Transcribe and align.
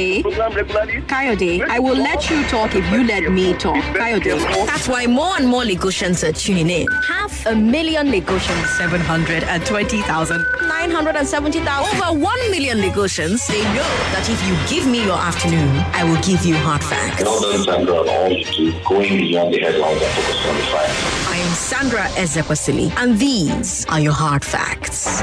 Kayode. 0.00 1.06
Kayode, 1.06 1.68
I 1.68 1.78
will 1.78 1.96
let 1.96 2.30
you 2.30 2.42
talk 2.44 2.74
if 2.74 2.90
you 2.92 3.04
let 3.04 3.30
me 3.30 3.52
talk. 3.54 3.76
Kayode. 3.94 4.40
That's 4.66 4.88
why 4.88 5.06
more 5.06 5.36
and 5.36 5.46
more 5.46 5.62
Lagosians 5.62 6.26
are 6.26 6.32
tuning 6.32 6.70
in. 6.70 6.86
Half 7.06 7.46
a 7.46 7.54
million 7.54 8.08
Lagosians. 8.08 8.66
720,000. 8.78 10.46
970,000. 10.68 12.02
Over 12.02 12.18
1 12.18 12.50
million 12.50 12.78
Lagosians. 12.78 13.46
They 13.46 13.62
know 13.74 13.90
that 14.14 14.28
if 14.28 14.40
you 14.46 14.56
give 14.68 14.90
me 14.90 15.04
your 15.04 15.18
afternoon, 15.18 15.68
I 15.92 16.04
will 16.04 16.20
give 16.22 16.44
you 16.44 16.54
hard 16.56 16.82
facts. 16.82 17.20
In 17.20 17.26
order 17.26 17.64
to 17.64 18.10
all 18.10 18.32
you 18.32 18.44
to 18.44 18.72
going 18.88 19.16
beyond 19.18 19.54
the 19.54 19.58
headlines 19.58 20.00
and 20.00 20.12
focus 20.12 20.46
on 20.46 20.56
the 20.56 20.62
facts. 20.62 21.28
I 21.28 21.36
am 21.36 21.52
Sandra 21.54 22.04
Ezekwesili, 22.16 22.90
and 22.96 23.18
these 23.18 23.86
are 23.86 24.00
your 24.00 24.12
hard 24.12 24.44
facts. 24.44 25.22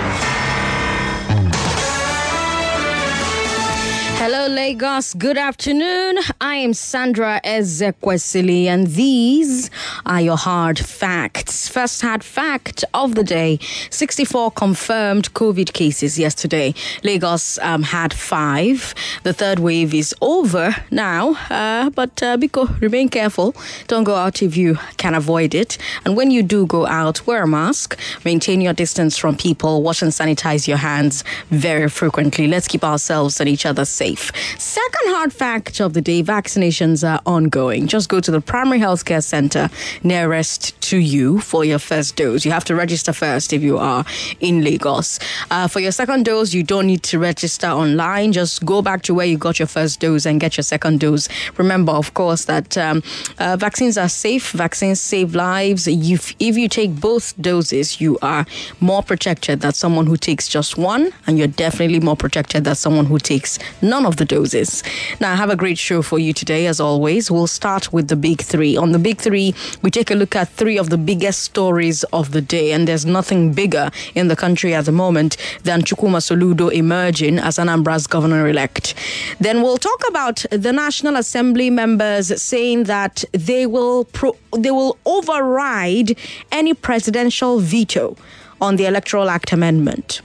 Hello, 4.20 4.48
Lagos. 4.48 5.14
Good 5.14 5.38
afternoon. 5.38 6.18
I 6.42 6.56
am 6.56 6.74
Sandra 6.74 7.40
Ezekwesili, 7.46 8.66
and 8.66 8.88
these 8.88 9.70
are 10.08 10.20
your 10.20 10.38
hard 10.38 10.80
facts. 10.80 11.68
First 11.68 12.02
hard 12.02 12.24
fact 12.24 12.84
of 12.96 13.14
the 13.14 13.24
day 13.24 13.60
64 13.92 14.50
confirmed 14.54 15.32
COVID 15.36 15.72
cases 15.72 16.18
yesterday. 16.18 16.74
Lagos 17.04 17.60
um, 17.60 17.84
had 17.84 18.12
five. 18.12 18.96
The 19.22 19.34
third 19.34 19.60
wave 19.60 19.94
is 19.94 20.16
over 20.20 20.76
now, 20.90 21.36
uh, 21.52 21.92
but 21.92 22.24
uh, 22.24 22.38
Biko, 22.38 22.82
remain 22.82 23.10
careful. 23.10 23.56
Don't 23.86 24.04
go 24.04 24.16
out 24.16 24.42
if 24.42 24.58
you 24.58 24.80
can 24.98 25.14
avoid 25.14 25.54
it. 25.54 25.78
And 26.06 26.18
when 26.18 26.32
you 26.32 26.42
do 26.42 26.66
go 26.66 26.88
out, 26.88 27.28
wear 27.28 27.44
a 27.44 27.48
mask, 27.48 27.96
maintain 28.26 28.62
your 28.62 28.74
distance 28.74 29.16
from 29.16 29.38
people, 29.38 29.84
wash 29.84 30.02
and 30.02 30.12
sanitize 30.12 30.68
your 30.68 30.78
hands 30.78 31.24
very 31.52 31.88
frequently. 31.88 32.48
Let's 32.48 32.68
keep 32.68 32.84
ourselves 32.84 33.40
and 33.40 33.48
each 33.48 33.68
other 33.68 33.86
safe. 33.86 34.07
Second 34.16 35.12
hard 35.12 35.34
fact 35.34 35.80
of 35.82 35.94
the 35.94 36.02
day 36.02 36.24
vaccinations 36.24 37.08
are 37.08 37.22
ongoing. 37.26 37.88
Just 37.88 38.10
go 38.10 38.20
to 38.20 38.32
the 38.32 38.42
primary 38.42 38.80
healthcare 38.80 39.24
center 39.24 39.70
nearest 40.04 40.80
to 40.82 40.98
you 40.98 41.40
for 41.40 41.66
your 41.66 41.80
first 41.80 42.16
dose. 42.16 42.46
You 42.46 42.52
have 42.52 42.64
to 42.66 42.76
register 42.76 43.14
first 43.14 43.54
if 43.54 43.62
you 43.62 43.78
are 43.78 44.06
in 44.40 44.64
Lagos. 44.64 45.20
Uh, 45.52 45.68
for 45.68 45.80
your 45.80 45.92
second 45.92 46.26
dose, 46.26 46.54
you 46.54 46.64
don't 46.64 46.88
need 46.88 47.04
to 47.04 47.20
register 47.20 47.68
online. 47.68 48.32
Just 48.32 48.66
go 48.66 48.82
back 48.82 49.02
to 49.04 49.14
where 49.14 49.26
you 49.26 49.38
got 49.38 49.60
your 49.60 49.68
first 49.68 50.00
dose 50.00 50.26
and 50.26 50.40
get 50.40 50.58
your 50.58 50.64
second 50.64 51.00
dose. 51.00 51.28
Remember, 51.58 51.92
of 51.92 52.14
course, 52.14 52.46
that 52.46 52.78
um, 52.78 53.04
uh, 53.40 53.58
vaccines 53.58 53.98
are 53.98 54.10
safe, 54.10 54.52
vaccines 54.52 55.02
save 55.02 55.36
lives. 55.36 55.88
If, 55.88 56.36
if 56.40 56.58
you 56.58 56.70
take 56.70 57.00
both 57.00 57.40
doses, 57.42 58.00
you 58.00 58.18
are 58.22 58.46
more 58.80 59.04
protected 59.04 59.62
than 59.62 59.74
someone 59.74 60.06
who 60.06 60.18
takes 60.18 60.48
just 60.48 60.78
one, 60.78 61.12
and 61.26 61.38
you're 61.38 61.48
definitely 61.48 62.00
more 62.00 62.16
protected 62.16 62.64
than 62.64 62.76
someone 62.76 63.06
who 63.06 63.20
takes 63.20 63.60
none 63.82 63.97
of 64.06 64.18
the 64.18 64.26
doses. 64.26 64.84
Now, 65.20 65.34
I 65.34 65.36
have 65.36 65.50
a 65.50 65.56
great 65.56 65.78
show 65.78 66.02
for 66.02 66.20
you 66.20 66.34
today, 66.34 66.68
as 66.68 66.80
always. 66.80 67.32
We'll 67.32 67.48
start 67.48 67.92
with 67.92 68.08
the 68.08 68.16
big 68.16 68.42
three. 68.42 68.78
On 68.78 68.92
the 68.92 69.00
big 69.00 69.18
three, 69.18 69.56
we 69.82 69.92
take 69.92 70.12
a 70.12 70.16
look 70.16 70.36
at 70.36 70.50
three 70.50 70.78
of 70.78 70.90
the 70.90 70.98
biggest 70.98 71.44
stories 71.44 72.04
of 72.14 72.32
the 72.32 72.42
day, 72.42 72.72
and 72.72 72.88
there's 72.88 73.06
nothing 73.06 73.54
bigger 73.54 73.90
in 74.16 74.28
the 74.28 74.36
country 74.36 74.74
at 74.74 74.86
the 74.86 74.92
moment 74.92 75.38
than 75.64 75.82
Chukwuma 75.82 76.22
Soludo 76.22 76.72
emerging 76.72 77.40
as 77.40 77.58
Anambra's 77.58 78.08
governor 78.08 78.48
elect. 78.48 78.94
Then 79.40 79.62
we'll 79.62 79.78
talk 79.78 80.02
about 80.08 80.46
the 80.52 80.74
National 80.74 81.16
Assembly 81.16 81.70
members 81.70 82.42
saying 82.42 82.84
that 82.86 83.24
they 83.32 83.66
will 83.66 84.06
pro- 84.06 84.38
they 84.56 84.72
will 84.72 84.98
override 85.06 86.18
any 86.52 86.74
presidential 86.74 87.60
veto 87.60 88.16
on 88.60 88.76
the 88.76 88.86
Electoral 88.86 89.30
Act 89.30 89.52
amendment. 89.52 90.22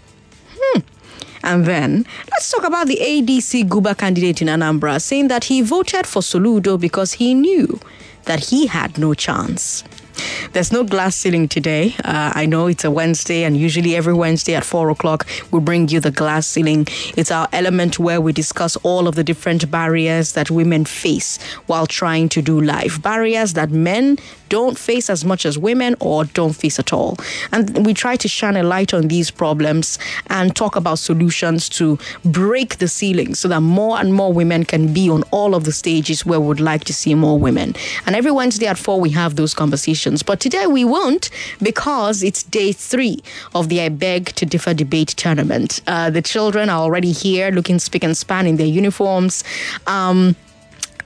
Hmm. 0.58 0.80
And 1.42 1.64
then 1.64 2.06
let's 2.30 2.50
talk 2.50 2.64
about 2.64 2.86
the 2.86 2.98
ADC 3.00 3.68
Guber 3.68 3.96
candidate 3.96 4.42
in 4.42 4.48
Anambra 4.48 5.00
saying 5.00 5.28
that 5.28 5.44
he 5.44 5.62
voted 5.62 6.06
for 6.06 6.22
Soludo 6.22 6.80
because 6.80 7.14
he 7.14 7.34
knew 7.34 7.80
that 8.24 8.46
he 8.46 8.66
had 8.66 8.98
no 8.98 9.14
chance. 9.14 9.84
There's 10.52 10.72
no 10.72 10.84
glass 10.84 11.16
ceiling 11.16 11.48
today. 11.48 11.94
Uh, 12.04 12.32
I 12.34 12.46
know 12.46 12.66
it's 12.66 12.84
a 12.84 12.90
Wednesday, 12.90 13.44
and 13.44 13.56
usually 13.56 13.96
every 13.96 14.12
Wednesday 14.12 14.54
at 14.54 14.64
4 14.64 14.90
o'clock, 14.90 15.26
we 15.50 15.60
bring 15.60 15.88
you 15.88 16.00
the 16.00 16.10
glass 16.10 16.46
ceiling. 16.46 16.86
It's 17.16 17.30
our 17.30 17.48
element 17.52 17.98
where 17.98 18.20
we 18.20 18.32
discuss 18.32 18.76
all 18.76 19.08
of 19.08 19.14
the 19.14 19.24
different 19.24 19.70
barriers 19.70 20.32
that 20.32 20.50
women 20.50 20.84
face 20.84 21.42
while 21.66 21.86
trying 21.86 22.28
to 22.30 22.42
do 22.42 22.60
life. 22.60 23.00
Barriers 23.00 23.54
that 23.54 23.70
men 23.70 24.18
don't 24.52 24.78
face 24.78 25.08
as 25.08 25.24
much 25.24 25.46
as 25.46 25.56
women 25.56 25.96
or 25.98 26.26
don't 26.26 26.52
face 26.52 26.78
at 26.78 26.92
all. 26.92 27.16
And 27.52 27.86
we 27.86 27.94
try 27.94 28.16
to 28.16 28.28
shine 28.28 28.54
a 28.54 28.62
light 28.62 28.92
on 28.92 29.08
these 29.08 29.30
problems 29.30 29.98
and 30.26 30.54
talk 30.54 30.76
about 30.76 30.98
solutions 30.98 31.70
to 31.70 31.98
break 32.22 32.76
the 32.76 32.86
ceiling 32.86 33.34
so 33.34 33.48
that 33.48 33.62
more 33.62 33.98
and 33.98 34.12
more 34.12 34.30
women 34.30 34.64
can 34.64 34.92
be 34.92 35.08
on 35.08 35.22
all 35.30 35.54
of 35.54 35.64
the 35.64 35.72
stages 35.72 36.26
where 36.26 36.38
we 36.38 36.48
would 36.48 36.60
like 36.60 36.84
to 36.84 36.92
see 36.92 37.14
more 37.14 37.38
women. 37.38 37.74
And 38.04 38.14
every 38.14 38.30
Wednesday 38.30 38.66
at 38.66 38.76
4, 38.76 39.00
we 39.00 39.08
have 39.12 39.36
those 39.36 39.54
conversations. 39.54 40.22
But 40.22 40.38
today 40.38 40.66
we 40.66 40.84
won't 40.84 41.30
because 41.62 42.22
it's 42.22 42.42
day 42.42 42.72
three 42.72 43.22
of 43.54 43.70
the 43.70 43.80
I 43.80 43.88
Beg 43.88 44.34
to 44.34 44.44
Differ 44.44 44.74
debate 44.74 45.14
tournament. 45.16 45.80
Uh, 45.86 46.10
the 46.10 46.20
children 46.20 46.68
are 46.68 46.80
already 46.80 47.12
here 47.12 47.50
looking 47.50 47.78
spick 47.78 48.04
and 48.04 48.14
span 48.14 48.46
in 48.46 48.56
their 48.58 48.66
uniforms. 48.66 49.44
Um, 49.86 50.36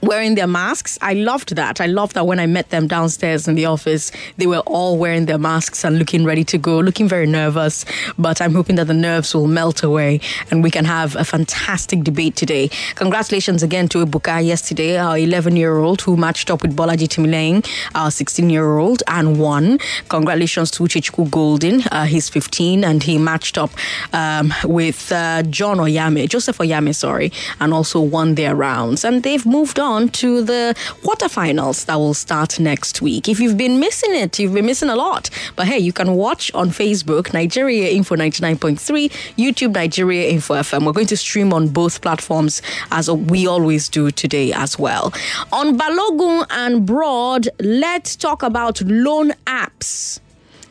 wearing 0.01 0.35
their 0.35 0.47
masks. 0.47 0.97
I 1.01 1.13
loved 1.13 1.55
that. 1.55 1.81
I 1.81 1.87
loved 1.87 2.13
that 2.15 2.25
when 2.25 2.39
I 2.39 2.45
met 2.45 2.69
them 2.69 2.87
downstairs 2.87 3.47
in 3.47 3.55
the 3.55 3.65
office, 3.65 4.11
they 4.37 4.47
were 4.47 4.59
all 4.59 4.97
wearing 4.97 5.25
their 5.25 5.37
masks 5.37 5.83
and 5.83 5.97
looking 5.97 6.23
ready 6.25 6.43
to 6.45 6.57
go, 6.57 6.79
looking 6.79 7.07
very 7.07 7.25
nervous. 7.25 7.85
But 8.17 8.41
I'm 8.41 8.53
hoping 8.53 8.75
that 8.75 8.87
the 8.87 8.93
nerves 8.93 9.33
will 9.33 9.47
melt 9.47 9.83
away 9.83 10.19
and 10.51 10.63
we 10.63 10.71
can 10.71 10.85
have 10.85 11.15
a 11.15 11.23
fantastic 11.23 12.03
debate 12.03 12.35
today. 12.35 12.69
Congratulations 12.95 13.63
again 13.63 13.87
to 13.89 14.05
Ibuka 14.05 14.45
yesterday, 14.45 14.97
our 14.97 15.17
11 15.17 15.55
year 15.55 15.77
old 15.77 16.01
who 16.01 16.15
matched 16.17 16.51
up 16.51 16.61
with 16.61 16.75
Bolaji 16.75 17.07
Timilehin, 17.07 17.67
our 17.95 18.11
16 18.11 18.49
year 18.49 18.77
old, 18.77 19.03
and 19.07 19.39
won. 19.39 19.79
Congratulations 20.09 20.71
to 20.71 20.83
Uchichku 20.83 21.29
Golden. 21.31 21.81
Uh, 21.91 22.05
he's 22.05 22.29
15 22.29 22.83
and 22.83 23.03
he 23.03 23.17
matched 23.17 23.57
up 23.57 23.71
um, 24.13 24.53
with 24.63 25.11
uh, 25.11 25.43
John 25.43 25.77
Oyame, 25.77 26.29
Joseph 26.29 26.57
Oyame, 26.59 26.93
sorry, 26.93 27.31
and 27.59 27.73
also 27.73 27.99
won 27.99 28.35
their 28.35 28.55
rounds. 28.55 29.03
And 29.03 29.23
they've 29.23 29.45
moved 29.45 29.79
on 29.79 29.86
to 29.87 30.41
the 30.43 30.73
quarterfinals 31.01 31.85
that 31.85 31.95
will 31.95 32.13
start 32.13 32.59
next 32.59 33.01
week. 33.01 33.29
If 33.29 33.39
you've 33.39 33.57
been 33.57 33.79
missing 33.79 34.13
it, 34.13 34.37
you've 34.37 34.53
been 34.53 34.65
missing 34.65 34.89
a 34.89 34.95
lot. 34.95 35.29
But 35.55 35.67
hey, 35.67 35.79
you 35.79 35.93
can 35.93 36.15
watch 36.15 36.51
on 36.53 36.69
Facebook, 36.69 37.33
Nigeria 37.33 37.89
Info 37.89 38.15
99.3, 38.15 39.09
YouTube 39.37 39.73
Nigeria 39.73 40.29
Info 40.29 40.55
FM. 40.55 40.85
We're 40.85 40.91
going 40.91 41.07
to 41.07 41.17
stream 41.17 41.53
on 41.53 41.69
both 41.69 42.01
platforms 42.01 42.61
as 42.91 43.09
we 43.09 43.47
always 43.47 43.87
do 43.87 44.11
today 44.11 44.51
as 44.51 44.77
well. 44.77 45.13
On 45.53 45.77
Balogun 45.77 46.45
and 46.49 46.85
Broad, 46.85 47.47
let's 47.59 48.15
talk 48.17 48.43
about 48.43 48.81
loan 48.81 49.31
apps 49.45 50.19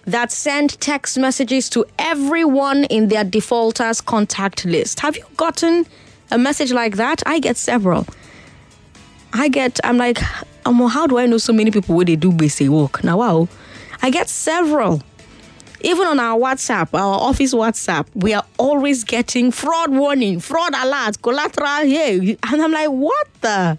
that 0.05 0.31
send 0.31 0.81
text 0.81 1.19
messages 1.19 1.69
to 1.71 1.85
everyone 1.99 2.85
in 2.85 3.09
their 3.09 3.25
defaulters 3.25 4.01
contact 4.01 4.65
list. 4.65 5.01
Have 5.01 5.17
you 5.17 5.25
gotten 5.37 5.87
a 6.31 6.39
message 6.39 6.73
like 6.73 6.97
that? 6.97 7.23
I 7.27 7.41
get 7.41 7.57
several. 7.57 8.07
I 9.37 9.49
get, 9.49 9.79
I'm 9.85 9.97
like, 9.99 10.19
um, 10.67 10.81
how 10.89 11.07
do 11.07 11.19
I 11.19 11.27
know 11.27 11.39
so 11.39 11.53
many 11.53 11.71
people 11.71 11.95
where 11.95 12.05
they 12.05 12.17
do 12.17 12.33
basic 12.33 12.69
work? 12.69 13.05
Now, 13.05 13.19
wow, 13.19 13.49
I 14.03 14.11
get 14.11 14.29
several. 14.29 15.03
Even 15.83 16.07
on 16.07 16.19
our 16.19 16.39
WhatsApp, 16.39 16.89
our 16.95 17.21
office 17.21 17.55
WhatsApp, 17.55 18.07
we 18.15 18.33
are 18.35 18.45
always 18.59 19.05
getting 19.05 19.51
fraud 19.51 19.91
warning, 19.91 20.41
fraud 20.41 20.75
alert, 20.75 21.21
collateral 21.23 21.85
here. 21.85 22.37
And 22.51 22.63
I'm 22.63 22.73
like, 22.73 22.89
what 22.89 23.29
the? 23.43 23.79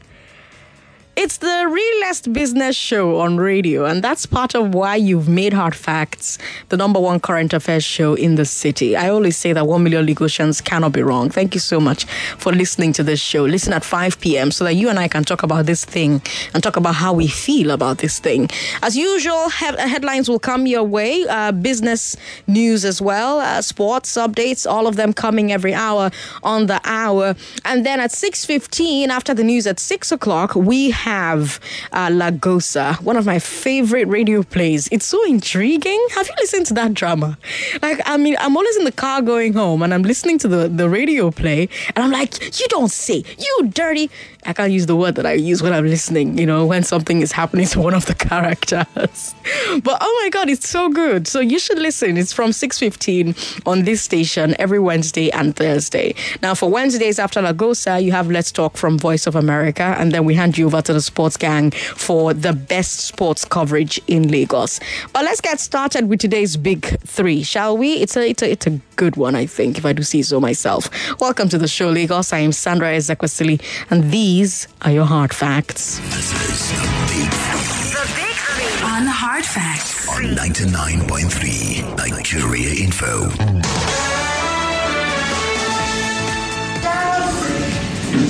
It's 1.19 1.37
the 1.37 1.67
realest 1.67 2.31
business 2.31 2.75
show 2.75 3.19
on 3.21 3.37
radio, 3.37 3.85
and 3.85 4.03
that's 4.03 4.27
part 4.27 4.53
of 4.53 4.75
why 4.75 4.97
you've 4.97 5.27
made 5.27 5.51
Hard 5.51 5.73
Facts 5.73 6.37
the 6.69 6.77
number 6.77 6.99
one 6.99 7.19
current 7.19 7.53
affairs 7.53 7.83
show 7.83 8.13
in 8.13 8.35
the 8.35 8.45
city. 8.45 8.95
I 8.95 9.09
always 9.09 9.35
say 9.35 9.51
that 9.51 9.65
1 9.65 9.81
million 9.81 10.05
Lagosians 10.05 10.63
cannot 10.63 10.91
be 10.91 11.01
wrong. 11.01 11.31
Thank 11.31 11.55
you 11.55 11.59
so 11.59 11.79
much 11.79 12.05
for 12.37 12.51
listening 12.51 12.93
to 12.93 13.03
this 13.03 13.19
show. 13.19 13.45
Listen 13.45 13.73
at 13.73 13.83
5 13.83 14.19
p.m. 14.19 14.51
so 14.51 14.63
that 14.65 14.75
you 14.75 14.89
and 14.89 14.99
I 14.99 15.07
can 15.07 15.23
talk 15.23 15.41
about 15.41 15.65
this 15.65 15.83
thing 15.83 16.21
and 16.53 16.61
talk 16.61 16.75
about 16.75 16.93
how 16.93 17.13
we 17.13 17.27
feel 17.27 17.71
about 17.71 17.97
this 17.97 18.19
thing. 18.19 18.47
As 18.83 18.95
usual, 18.95 19.49
he- 19.49 19.89
headlines 19.89 20.29
will 20.29 20.37
come 20.37 20.67
your 20.67 20.83
way, 20.83 21.25
uh, 21.27 21.51
business 21.51 22.15
news 22.45 22.85
as 22.85 23.01
well, 23.01 23.39
uh, 23.39 23.63
sports 23.63 24.13
updates, 24.17 24.69
all 24.69 24.85
of 24.85 24.97
them 24.97 25.13
coming 25.13 25.51
every 25.51 25.73
hour 25.73 26.11
on 26.43 26.67
the 26.67 26.79
hour. 26.83 27.35
And 27.65 27.83
then 27.87 27.99
at 27.99 28.11
6.15, 28.11 29.07
after 29.07 29.33
the 29.33 29.43
news 29.43 29.65
at 29.65 29.79
6 29.79 30.11
o'clock, 30.11 30.53
we 30.53 30.91
have 31.07 31.61
uh, 31.93 32.09
Lagosa, 32.09 33.01
one 33.01 33.15
of 33.15 33.25
my 33.25 33.39
favorite 33.39 34.09
radio 34.09 34.43
plays. 34.43 34.89
It's 34.91 35.05
so 35.05 35.23
intriguing. 35.25 36.05
Have 36.15 36.27
you 36.27 36.33
listened 36.37 36.65
to 36.65 36.73
that 36.73 36.93
drama? 36.93 37.37
Like, 37.81 38.01
I 38.05 38.17
mean, 38.17 38.35
I'm 38.41 38.57
always 38.57 38.75
in 38.75 38.83
the 38.83 38.91
car 38.91 39.21
going 39.21 39.53
home 39.53 39.83
and 39.83 39.93
I'm 39.93 40.03
listening 40.03 40.37
to 40.39 40.49
the, 40.49 40.67
the 40.67 40.89
radio 40.89 41.31
play 41.31 41.69
and 41.95 42.03
I'm 42.03 42.11
like, 42.11 42.59
you 42.59 42.67
don't 42.67 42.91
say, 42.91 43.23
you 43.39 43.69
dirty. 43.69 44.11
I 44.45 44.53
can't 44.53 44.71
use 44.71 44.85
the 44.85 44.95
word 44.95 45.15
that 45.15 45.25
I 45.25 45.33
use 45.33 45.61
when 45.61 45.73
I'm 45.73 45.85
listening, 45.85 46.37
you 46.37 46.45
know, 46.45 46.65
when 46.65 46.83
something 46.83 47.21
is 47.21 47.31
happening 47.31 47.67
to 47.67 47.79
one 47.79 47.93
of 47.93 48.05
the 48.05 48.15
characters. 48.29 49.35
but 49.83 49.97
oh 50.01 50.21
my 50.23 50.29
god, 50.29 50.49
it's 50.49 50.69
so 50.69 50.89
good. 50.89 51.27
So 51.27 51.39
you 51.39 51.59
should 51.59 51.79
listen. 51.79 52.17
It's 52.17 52.33
from 52.33 52.51
6:15 52.51 53.35
on 53.65 53.83
this 53.83 54.01
station 54.01 54.55
every 54.59 54.79
Wednesday 54.79 55.29
and 55.31 55.55
Thursday. 55.55 56.15
Now 56.41 56.53
for 56.53 56.69
Wednesdays 56.69 57.19
after 57.19 57.41
Lagosa, 57.41 58.01
you 58.01 58.11
have 58.11 58.29
Let's 58.29 58.51
Talk 58.51 58.77
from 58.77 58.97
Voice 58.97 59.27
of 59.27 59.35
America 59.35 59.95
and 59.99 60.11
then 60.13 60.23
we 60.23 60.33
hand 60.33 60.57
you 60.57 60.67
over 60.67 60.81
to 60.81 60.96
the 60.97 61.01
Sports 61.01 61.37
Gang 61.37 61.69
for 61.95 62.33
the 62.33 62.53
best 62.53 63.01
sports 63.01 63.45
coverage 63.45 64.01
in 64.07 64.29
Lagos. 64.29 64.79
But 65.13 65.23
let's 65.25 65.41
get 65.41 65.59
started 65.59 66.09
with 66.09 66.19
today's 66.19 66.57
big 66.57 66.85
3, 67.01 67.43
shall 67.43 67.77
we? 67.77 67.93
It's 68.01 68.17
a 68.17 68.27
it's 68.27 68.41
a 68.41 68.49
it's 68.51 68.65
a 68.67 68.79
good 68.95 69.15
one, 69.15 69.35
I 69.35 69.45
think, 69.45 69.77
if 69.77 69.85
I 69.85 69.93
do 69.93 70.01
see 70.03 70.23
so 70.23 70.39
myself. 70.39 70.89
Welcome 71.21 71.49
to 71.49 71.57
the 71.59 71.67
show, 71.67 71.89
Lagos. 71.89 72.33
I 72.33 72.39
am 72.39 72.51
Sandra 72.51 72.89
Ezekwesili, 72.97 73.61
and 73.91 74.09
these 74.11 74.67
are 74.81 74.91
your 74.91 75.05
hard 75.05 75.33
facts. 75.33 75.99
The 75.99 76.03
Big 77.13 77.29
Three. 78.33 78.83
On 78.83 79.05
Hard 79.05 79.45
Facts. 79.45 80.07
on 80.09 80.23
99.3 80.35 81.97
Nigeria 81.97 82.73
Info. 82.83 83.29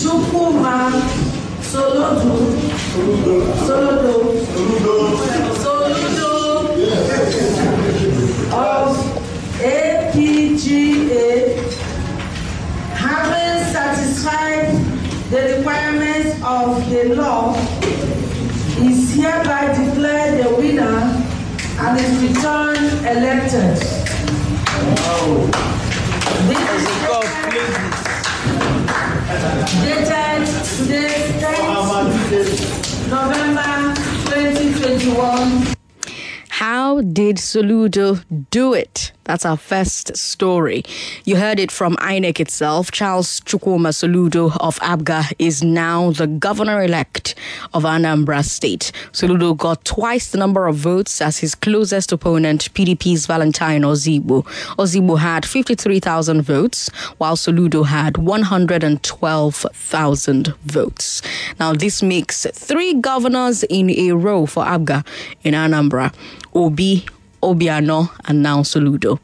Chukwuma 0.02 0.92
Solodu 1.68 2.38
Solodo 3.68 4.16
Soludo. 5.62 6.28
Of 8.54 8.96
APGA 9.60 11.30
having 12.96 13.74
satisfied 13.74 14.68
the 15.30 15.58
requirements 15.58 16.32
of 16.42 16.90
the 16.90 17.16
law 17.16 17.54
is 18.80 19.14
hereby 19.14 19.68
declared 19.76 20.46
the 20.46 20.50
winner 20.56 20.98
and 21.80 22.00
is 22.00 22.14
returned 22.24 22.92
elected. 23.06 23.78
This 26.48 26.64
is 26.82 27.97
dated 29.38 30.48
today, 30.78 31.30
10th 31.40 33.10
November 33.10 33.94
2021. 34.26 35.76
How 36.50 37.02
did 37.02 37.38
Soludo 37.38 38.24
do 38.50 38.74
it? 38.74 39.12
That's 39.28 39.46
our 39.46 39.58
first 39.58 40.16
story. 40.16 40.84
You 41.26 41.36
heard 41.36 41.60
it 41.60 41.70
from 41.70 41.98
INEC 41.98 42.40
itself. 42.40 42.92
Charles 42.92 43.42
Chukwuma 43.42 43.92
Soludo 43.94 44.56
of 44.62 44.80
APGA 44.80 45.34
is 45.38 45.62
now 45.62 46.12
the 46.12 46.28
governor 46.28 46.82
elect 46.82 47.36
of 47.74 47.84
Anambra 47.84 48.46
State. 48.46 48.94
Soludo 49.12 49.58
got 49.58 49.84
twice 49.84 50.32
the 50.32 50.38
number 50.38 50.66
of 50.66 50.78
votes 50.78 51.22
as 51.22 51.40
his 51.40 51.56
closest 51.56 52.14
opponent, 52.14 52.74
PDP's 52.74 53.26
Valentine 53.26 53.82
Ozigbo. 53.82 54.46
Ozigbo 54.78 55.20
had 55.20 55.46
53,000 55.46 56.42
votes, 56.42 56.90
while 57.18 57.36
Soludo 57.36 57.86
had 57.86 58.18
112,000 58.18 60.48
votes. 60.64 61.22
Now, 61.60 61.74
this 61.74 62.02
makes 62.02 62.48
three 62.54 62.94
governors 62.94 63.64
in 63.64 63.90
a 63.90 64.14
row 64.14 64.46
for 64.46 64.64
APGA 64.64 65.06
in 65.44 65.54
Anambra. 65.54 66.14
Obi, 66.54 67.06
Obiano, 67.42 68.10
and 68.26 68.42
now 68.42 68.62
Soludo. 68.62 69.20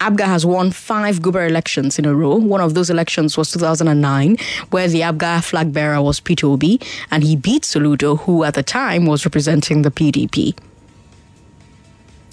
APGA 0.00 0.24
has 0.24 0.46
won 0.46 0.70
five 0.70 1.20
Guber 1.20 1.46
elections 1.46 1.98
in 1.98 2.06
a 2.06 2.14
row. 2.14 2.36
One 2.36 2.62
of 2.62 2.72
those 2.72 2.88
elections 2.88 3.36
was 3.36 3.50
2009, 3.52 4.38
where 4.70 4.88
the 4.88 5.00
APGA 5.00 5.44
flag 5.44 5.74
bearer 5.74 6.00
was 6.00 6.20
Peter 6.20 6.46
Obi, 6.46 6.80
and 7.10 7.22
he 7.22 7.36
beat 7.36 7.64
Soludo, 7.64 8.18
who 8.20 8.44
at 8.44 8.54
the 8.54 8.62
time 8.62 9.04
was 9.04 9.26
representing 9.26 9.82
the 9.82 9.90
PDP. 9.90 10.56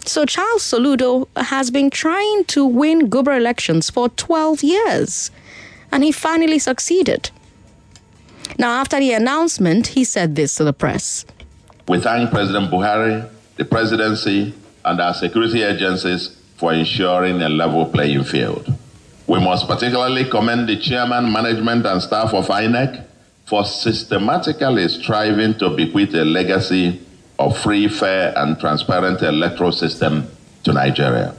So 0.05 0.25
Charles 0.25 0.63
Soludo 0.63 1.27
has 1.35 1.69
been 1.69 1.89
trying 1.89 2.45
to 2.45 2.65
win 2.65 3.09
Guber 3.09 3.35
elections 3.35 3.89
for 3.89 4.07
12 4.07 4.63
years, 4.63 5.29
and 5.91 6.05
he 6.05 6.13
finally 6.13 6.59
succeeded. 6.59 7.29
Now, 8.57 8.79
after 8.79 8.97
the 8.99 9.11
announcement, 9.11 9.87
he 9.87 10.05
said 10.05 10.35
this 10.37 10.55
to 10.55 10.63
the 10.63 10.71
press. 10.71 11.25
We 11.89 11.99
thank 11.99 12.31
President 12.31 12.71
Buhari, 12.71 13.29
the 13.57 13.65
presidency, 13.65 14.53
and 14.85 15.01
our 15.01 15.13
security 15.13 15.63
agencies 15.63 16.37
for 16.55 16.73
ensuring 16.73 17.41
a 17.41 17.49
level 17.49 17.85
playing 17.85 18.23
field. 18.23 18.71
We 19.27 19.39
must 19.39 19.67
particularly 19.67 20.25
commend 20.29 20.69
the 20.69 20.77
chairman, 20.77 21.31
management, 21.31 21.85
and 21.85 22.01
staff 22.01 22.33
of 22.33 22.47
INEC 22.47 23.03
for 23.45 23.65
systematically 23.65 24.87
striving 24.87 25.57
to 25.59 25.69
bequeath 25.69 26.13
a 26.13 26.23
legacy 26.23 27.01
of 27.37 27.57
free, 27.57 27.87
fair, 27.87 28.33
and 28.37 28.59
transparent 28.59 29.21
electoral 29.21 29.71
system 29.71 30.27
to 30.63 30.73
Nigeria. 30.73 31.35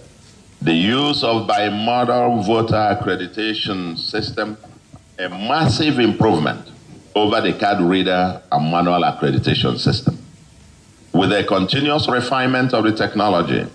The 0.60 0.74
use 0.74 1.24
of 1.24 1.46
bimodal 1.48 2.44
voter 2.44 2.74
accreditation 2.74 3.98
system, 3.98 4.58
a 5.18 5.28
massive 5.28 5.98
improvement 5.98 6.66
over 7.14 7.40
the 7.40 7.52
card 7.54 7.80
reader 7.80 8.40
and 8.52 8.70
manual 8.70 9.02
accreditation 9.02 9.78
system. 9.78 10.18
With 11.18 11.32
a 11.32 11.42
continuous 11.42 12.08
refinement 12.08 12.72
of 12.72 12.84
the 12.84 12.92
technology, 12.92 13.66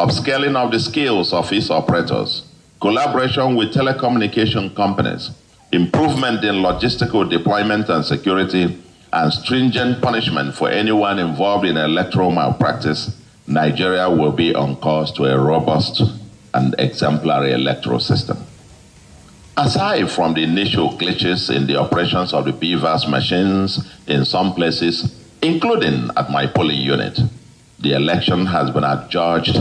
upscaling 0.00 0.56
of 0.56 0.72
the 0.72 0.80
skills 0.80 1.32
of 1.32 1.52
its 1.52 1.70
operators, 1.70 2.42
collaboration 2.80 3.54
with 3.54 3.72
telecommunication 3.72 4.74
companies, 4.74 5.30
improvement 5.70 6.42
in 6.42 6.56
logistical 6.56 7.30
deployment 7.30 7.88
and 7.88 8.04
security, 8.04 8.82
and 9.12 9.32
stringent 9.32 10.02
punishment 10.02 10.56
for 10.56 10.70
anyone 10.70 11.20
involved 11.20 11.64
in 11.64 11.76
electoral 11.76 12.32
malpractice, 12.32 13.16
Nigeria 13.46 14.10
will 14.10 14.32
be 14.32 14.52
on 14.56 14.74
course 14.74 15.12
to 15.12 15.26
a 15.26 15.38
robust 15.38 16.02
and 16.52 16.74
exemplary 16.80 17.52
electoral 17.52 18.00
system. 18.00 18.38
Aside 19.56 20.10
from 20.10 20.34
the 20.34 20.42
initial 20.42 20.90
glitches 20.98 21.48
in 21.54 21.68
the 21.68 21.76
operations 21.78 22.32
of 22.32 22.44
the 22.44 22.52
BVAS 22.52 23.08
machines 23.08 23.88
in 24.08 24.24
some 24.24 24.52
places, 24.52 25.14
including 25.42 26.10
at 26.16 26.30
my 26.30 26.46
polling 26.46 26.80
unit, 26.80 27.18
the 27.78 27.92
election 27.94 28.46
has 28.46 28.70
been 28.70 28.84
adjudged 28.84 29.56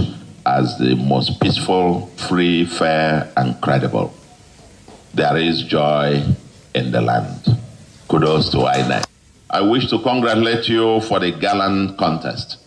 as 0.46 0.78
the 0.78 0.96
most 0.96 1.40
peaceful, 1.42 2.08
free, 2.28 2.66
fair, 2.66 3.32
and 3.38 3.60
credible. 3.62 4.14
There 5.14 5.38
is 5.38 5.64
joy 5.64 6.24
in 6.74 6.92
the 6.92 7.02
land. 7.02 7.58
Kudos 8.08 8.50
to 8.52 8.58
INEC. 8.58 9.06
I 9.50 9.62
wish 9.62 9.90
to 9.90 10.00
congratulate 10.00 10.68
you 10.68 11.02
for 11.02 11.20
the 11.20 11.32
gallant 11.32 11.98
contest. 11.98 12.58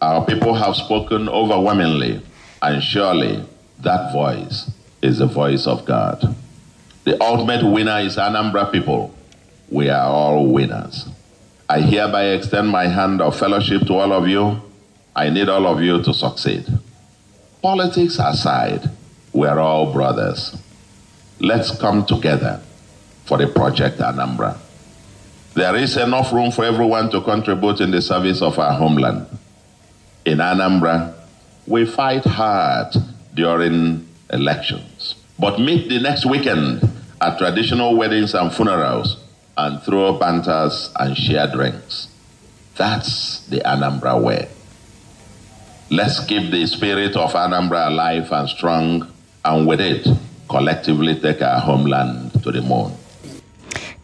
Our 0.00 0.24
people 0.24 0.54
have 0.54 0.76
spoken 0.76 1.28
overwhelmingly, 1.28 2.22
and 2.62 2.82
surely 2.82 3.44
that 3.80 4.12
voice 4.12 4.70
is 5.02 5.18
the 5.18 5.26
voice 5.26 5.66
of 5.66 5.84
God. 5.84 6.34
The 7.04 7.20
ultimate 7.22 7.64
winner 7.64 7.98
is 8.00 8.16
Anambra 8.16 8.70
people. 8.72 9.14
We 9.70 9.88
are 9.88 10.08
all 10.10 10.46
winners. 10.46 11.06
I 11.70 11.82
hereby 11.82 12.30
extend 12.30 12.66
my 12.66 12.88
hand 12.88 13.22
of 13.22 13.38
fellowship 13.38 13.82
to 13.86 13.94
all 13.94 14.12
of 14.12 14.26
you. 14.26 14.60
I 15.14 15.30
need 15.30 15.48
all 15.48 15.68
of 15.68 15.80
you 15.80 16.02
to 16.02 16.12
succeed. 16.12 16.66
Politics 17.62 18.18
aside, 18.18 18.90
we're 19.32 19.56
all 19.60 19.92
brothers. 19.92 20.60
Let's 21.38 21.70
come 21.78 22.04
together 22.04 22.60
for 23.24 23.38
the 23.38 23.46
project 23.46 23.98
Anambra. 23.98 24.58
There 25.54 25.76
is 25.76 25.96
enough 25.96 26.32
room 26.32 26.50
for 26.50 26.64
everyone 26.64 27.08
to 27.12 27.20
contribute 27.20 27.80
in 27.80 27.92
the 27.92 28.02
service 28.02 28.42
of 28.42 28.58
our 28.58 28.72
homeland. 28.72 29.28
In 30.24 30.38
Anambra, 30.38 31.14
we 31.68 31.86
fight 31.86 32.24
hard 32.24 32.96
during 33.34 34.08
elections, 34.32 35.14
but 35.38 35.60
meet 35.60 35.88
the 35.88 36.00
next 36.00 36.26
weekend 36.26 36.82
at 37.20 37.38
traditional 37.38 37.94
weddings 37.94 38.34
and 38.34 38.52
funerals 38.52 39.18
and 39.60 39.82
throw 39.82 40.18
banters 40.18 40.90
and 40.98 41.16
share 41.16 41.46
drinks. 41.46 42.08
That's 42.76 43.46
the 43.48 43.60
Anambra 43.60 44.20
way. 44.20 44.48
Let's 45.90 46.24
keep 46.24 46.50
the 46.50 46.66
spirit 46.66 47.14
of 47.14 47.32
Anambra 47.34 47.88
alive 47.88 48.32
and 48.32 48.48
strong, 48.48 49.12
and 49.44 49.66
with 49.66 49.80
it, 49.80 50.06
collectively 50.48 51.20
take 51.20 51.42
our 51.42 51.60
homeland 51.60 52.42
to 52.42 52.50
the 52.50 52.62
moon. 52.62 52.92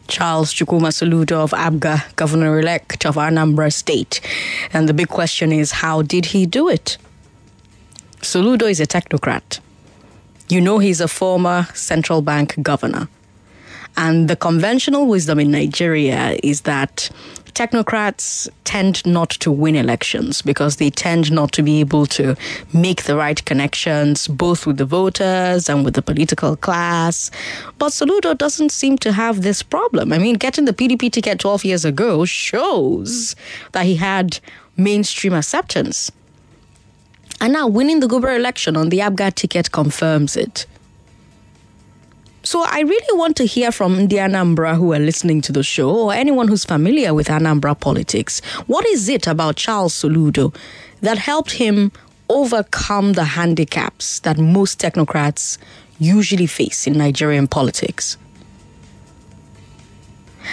Charles 0.08 0.52
Chukwuma 0.52 0.92
Soludo 0.92 1.36
of 1.42 1.52
APGA, 1.52 2.14
governor 2.16 2.60
elect 2.60 3.06
of 3.06 3.16
Anambra 3.16 3.72
State. 3.72 4.20
And 4.72 4.88
the 4.88 4.94
big 4.94 5.08
question 5.08 5.52
is 5.52 5.72
how 5.72 6.02
did 6.02 6.26
he 6.26 6.44
do 6.46 6.68
it? 6.68 6.98
Soludo 8.20 8.70
is 8.70 8.80
a 8.80 8.86
technocrat. 8.86 9.60
You 10.48 10.60
know, 10.60 10.78
he's 10.78 11.00
a 11.00 11.08
former 11.08 11.66
central 11.75 12.22
bank 12.22 12.62
governor. 12.62 13.08
And 13.97 14.29
the 14.29 14.37
conventional 14.37 15.07
wisdom 15.07 15.38
in 15.38 15.50
Nigeria 15.50 16.38
is 16.43 16.62
that 16.62 17.11
technocrats 17.57 18.47
tend 18.65 19.05
not 19.07 19.31
to 19.31 19.50
win 19.50 19.75
elections 19.75 20.43
because 20.43 20.76
they 20.76 20.91
tend 20.91 21.33
not 21.33 21.53
to 21.53 21.62
be 21.62 21.81
able 21.81 22.05
to 22.05 22.37
make 22.75 23.05
the 23.05 23.17
right 23.17 23.43
connections 23.47 24.29
both 24.29 24.67
with 24.67 24.76
the 24.76 24.85
voters 24.85 25.71
and 25.71 25.83
with 25.83 25.95
the 25.95 26.03
political 26.03 26.55
class. 26.55 27.31
But 27.79 27.93
Soludo 27.93 28.37
doesn't 28.37 28.73
seem 28.73 28.99
to 28.99 29.12
have 29.12 29.41
this 29.41 29.62
problem. 29.62 30.12
I 30.12 30.19
mean, 30.19 30.35
getting 30.35 30.67
the 30.67 30.75
PDP 30.75 31.11
ticket 31.11 31.41
12 31.41 31.65
years 31.65 31.85
ago 31.87 32.26
shows 32.26 33.35
that 33.73 33.87
he 33.87 33.97
had 33.97 34.38
mainstream 34.76 35.33
acceptance. 35.33 36.12
And 37.41 37.55
now 37.55 37.67
winning 37.69 38.00
the 38.00 38.07
Guber 38.07 38.37
election 38.37 38.76
on 38.76 38.91
the 38.91 38.99
APGA 38.99 39.35
ticket 39.35 39.73
confirms 39.73 40.37
it. 40.37 40.67
So 42.56 42.64
I 42.66 42.80
really 42.80 43.18
want 43.18 43.36
to 43.36 43.44
hear 43.44 43.70
from 43.70 44.08
the 44.08 44.16
Anambra 44.16 44.78
who 44.78 44.94
are 44.94 44.98
listening 44.98 45.42
to 45.42 45.52
the 45.52 45.62
show 45.62 45.94
or 45.94 46.14
anyone 46.14 46.48
who's 46.48 46.64
familiar 46.64 47.12
with 47.12 47.28
Anambra 47.28 47.78
politics. 47.78 48.40
What 48.66 48.86
is 48.86 49.10
it 49.10 49.26
about 49.26 49.56
Charles 49.56 49.92
Soludo 49.92 50.56
that 51.02 51.18
helped 51.18 51.50
him 51.50 51.92
overcome 52.30 53.12
the 53.12 53.25
handicaps 53.25 54.20
that 54.20 54.38
most 54.38 54.80
technocrats 54.80 55.58
usually 55.98 56.46
face 56.46 56.86
in 56.86 56.94
Nigerian 56.94 57.46
politics? 57.46 58.16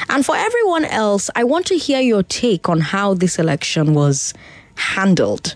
And 0.10 0.26
for 0.26 0.36
everyone 0.36 0.84
else, 0.84 1.30
I 1.38 1.46
want 1.46 1.68
to 1.68 1.78
hear 1.78 2.02
your 2.02 2.24
take 2.24 2.68
on 2.68 2.82
how 2.82 3.14
this 3.14 3.40
election 3.40 3.94
was 3.94 4.34
handled 4.76 5.56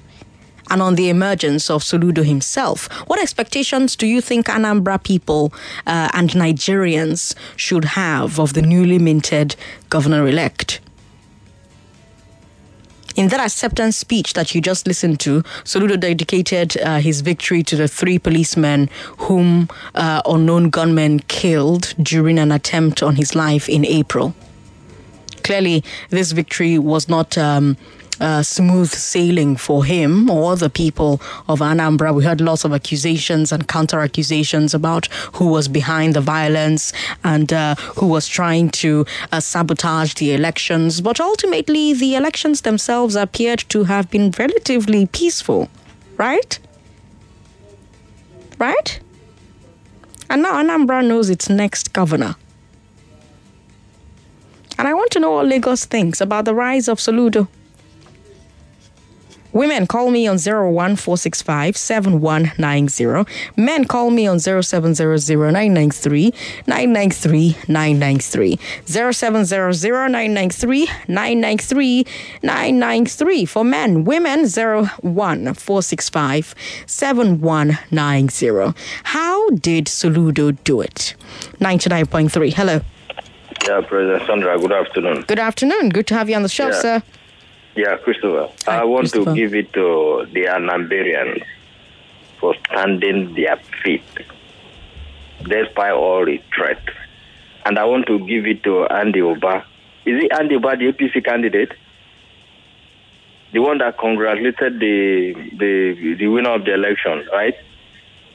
and 0.70 0.82
on 0.82 0.96
the 0.96 1.10
emergence 1.10 1.70
of 1.70 1.84
Soludo 1.84 2.24
himself. 2.26 2.92
What 3.08 3.22
expectations 3.22 3.96
do 3.96 4.08
you 4.08 4.22
think 4.22 4.48
Anambra 4.48 5.02
people 5.04 5.54
uh, 5.86 6.10
and 6.14 6.30
Nigerians 6.32 7.36
should 7.56 7.86
have 7.86 8.40
of 8.40 8.54
the 8.54 8.62
newly 8.62 9.00
minted 9.00 9.56
governor 9.90 10.28
elect? 10.28 10.80
In 13.18 13.30
that 13.30 13.40
acceptance 13.40 13.98
speech 13.98 14.34
that 14.34 14.54
you 14.54 14.62
just 14.62 14.86
listened 14.86 15.20
to, 15.22 15.42
Soludo 15.64 16.00
dedicated 16.00 16.78
uh, 16.78 17.00
his 17.00 17.22
victory 17.22 17.64
to 17.64 17.76
the 17.76 17.88
three 17.88 18.20
policemen 18.20 18.92
whom 19.18 19.70
uh, 19.96 20.22
unknown 20.28 20.70
gunmen 20.70 21.22
killed 21.22 21.96
during 22.00 22.38
an 22.38 22.52
attempt 22.52 23.02
on 23.02 23.16
his 23.16 23.34
life 23.34 23.68
in 23.68 23.84
April. 23.86 24.36
Clearly, 25.44 25.84
this 26.12 26.32
victory 26.32 26.78
was 26.78 27.10
not 27.10 27.36
um, 27.40 27.76
uh, 28.20 28.44
smooth 28.44 28.90
sailing 28.90 29.56
for 29.56 29.86
him 29.86 30.30
or 30.30 30.56
the 30.56 30.70
people 30.70 31.22
of 31.48 31.60
Anambra. 31.60 32.14
We 32.14 32.24
heard 32.24 32.42
lots 32.42 32.64
of 32.66 32.74
accusations 32.74 33.52
and 33.52 33.68
counter 33.68 34.00
accusations 34.00 34.74
about 34.74 35.08
who 35.34 35.48
was 35.48 35.68
behind 35.68 36.16
the 36.16 36.22
violence 36.22 36.94
and 37.24 37.52
uh, 37.54 37.76
who 37.96 38.08
was 38.08 38.28
trying 38.28 38.70
to 38.70 39.06
uh, 39.32 39.40
sabotage 39.40 40.16
the 40.16 40.34
elections. 40.34 41.02
But 41.02 41.20
ultimately, 41.20 41.94
the 41.94 42.16
elections 42.16 42.62
themselves 42.62 43.16
appeared 43.16 43.60
to 43.70 43.84
have 43.86 44.10
been 44.10 44.32
relatively 44.38 45.06
peaceful, 45.06 45.70
right? 46.18 46.60
Right? 48.60 49.00
And 50.30 50.42
now 50.42 50.62
Anambra 50.62 51.06
knows 51.06 51.30
its 51.30 51.50
next 51.50 51.94
governor. 51.94 52.36
And 54.78 54.88
I 54.88 54.94
want 54.94 55.12
to 55.12 55.20
know 55.20 55.32
what 55.32 55.48
Lagos 55.48 55.86
thinks 55.86 56.22
about 56.22 56.46
the 56.46 56.54
rise 56.54 56.88
of 56.88 57.00
Soludo. 57.00 57.48
Women 59.58 59.88
call 59.88 60.12
me 60.12 60.28
on 60.28 60.38
01465 60.38 61.76
7190. 61.76 63.26
Men 63.56 63.86
call 63.86 64.12
me 64.12 64.28
on 64.28 64.40
0700 64.40 65.52
993 65.52 66.32
993 66.68 67.58
993. 67.68 68.60
0700 68.86 70.12
993 70.12 70.88
993 71.08 72.06
993. 72.44 73.46
For 73.46 73.64
men, 73.64 74.04
women 74.04 74.42
01465 74.42 76.54
7190. 76.86 78.74
How 79.06 79.50
did 79.50 79.86
Soludo 79.86 80.52
do 80.64 80.82
it? 80.82 81.16
99.3. 81.60 82.54
Hello. 82.54 82.82
Yeah, 83.68 83.82
President 83.88 84.24
Sandra, 84.28 84.60
good 84.60 84.72
afternoon. 84.72 85.24
Good 85.28 85.40
afternoon. 85.40 85.90
Good 85.90 86.06
to 86.08 86.14
have 86.14 86.30
you 86.30 86.36
on 86.36 86.44
the 86.44 86.50
show, 86.50 86.68
Yeah. 86.68 86.80
sir. 86.82 87.02
Yeah, 87.78 87.96
Christopher. 87.98 88.50
Hi, 88.66 88.80
I 88.80 88.84
want 88.86 89.12
Christopher. 89.12 89.36
to 89.36 89.36
give 89.36 89.54
it 89.54 89.72
to 89.74 90.26
the 90.34 90.46
Anambarians 90.46 91.44
for 92.40 92.56
standing 92.66 93.36
their 93.36 93.58
feet 93.84 94.02
despite 95.44 95.92
all 95.94 96.26
the 96.26 96.42
threat. 96.56 96.82
And 97.66 97.78
I 97.78 97.86
want 97.86 98.08
to 98.08 98.18
give 98.26 98.48
it 98.48 98.64
to 98.64 98.86
Andy 98.88 99.20
Uba. 99.20 99.64
Is 100.08 100.24
it 100.24 100.32
Andy 100.34 100.56
Uba, 100.56 100.78
the 100.78 100.92
APC 100.92 101.24
candidate? 101.24 101.72
The 103.54 103.60
one 103.60 103.78
that 103.78 104.00
congratulated 104.00 104.80
the, 104.80 105.34
the, 105.60 106.16
the 106.18 106.28
winner 106.30 106.56
of 106.56 106.66
the 106.66 106.74
election, 106.74 107.28
right? 107.32 107.54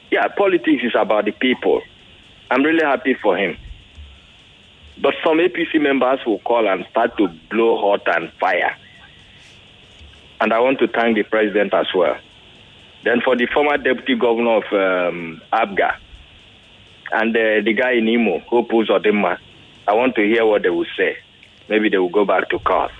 Yeah, 0.09 0.25
politics 0.29 0.83
is 0.85 0.93
about 0.95 1.25
the 1.25 1.31
people. 1.31 1.81
I'm 2.49 2.63
really 2.63 2.85
happy 2.85 3.15
for 3.21 3.35
him. 3.35 3.57
But 5.01 5.15
some 5.21 5.39
APC 5.39 5.81
members 5.81 6.25
will 6.25 6.39
call 6.39 6.65
and 6.65 6.85
start 6.91 7.17
to 7.17 7.27
blow 7.49 7.77
hot 7.81 8.07
and 8.15 8.31
fire. 8.39 8.77
And 10.43 10.51
I 10.51 10.59
want 10.59 10.79
to 10.79 10.89
thank 10.89 11.15
the 11.15 11.23
president 11.23 11.73
as 11.73 11.87
well. 11.95 12.17
Then 13.05 13.21
for 13.23 13.37
the 13.37 13.45
former 13.53 13.77
deputy 13.77 14.15
governor 14.17 14.57
of 14.57 14.63
um, 14.73 15.41
APGA 15.53 15.95
and 17.13 17.33
uh, 17.35 17.61
the 17.63 17.73
guy 17.73 17.93
in 17.93 18.09
Imo, 18.09 18.39
Hope 18.39 18.69
Uzodinma, 18.71 19.37
I 19.87 19.93
want 19.93 20.15
to 20.15 20.21
hear 20.21 20.45
what 20.45 20.63
they 20.63 20.69
will 20.69 20.85
say. 20.97 21.15
Maybe 21.69 21.87
they 21.87 21.97
will 21.97 22.09
go 22.09 22.25
back 22.25 22.49
to 22.49 22.59
court. 22.59 22.91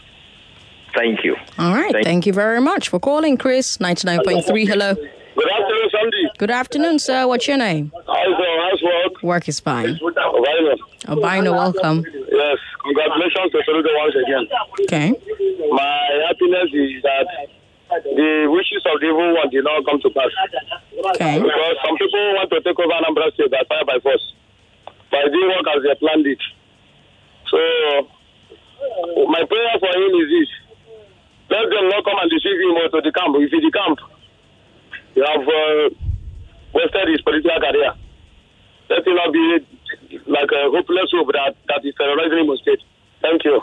Thank 0.96 1.26
you. 1.26 1.36
All 1.60 1.74
right. 1.74 1.92
Thank- 1.92 2.06
Thank 2.06 2.26
you 2.28 2.32
very 2.34 2.62
much 2.62 2.88
for 2.88 3.00
calling, 3.00 3.36
Chris. 3.38 3.78
99.3. 3.80 4.66
Hello. 4.68 4.96
Good 5.36 5.50
afternoon, 5.50 5.90
Sandy. 5.92 6.30
Good 6.38 6.52
afternoon, 6.52 7.00
sir. 7.00 7.28
What's 7.28 7.48
your 7.48 7.58
name? 7.58 7.92
How's, 7.94 8.06
uh, 8.08 8.44
how's 8.70 8.82
work? 8.84 9.24
Work 9.24 9.50
is 9.50 9.60
fine. 9.60 9.96
Obino. 9.98 10.78
Albino, 11.08 11.52
welcome. 11.54 12.06
Yes, 12.06 12.58
congratulations 12.84 13.52
to 13.52 13.58
Soludo 13.68 13.90
once 13.98 14.16
again. 14.16 14.48
Okay. 14.82 15.10
My 15.72 16.25
happiness 16.28 16.70
is 16.74 17.02
that 17.04 17.28
the 18.04 18.48
wishes 18.50 18.84
of 18.86 19.00
the 19.02 19.08
evil 19.08 19.34
one 19.36 19.50
did 19.50 19.63
not 19.63 19.86
come 19.86 20.00
to 20.02 20.10
pass. 20.12 20.30
Okay. 21.16 21.40
Because 21.42 21.75
some 21.86 21.98
people 21.98 22.22
want 22.38 22.50
to 22.52 22.62
take 22.62 22.78
over 22.80 22.94
Anambra 22.94 23.34
State 23.34 23.52
by 23.52 23.63
fire 23.68 23.86
by 23.86 24.00
force. 24.02 24.34
But 25.12 25.25
didn't 25.25 25.50
work 25.50 25.66
as 25.75 25.84
they 25.84 25.96
planned 25.96 26.25
it. 26.25 26.42
So, 27.50 27.58
my 29.30 29.44
prayer 29.46 29.78
for 29.80 29.94
him 29.94 30.13
is 30.22 30.30
this. 30.30 30.50
Let 31.50 31.70
them 31.70 31.90
not 31.90 32.04
come 32.06 32.18
and 32.22 32.32
deceive 32.32 32.58
him 32.62 32.78
or 32.78 32.90
to 32.90 33.02
the 33.02 33.12
camp. 33.12 33.36
If 33.38 33.52
he's 33.52 33.62
the 33.62 33.72
camp, 33.72 34.00
you 35.16 35.22
have 35.22 35.46
uh, 35.46 35.90
wasted 36.74 37.10
his 37.10 37.22
political 37.22 37.60
career. 37.62 37.94
Let 38.90 39.06
him 39.06 39.16
not 39.16 39.32
be 39.32 39.60
like 40.25 40.50
a 40.50 40.72
hopeless 40.74 41.12
hope 41.13 41.32
that, 41.34 41.56
that 41.68 41.86
is 41.86 41.94
terrorizing 41.96 42.50
him 42.50 42.58
state. 42.58 42.80
Thank 43.22 43.44
you. 43.46 43.62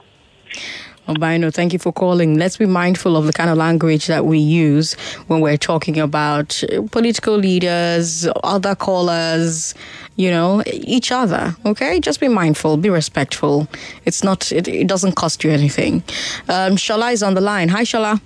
Albino, 1.23 1.51
thank 1.51 1.75
you 1.75 1.79
for 1.79 1.93
calling. 1.93 2.39
Let's 2.39 2.57
be 2.57 2.65
mindful 2.65 3.15
of 3.15 3.27
the 3.27 3.33
kind 3.35 3.51
of 3.51 3.59
language 3.59 4.07
that 4.07 4.25
we 4.25 4.39
use 4.39 4.95
when 5.27 5.43
we're 5.43 5.59
talking 5.59 5.99
about 5.99 6.65
political 6.93 7.37
leaders, 7.37 8.27
other 8.43 8.75
callers, 8.75 9.75
you 10.17 10.31
know, 10.31 10.63
each 10.67 11.13
other. 11.13 11.55
Okay, 11.67 12.01
just 12.01 12.21
be 12.21 12.29
mindful, 12.29 12.79
be 12.79 12.89
respectful. 12.89 13.69
It's 14.07 14.25
not, 14.25 14.51
it, 14.51 14.67
it 14.67 14.87
doesn't 14.87 15.13
cost 15.13 15.45
you 15.45 15.51
anything. 15.51 16.03
Um, 16.49 16.77
Shala 16.77 17.13
is 17.13 17.23
on 17.23 17.35
the 17.35 17.43
line. 17.43 17.69
Hi, 17.69 17.83
Shala. 17.83 18.19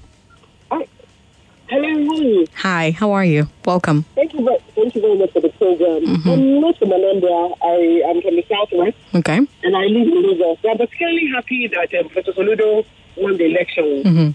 Hi. 0.70 0.86
Hello, 1.66 2.44
Hi, 2.58 2.92
how 2.92 3.10
are 3.10 3.24
you? 3.24 3.48
Welcome. 3.64 4.04
Thank 4.94 5.02
you, 5.02 5.02
very, 5.02 5.02
thank 5.02 5.02
you 5.02 5.02
very 5.02 5.18
much 5.18 5.32
for 5.32 5.40
the 5.40 5.48
program. 5.50 6.30
I'm 6.32 6.60
not 6.60 6.78
from 6.78 6.90
Anambra. 6.90 7.56
I 7.62 8.10
am 8.10 8.22
from 8.22 8.36
the 8.36 8.44
southwest, 8.48 8.96
Okay. 9.14 9.36
and 9.62 9.76
I 9.76 9.84
live 9.86 10.08
in 10.08 10.22
Lagos. 10.22 10.58
I'm 10.68 10.78
particularly 10.78 11.28
happy 11.34 11.68
that 11.68 11.94
um, 11.98 12.08
Professor 12.08 12.32
Soludo 12.32 12.84
won 13.16 13.36
the 13.36 13.44
election. 13.44 14.34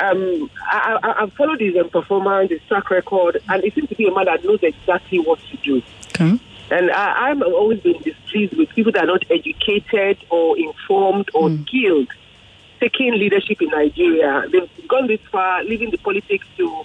Um, 0.00 0.50
I, 0.70 0.98
I, 1.02 1.22
I've 1.22 1.32
followed 1.32 1.60
his 1.60 1.76
um, 1.76 1.90
performance, 1.90 2.50
his 2.50 2.60
track 2.68 2.90
record, 2.90 3.42
and 3.48 3.62
he 3.64 3.70
seems 3.70 3.88
to 3.88 3.96
be 3.96 4.06
a 4.06 4.14
man 4.14 4.26
that 4.26 4.44
knows 4.44 4.60
exactly 4.62 5.18
what 5.18 5.40
to 5.50 5.56
do. 5.58 5.82
Okay. 6.14 6.38
And 6.70 6.90
I, 6.92 7.30
I've 7.30 7.42
always 7.42 7.80
been 7.80 8.00
displeased 8.02 8.56
with 8.56 8.68
people 8.70 8.92
that 8.92 9.02
are 9.02 9.06
not 9.06 9.24
educated 9.30 10.18
or 10.30 10.56
informed 10.56 11.28
or 11.34 11.50
skilled 11.66 12.08
taking 12.80 13.12
leadership 13.14 13.60
in 13.60 13.68
Nigeria. 13.70 14.44
They've 14.50 14.88
gone 14.88 15.08
this 15.08 15.20
far, 15.32 15.64
leaving 15.64 15.90
the 15.90 15.98
politics 15.98 16.46
to 16.56 16.84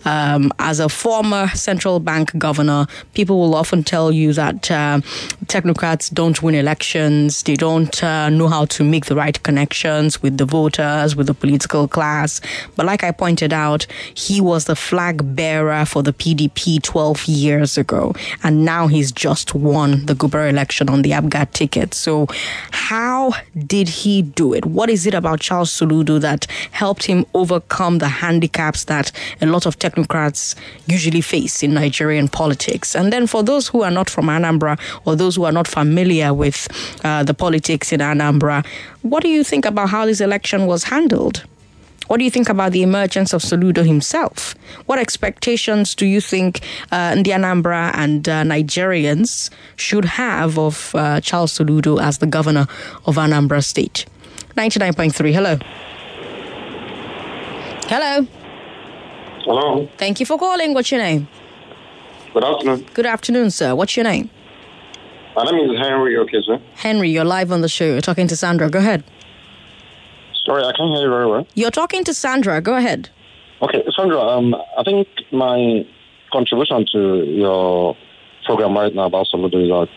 um, 0.04 0.52
as 0.58 0.80
a 0.80 0.88
former 0.88 1.49
central 1.49 2.00
bank 2.00 2.37
governor, 2.38 2.87
people 3.14 3.38
will 3.38 3.54
often 3.54 3.82
tell 3.82 4.12
you 4.12 4.32
that 4.34 4.70
uh, 4.70 5.00
technocrats 5.46 6.12
don't 6.12 6.42
win 6.42 6.54
elections. 6.54 7.42
They 7.42 7.54
don't 7.54 8.02
uh, 8.02 8.28
know 8.30 8.49
how 8.49 8.66
to 8.66 8.84
make 8.84 9.06
the 9.06 9.16
right 9.16 9.40
connections 9.42 10.23
with 10.23 10.38
the 10.38 10.44
voters, 10.44 11.16
with 11.16 11.26
the 11.26 11.34
political 11.34 11.88
class. 11.88 12.40
But 12.76 12.87
like 12.87 13.04
I 13.04 13.11
pointed 13.11 13.52
out, 13.52 13.87
he 14.14 14.40
was 14.40 14.64
the 14.64 14.76
flag 14.76 15.34
bearer 15.34 15.84
for 15.84 16.02
the 16.02 16.12
PDP 16.12 16.82
12 16.82 17.26
years 17.26 17.78
ago, 17.78 18.14
and 18.42 18.64
now 18.64 18.87
he's 18.87 19.12
just 19.12 19.54
won 19.54 20.06
the 20.06 20.14
Guber 20.14 20.49
election 20.49 20.88
on 20.88 21.02
the 21.02 21.11
Abgat 21.11 21.52
ticket. 21.52 21.94
So, 21.94 22.26
how 22.70 23.32
did 23.66 23.88
he 23.88 24.23
do 24.23 24.52
it? 24.52 24.66
What 24.66 24.90
is 24.90 25.06
it 25.06 25.14
about 25.14 25.40
Charles 25.40 25.70
Soludo 25.70 26.20
that 26.20 26.46
helped 26.70 27.04
him 27.04 27.25
overcome 27.34 27.93
the 27.98 28.08
handicaps 28.08 28.84
that 28.84 29.10
a 29.40 29.46
lot 29.46 29.66
of 29.66 29.78
technocrats 29.78 30.54
usually 30.86 31.20
face 31.20 31.62
in 31.62 31.74
Nigerian 31.74 32.28
politics? 32.28 32.94
And 32.94 33.12
then, 33.12 33.26
for 33.26 33.42
those 33.42 33.68
who 33.68 33.82
are 33.82 33.90
not 33.90 34.10
from 34.10 34.26
Anambra 34.26 34.78
or 35.04 35.16
those 35.16 35.36
who 35.36 35.44
are 35.44 35.52
not 35.52 35.66
familiar 35.68 36.32
with 36.32 36.68
uh, 37.04 37.22
the 37.22 37.34
politics 37.34 37.92
in 37.92 38.00
Anambra, 38.00 38.64
what 39.02 39.22
do 39.22 39.28
you 39.28 39.44
think 39.44 39.64
about 39.64 39.90
how 39.90 40.06
this 40.06 40.20
election 40.20 40.66
was 40.66 40.84
handled? 40.84 41.44
What 42.08 42.18
do 42.18 42.24
you 42.24 42.30
think 42.30 42.50
about 42.50 42.72
the 42.72 42.82
emergence 42.82 43.32
of 43.32 43.42
Soludo 43.42 43.84
himself? 43.84 44.54
What 44.86 44.98
expectations 44.98 45.94
do 45.94 46.04
you 46.04 46.20
think 46.20 46.60
uh, 46.92 47.14
the 47.14 47.30
Anambra 47.30 47.92
and 47.94 48.28
uh, 48.28 48.42
Nigerians 48.42 49.48
should 49.76 50.04
have 50.04 50.58
of 50.58 50.94
uh, 50.94 51.20
Charles 51.22 51.58
Soludo 51.58 52.02
as 52.02 52.18
the 52.18 52.26
governor 52.26 52.66
of 53.06 53.16
Anambra 53.16 53.64
State? 53.64 54.04
99.3, 54.56 55.32
hello. 55.32 55.58
Hello. 57.94 58.26
Hello. 59.44 59.88
Thank 59.98 60.18
you 60.18 60.26
for 60.26 60.36
calling. 60.36 60.74
What's 60.74 60.90
your 60.90 61.00
name? 61.00 61.28
Good 62.32 62.42
afternoon. 62.42 62.86
Good 62.92 63.06
afternoon, 63.06 63.52
sir. 63.52 63.72
What's 63.76 63.96
your 63.96 64.02
name? 64.02 64.30
My 65.36 65.44
name 65.44 65.70
is 65.70 65.78
Henry. 65.78 66.16
Okay, 66.16 66.38
sir. 66.44 66.60
Henry, 66.74 67.10
you're 67.10 67.24
live 67.24 67.52
on 67.52 67.60
the 67.60 67.68
show. 67.68 67.84
You're 67.84 68.00
talking 68.00 68.26
to 68.26 68.34
Sandra. 68.36 68.68
Go 68.68 68.80
ahead. 68.80 69.04
Sorry, 70.44 70.64
I 70.64 70.72
can't 70.72 70.90
hear 70.90 71.04
you 71.04 71.09
very 71.09 71.28
well. 71.28 71.46
You're 71.54 71.70
talking 71.70 72.02
to 72.02 72.12
Sandra. 72.12 72.61
Go 72.61 72.74
ahead. 72.74 73.11
Okay, 73.62 73.85
Sandra. 73.96 74.18
Um, 74.18 74.57
I 74.76 74.83
think 74.83 75.07
my 75.30 75.87
contribution 76.33 76.87
to 76.94 77.22
your 77.24 77.96
program 78.44 78.76
right 78.76 78.92
now 78.92 79.04
about 79.04 79.28
Soludo 79.33 79.62
is 79.62 79.70
that 79.70 79.88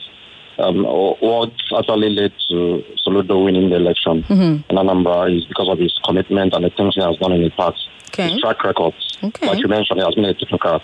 um, 0.60 0.84
what 0.84 1.52
actually 1.78 2.10
led 2.10 2.34
to 2.50 2.84
Soludo 3.06 3.44
winning 3.46 3.70
the 3.70 3.76
election 3.76 4.24
Mhm. 4.24 4.64
in 4.70 4.76
Anambra 4.76 5.36
is 5.36 5.46
because 5.46 5.70
of 5.70 5.78
his 5.80 5.94
commitment 6.04 6.54
and 6.54 6.66
the 6.66 6.70
things 6.72 6.96
he 6.96 7.02
has 7.02 7.16
done 7.18 7.32
in 7.34 7.44
the 7.44 7.50
past. 7.52 7.78
Okay. 8.10 8.30
His 8.30 8.42
track 8.42 8.64
record. 8.64 8.94
Okay. 9.24 9.48
Like 9.48 9.60
you 9.60 9.68
mentioned, 9.68 10.00
he 10.00 10.06
has 10.06 10.16
been 10.16 10.26
a 10.26 10.34
technocrat 10.34 10.82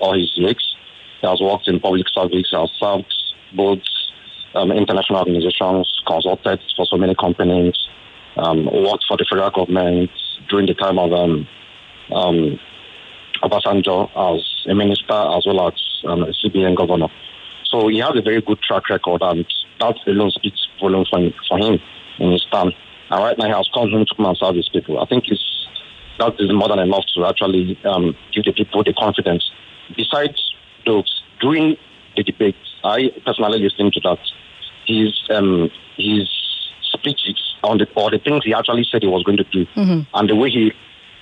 all 0.00 0.14
his 0.14 0.30
years. 0.36 0.76
He 1.20 1.26
has 1.26 1.40
worked 1.40 1.66
in 1.68 1.80
public 1.80 2.08
service. 2.08 2.46
He 2.50 2.56
has 2.56 2.70
served 2.78 3.12
both 3.54 3.80
um, 4.54 4.70
international 4.70 5.18
organizations, 5.20 5.88
consulted 6.06 6.60
for 6.76 6.84
so 6.86 6.96
many 6.96 7.14
companies, 7.14 7.74
um, 8.36 8.66
worked 8.66 9.04
for 9.08 9.16
the 9.16 9.24
federal 9.28 9.50
government 9.50 10.10
during 10.48 10.66
the 10.66 10.74
time 10.74 10.98
of 10.98 11.12
um, 11.12 11.46
um, 12.12 12.58
Obasanjo 13.42 14.10
as 14.14 14.42
a 14.68 14.74
minister 14.74 15.12
as 15.14 15.44
well 15.46 15.68
as 15.68 15.74
um, 16.06 16.22
a 16.22 16.32
CBN 16.32 16.76
governor. 16.76 17.08
So 17.72 17.88
he 17.88 17.98
has 18.00 18.12
a 18.14 18.20
very 18.20 18.42
good 18.42 18.60
track 18.60 18.90
record, 18.90 19.22
and 19.22 19.46
that 19.80 19.96
alone 20.06 20.30
speaks 20.30 20.68
volumes 20.78 21.08
for, 21.08 21.18
for 21.48 21.58
him 21.58 21.80
in 22.18 22.32
his 22.32 22.44
time. 22.52 22.70
And 23.10 23.22
right 23.24 23.36
now, 23.38 23.46
he 23.46 23.52
has 23.52 23.68
come 23.72 23.90
home 23.90 24.04
to 24.06 24.14
come 24.14 24.26
and 24.26 24.36
serve 24.36 24.56
his 24.56 24.68
people. 24.68 25.00
I 25.00 25.06
think 25.06 25.24
it's, 25.28 25.42
that 26.18 26.34
is 26.38 26.52
more 26.52 26.68
than 26.68 26.80
enough 26.80 27.04
to 27.16 27.24
actually 27.24 27.78
um, 27.84 28.14
give 28.32 28.44
the 28.44 28.52
people 28.52 28.84
the 28.84 28.92
confidence. 28.92 29.50
Besides 29.96 30.38
those, 30.84 31.22
during 31.40 31.76
the 32.14 32.22
debate, 32.22 32.56
I 32.84 33.10
personally 33.24 33.58
listened 33.58 33.94
to 33.94 34.00
that. 34.00 34.18
His 34.86 35.14
um, 35.30 35.70
his 35.96 36.28
speeches 36.82 37.40
on 37.62 37.78
the 37.78 37.86
or 37.96 38.10
the 38.10 38.18
things 38.18 38.44
he 38.44 38.52
actually 38.52 38.84
said 38.90 39.02
he 39.02 39.08
was 39.08 39.22
going 39.22 39.38
to 39.38 39.44
do, 39.44 39.64
and 40.12 40.28
the 40.28 40.34
way 40.34 40.50
he 40.50 40.72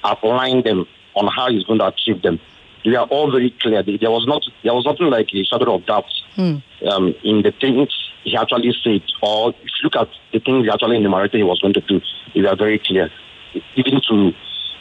outlined 0.03 0.65
them 0.65 0.87
on 1.15 1.29
how 1.29 1.51
he's 1.51 1.65
going 1.65 1.79
to 1.79 1.87
achieve 1.87 2.23
them. 2.23 2.41
They 2.85 2.97
are 2.97 3.07
all 3.07 3.31
very 3.31 3.51
clear. 3.61 3.83
There 3.83 4.11
was 4.11 4.27
not 4.27 4.43
there 4.65 4.75
was 4.75 4.85
nothing 4.87 5.11
like 5.11 5.29
a 5.35 5.45
shadow 5.45 5.75
of 5.75 5.87
doubt 5.87 6.07
um, 6.91 7.15
in 7.23 7.43
the 7.43 7.53
things 7.61 7.89
he 8.25 8.37
actually 8.37 8.73
said, 8.83 9.03
or 9.23 9.51
if 9.51 9.57
you 9.65 9.85
look 9.85 9.97
at 9.97 10.09
the 10.33 10.41
things 10.41 10.65
he 10.65 10.71
actually 10.71 10.97
enumerated 10.97 11.39
he 11.39 11.43
was 11.43 11.61
going 11.61 11.75
to 11.75 11.81
do, 11.83 12.01
they 12.35 12.43
were 12.43 12.57
very 12.57 12.79
clear. 12.79 13.11
Even 13.77 14.01
to 14.09 14.33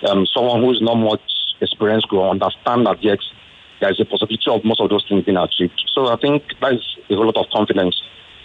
um, 0.10 0.26
someone 0.28 0.62
who 0.62 0.72
is 0.72 0.82
not 0.82 0.96
much 0.96 1.22
experienced 1.62 2.12
will 2.12 2.30
understand 2.30 2.86
that 2.86 3.04
yes, 3.04 3.20
there 3.82 3.92
is 3.92 4.00
a 4.00 4.06
possibility 4.06 4.50
of 4.50 4.64
most 4.64 4.80
of 4.82 4.90
those 4.90 5.06
things 5.08 5.26
being 5.26 5.38
achieved. 5.38 5.82
So 5.94 6.08
I 6.08 6.16
think 6.18 6.44
that 6.62 6.74
is 6.74 6.98
a 7.10 7.14
lot 7.14 7.38
of 7.38 7.50
confidence 7.52 8.02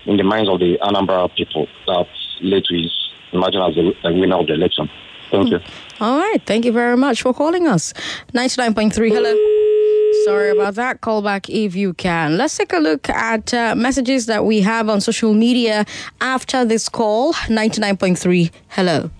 in 0.06 0.16
the 0.16 0.24
minds 0.24 0.50
of 0.50 0.60
the 0.60 0.78
Anambra 0.82 1.34
people 1.34 1.66
that 1.86 2.06
led 2.42 2.64
to 2.64 2.74
his 2.74 2.92
emerging 3.32 3.60
as 3.60 3.74
the, 3.74 3.92
the 4.02 4.12
winner 4.14 4.36
of 4.36 4.46
the 4.46 4.54
election. 4.54 4.88
Thank 5.30 5.50
you. 5.50 5.60
All 6.00 6.18
right. 6.18 6.40
Thank 6.46 6.64
you 6.64 6.72
very 6.72 6.96
much 6.96 7.22
for 7.22 7.32
calling 7.34 7.66
us. 7.66 7.92
99.3. 8.32 9.08
Hello. 9.10 9.34
Sorry 10.24 10.50
about 10.50 10.74
that. 10.76 11.00
Call 11.00 11.22
back 11.22 11.50
if 11.50 11.74
you 11.76 11.92
can. 11.94 12.36
Let's 12.38 12.56
take 12.56 12.72
a 12.72 12.78
look 12.78 13.08
at 13.10 13.52
uh, 13.52 13.74
messages 13.74 14.26
that 14.26 14.44
we 14.44 14.60
have 14.60 14.88
on 14.88 15.00
social 15.00 15.34
media 15.34 15.84
after 16.20 16.64
this 16.64 16.88
call. 16.88 17.34
99.3. 17.34 18.50
Hello. 18.68 19.10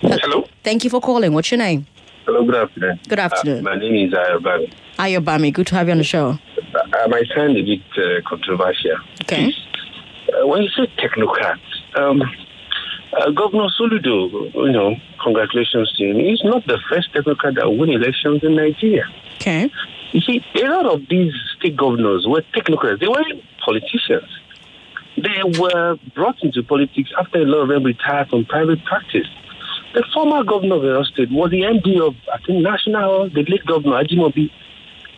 Hello. 0.00 0.44
Thank 0.62 0.84
you 0.84 0.90
for 0.90 1.00
calling. 1.00 1.32
What's 1.32 1.50
your 1.50 1.58
name? 1.58 1.86
Hello, 2.26 2.44
good 2.44 2.56
afternoon. 2.56 3.00
Good 3.08 3.18
afternoon. 3.18 3.58
Uh, 3.66 3.70
my 3.70 3.76
name 3.78 4.08
is 4.08 4.14
Ayobami. 4.14 4.72
Ayobami. 4.98 5.52
Good 5.52 5.66
to 5.68 5.74
have 5.76 5.88
you 5.88 5.92
on 5.92 5.98
the 5.98 6.04
show. 6.04 6.38
I 6.94 7.06
might 7.06 7.26
sound 7.34 7.56
a 7.56 7.62
bit 7.62 7.80
uh, 7.96 8.28
controversial. 8.28 8.96
Okay. 9.22 9.52
Uh, 10.32 10.46
when 10.46 10.62
you 10.62 10.68
say 10.70 10.86
technocrat, 10.98 11.58
um, 11.96 12.22
uh, 13.16 13.30
Governor 13.30 13.68
Soludo, 13.78 14.52
you 14.54 14.72
know, 14.72 14.96
congratulations 15.22 15.92
to 15.96 16.04
him. 16.04 16.16
He's 16.16 16.42
not 16.44 16.66
the 16.66 16.78
first 16.88 17.12
technocrat 17.12 17.56
that 17.56 17.70
won 17.70 17.88
elections 17.90 18.42
in 18.42 18.56
Nigeria. 18.56 19.04
Okay. 19.36 19.70
You 20.12 20.20
see, 20.20 20.44
a 20.56 20.68
lot 20.68 20.86
of 20.86 21.02
these 21.08 21.32
state 21.58 21.76
governors 21.76 22.26
were 22.26 22.42
technocrats. 22.54 23.00
They 23.00 23.08
weren't 23.08 23.42
politicians. 23.64 24.28
They 25.16 25.42
were 25.58 25.96
brought 26.14 26.42
into 26.42 26.62
politics 26.62 27.10
after 27.18 27.38
a 27.38 27.44
lot 27.44 27.62
of 27.62 27.68
them 27.68 27.84
retired 27.84 28.28
from 28.30 28.44
private 28.44 28.84
practice. 28.84 29.26
The 29.94 30.04
former 30.12 30.42
governor 30.42 30.76
of 30.76 30.82
the 30.82 31.04
state 31.12 31.30
was 31.30 31.50
the 31.50 31.62
MD 31.62 32.00
of, 32.00 32.14
I 32.32 32.38
think, 32.44 32.62
National, 32.62 33.30
the 33.30 33.44
late 33.48 33.64
governor, 33.66 34.02
Ajimobi. 34.02 34.50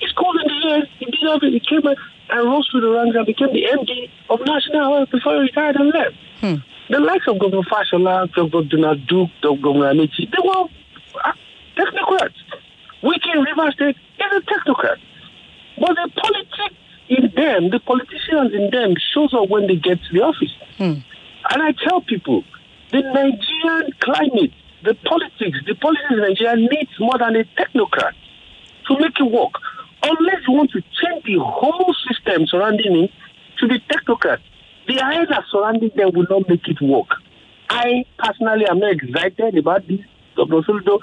He's 0.01 0.13
called 0.13 0.37
in 0.45 0.49
the 0.49 0.69
years. 0.69 0.89
He 0.99 1.07
did 1.07 1.25
everything. 1.25 1.53
He 1.53 1.61
came 1.61 1.87
and 1.87 2.45
rose 2.45 2.69
through 2.71 2.83
the 2.83 2.91
ranks 2.91 3.17
and 3.17 3.25
became 3.27 3.53
the 3.53 3.65
MD 3.73 4.11
of 4.29 4.41
National 4.45 5.07
before 5.07 5.35
he 5.37 5.41
retired 5.41 5.77
and 5.77 5.93
left. 5.93 6.17
The 6.89 7.01
likes 7.01 7.27
of 7.27 7.39
Governor 7.39 7.63
Fashola, 7.63 8.33
Governor 8.33 8.69
Donald 8.69 9.07
Duke, 9.09 9.31
Governor 9.43 9.93
Amaechi, 9.93 10.31
they 10.31 10.39
were 10.43 10.69
are 11.25 11.35
technocrats. 11.77 12.35
Wike 13.03 13.35
in 13.35 13.43
River 13.43 13.73
State 13.73 13.97
is 13.97 14.33
a 14.33 14.41
technocrat. 14.43 14.99
But 15.79 15.97
the 15.97 16.11
politics 16.15 16.75
in 17.09 17.33
them, 17.35 17.71
the 17.71 17.81
politicians 17.81 18.53
in 18.55 18.71
them, 18.71 18.95
shows 19.13 19.35
up 19.35 19.49
when 19.49 19.67
they 19.67 19.77
get 19.77 19.99
to 20.05 20.13
the 20.13 20.23
office. 20.23 20.53
Hmm. 20.79 20.95
And 21.51 21.63
I 21.63 21.73
tell 21.73 22.01
people, 22.03 22.45
the 22.93 23.03
Nigerian 23.03 23.93
climate, 24.01 24.53
the 24.85 24.95
politics, 24.95 25.59
the 25.67 25.75
politics 25.75 26.07
in 26.11 26.19
Nigeria 26.19 26.57
needs 26.57 26.91
more 27.01 27.19
than 27.19 27.37
a 27.37 27.45
technocrat 27.59 28.13
to 28.87 28.99
make 28.99 29.19
it 29.19 29.31
work. 29.31 29.53
Unless 30.03 30.47
you 30.47 30.55
want 30.55 30.71
to 30.71 30.81
change 30.83 31.25
the 31.25 31.39
whole 31.41 31.95
system 32.09 32.47
surrounding 32.47 33.05
it 33.05 33.11
to 33.59 33.67
the 33.67 33.81
technocrat, 33.91 34.39
the 34.87 35.01
eyes 35.01 35.29
that 35.29 35.45
surrounding 35.51 35.91
them 35.97 36.11
will 36.15 36.27
not 36.29 36.49
make 36.49 36.67
it 36.69 36.81
work. 36.81 37.09
I 37.69 38.05
personally 38.19 38.67
am 38.67 38.79
not 38.79 38.93
excited 38.93 39.59
about 39.59 39.87
this. 39.87 40.01
Soludo, 40.37 41.01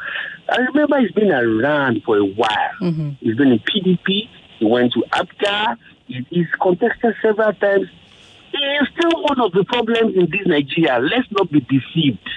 I 0.50 0.58
remember 0.58 1.00
he's 1.00 1.12
been 1.12 1.32
around 1.32 2.04
for 2.04 2.18
a 2.18 2.26
while. 2.26 2.72
Mm-hmm. 2.82 3.10
He's 3.20 3.36
been 3.36 3.52
in 3.52 3.60
PDP. 3.60 4.30
He 4.60 4.66
went 4.66 4.94
to 4.94 5.04
APGA. 5.12 5.78
He, 6.08 6.26
he's 6.30 6.48
contested 6.62 7.16
several 7.22 7.54
times. 7.54 7.88
He 8.52 8.58
is 8.58 8.88
still 8.96 9.24
one 9.24 9.42
of 9.42 9.52
the 9.54 9.64
problems 9.64 10.16
in 10.16 10.30
this 10.30 10.46
Nigeria. 10.46 11.00
Let's 11.00 11.32
not 11.32 11.52
be 11.52 11.62
deceived. 11.62 12.30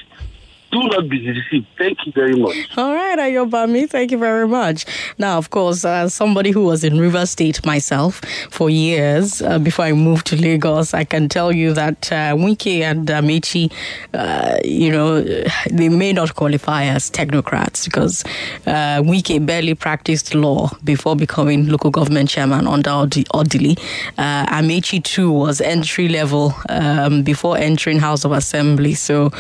Do 0.77 0.89
not 0.89 1.09
be 1.09 1.19
deceived. 1.21 1.67
Thank 1.79 2.05
you 2.05 2.13
very 2.13 2.35
much. 2.35 2.69
All 2.77 2.93
right, 2.93 3.19
Ayobami, 3.19 3.89
thank 3.89 4.11
you 4.11 4.19
very 4.19 4.47
much. 4.47 4.85
Now, 5.17 5.39
of 5.39 5.49
course, 5.49 5.87
uh, 5.87 6.11
somebody 6.11 6.51
who 6.51 6.65
was 6.65 6.85
in 6.85 7.01
River 7.01 7.25
State 7.25 7.65
myself 7.65 8.21
for 8.51 8.69
years 8.69 9.41
uh, 9.41 9.59
before 9.59 9.87
I 9.87 9.93
moved 9.95 10.27
to 10.27 10.37
Lagos, 10.37 10.93
I 10.93 11.05
can 11.05 11.31
tell 11.31 11.51
you 11.51 11.73
that 11.73 12.13
uh, 12.13 12.35
Wike 12.37 12.83
and 12.83 13.09
Amaechi, 13.09 13.73
uh, 14.13 14.59
you 14.67 14.93
know, 14.93 15.23
they 15.71 15.89
may 15.89 16.13
not 16.13 16.35
qualify 16.35 16.85
as 16.85 17.11
technocrats 17.11 17.87
because 17.87 18.23
uh, 18.67 19.01
Wike 19.01 19.47
barely 19.47 19.75
practiced 19.75 20.35
law 20.35 20.69
before 20.85 21.17
becoming 21.17 21.69
local 21.69 21.91
government 21.91 22.29
chairman 22.29 22.67
under 22.67 22.91
Odili. 22.91 23.79
Uh, 24.19 24.45
Amaechi, 24.47 25.03
too, 25.03 25.33
was 25.33 25.63
entry 25.63 26.09
level 26.09 26.55
um, 26.69 27.23
before 27.23 27.57
entering 27.57 27.99
House 27.99 28.27
of 28.27 28.33
Assembly. 28.33 28.93
So, 28.93 29.31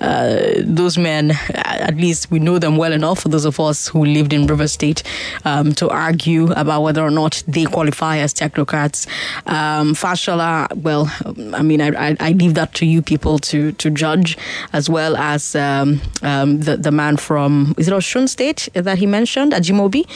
uh, 0.00 0.62
those 0.76 0.96
men, 0.96 1.32
at 1.54 1.96
least 1.96 2.30
we 2.30 2.38
know 2.38 2.58
them 2.58 2.76
well 2.76 2.92
enough 2.92 3.20
for 3.20 3.28
those 3.28 3.44
of 3.44 3.58
us 3.58 3.88
who 3.88 4.04
lived 4.04 4.32
in 4.32 4.46
River 4.46 4.68
State 4.68 5.02
um, 5.44 5.72
to 5.74 5.88
argue 5.88 6.52
about 6.52 6.82
whether 6.82 7.02
or 7.02 7.10
not 7.10 7.42
they 7.46 7.64
qualify 7.64 8.18
as 8.18 8.32
technocrats. 8.32 9.06
Um, 9.46 9.94
Fashola, 9.94 10.72
well, 10.76 11.10
I 11.54 11.62
mean, 11.62 11.80
I, 11.80 12.10
I, 12.10 12.16
I, 12.20 12.32
leave 12.32 12.54
that 12.54 12.74
to 12.74 12.86
you 12.86 13.02
people 13.02 13.38
to, 13.40 13.72
to 13.72 13.90
judge, 13.90 14.36
as 14.72 14.88
well 14.90 15.16
as 15.16 15.54
um, 15.56 16.00
um 16.22 16.60
the, 16.60 16.76
the 16.76 16.90
man 16.90 17.16
from, 17.16 17.74
is 17.78 17.88
it 17.88 17.94
Osun 17.94 18.28
State 18.28 18.68
that 18.74 18.98
he 18.98 19.06
mentioned, 19.06 19.52
Ajimobi? 19.52 20.06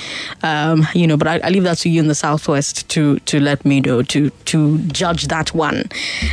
Um, 0.42 0.86
you 0.94 1.06
know, 1.06 1.16
but 1.16 1.26
I, 1.26 1.38
I, 1.38 1.48
leave 1.50 1.64
that 1.64 1.78
to 1.78 1.88
you 1.88 2.00
in 2.00 2.08
the 2.08 2.14
Southwest 2.14 2.88
to, 2.90 3.18
to 3.20 3.40
let 3.40 3.64
me 3.64 3.80
know, 3.80 4.02
to, 4.02 4.30
to 4.30 4.78
judge 4.78 5.28
that 5.28 5.54
one. 5.54 5.84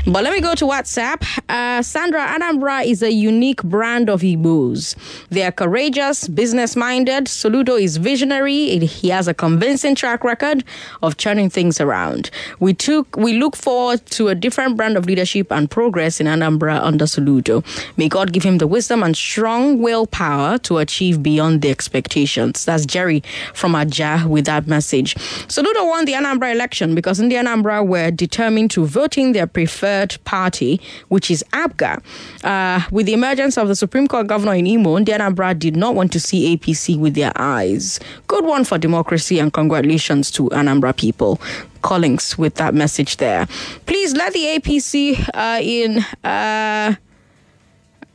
But 0.05 0.23
let 0.23 0.33
me 0.33 0.41
go 0.41 0.55
to 0.55 0.65
WhatsApp. 0.65 1.23
Uh, 1.49 1.81
Sandra 1.81 2.25
Anambra 2.27 2.85
is 2.85 3.01
a 3.01 3.11
unique 3.11 3.63
brand 3.63 4.06
of 4.09 4.21
Igbos. 4.21 4.95
They 5.29 5.43
are 5.43 5.51
courageous, 5.51 6.27
business 6.27 6.75
minded. 6.75 7.25
Soludo 7.25 7.81
is 7.81 7.97
visionary. 7.97 8.77
He 8.85 9.09
has 9.09 9.27
a 9.27 9.33
convincing 9.33 9.95
track 9.95 10.23
record 10.23 10.63
of 11.01 11.17
turning 11.17 11.49
things 11.49 11.79
around. 11.81 12.29
We 12.59 12.73
took 12.73 13.15
we 13.17 13.33
look 13.33 13.55
forward 13.55 14.05
to 14.07 14.27
a 14.29 14.35
different 14.35 14.77
brand 14.77 14.97
of 14.97 15.05
leadership 15.05 15.51
and 15.51 15.69
progress 15.69 16.19
in 16.19 16.27
Anambra 16.27 16.81
under 16.81 17.05
Soludo. 17.05 17.63
May 17.97 18.09
God 18.09 18.33
give 18.33 18.43
him 18.43 18.57
the 18.57 18.67
wisdom 18.67 19.03
and 19.03 19.15
strong 19.15 19.81
willpower 19.81 20.57
to 20.59 20.77
achieve 20.77 21.23
beyond 21.23 21.61
the 21.61 21.69
expectations. 21.69 22.65
That's 22.65 22.85
Jerry 22.85 23.23
from 23.53 23.75
Aja 23.75 24.25
with 24.27 24.45
that 24.45 24.67
message. 24.67 25.15
Soludo 25.47 25.87
won 25.87 26.05
the 26.05 26.13
Anambra 26.13 26.51
election 26.53 26.95
because 26.95 27.19
in 27.19 27.29
the 27.29 27.35
Anambra 27.35 27.85
were 27.85 28.11
determined 28.11 28.71
to 28.71 28.85
vote 28.85 29.17
in 29.17 29.31
their 29.31 29.47
preferred 29.47 30.17
party, 30.23 30.79
which 31.09 31.31
is 31.31 31.43
APGA. 31.53 32.01
Uh, 32.43 32.81
with 32.91 33.05
the 33.05 33.13
emergence 33.13 33.57
of 33.57 33.67
the 33.67 33.75
Supreme 33.75 33.96
Court 34.05 34.27
governor 34.27 34.53
in 34.53 34.67
Imo, 34.67 34.97
Ndi 34.99 35.17
Anambra 35.17 35.57
did 35.57 35.77
not 35.77 35.95
want 35.95 36.11
to 36.11 36.19
see 36.19 36.57
APC 36.57 36.99
with 36.99 37.15
their 37.15 37.31
eyes. 37.37 38.01
Good 38.27 38.43
one 38.43 38.65
for 38.65 38.77
democracy 38.77 39.39
and 39.39 39.53
congratulations 39.53 40.29
to 40.31 40.49
Anambra 40.49 40.93
people. 40.95 41.39
Collings 41.83 42.37
with 42.37 42.55
that 42.55 42.73
message 42.75 43.15
there. 43.15 43.47
Please 43.85 44.13
let 44.13 44.33
the 44.33 44.59
APC 44.59 45.17
uh, 45.33 45.59
in. 45.61 45.99
Uh, 46.23 46.95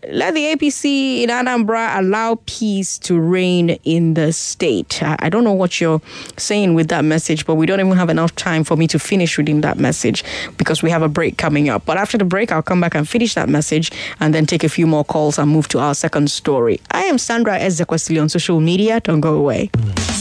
let 0.08 0.34
the 0.34 0.54
APC 0.54 1.22
in 1.22 1.30
Anambra 1.30 1.98
allow 1.98 2.38
peace 2.46 2.98
to 2.98 3.18
reign 3.18 3.70
in 3.84 4.14
the 4.14 4.32
state. 4.32 5.02
I 5.02 5.28
don't 5.28 5.44
know 5.44 5.52
what 5.52 5.80
you're 5.80 6.00
saying 6.36 6.74
with 6.74 6.88
that 6.88 7.04
message, 7.04 7.46
but 7.46 7.54
we 7.54 7.66
don't 7.66 7.78
even 7.80 7.92
have 7.96 8.10
enough 8.10 8.34
time 8.34 8.64
for 8.64 8.76
me 8.76 8.86
to 8.88 8.98
finish 8.98 9.38
reading 9.38 9.60
that 9.60 9.78
message 9.78 10.24
because 10.58 10.82
we 10.82 10.90
have 10.90 11.02
a 11.02 11.08
break 11.08 11.38
coming 11.38 11.68
up. 11.68 11.84
But 11.84 11.98
after 11.98 12.18
the 12.18 12.24
break, 12.24 12.50
I'll 12.50 12.62
come 12.62 12.80
back 12.80 12.94
and 12.94 13.08
finish 13.08 13.34
that 13.34 13.48
message 13.48 13.92
and 14.18 14.34
then 14.34 14.46
take 14.46 14.64
a 14.64 14.68
few 14.68 14.86
more 14.86 15.04
calls 15.04 15.38
and 15.38 15.50
move 15.50 15.68
to 15.68 15.78
our 15.78 15.94
second 15.94 16.30
story. 16.30 16.80
I 16.90 17.02
am 17.04 17.18
Sandra 17.18 17.58
Ezekwesili 17.58 18.20
on 18.20 18.28
social 18.28 18.60
media. 18.60 19.00
Don't 19.00 19.20
go 19.20 19.34
away. 19.34 19.70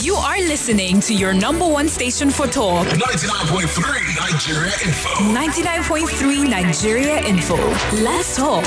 You 0.00 0.14
are 0.14 0.38
listening 0.38 1.00
to 1.02 1.14
your 1.14 1.32
number 1.32 1.66
one 1.66 1.88
station 1.88 2.30
for 2.30 2.46
talk 2.46 2.86
99.3 2.86 4.30
Nigeria 4.30 4.72
Info. 4.84 5.08
99.3 5.32 6.50
Nigeria 6.50 7.26
Info. 7.26 7.56
Let's 8.02 8.36
talk. 8.36 8.64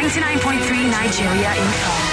99.3 0.00 0.88
Nigeria 0.88 1.54
Info. 1.54 2.09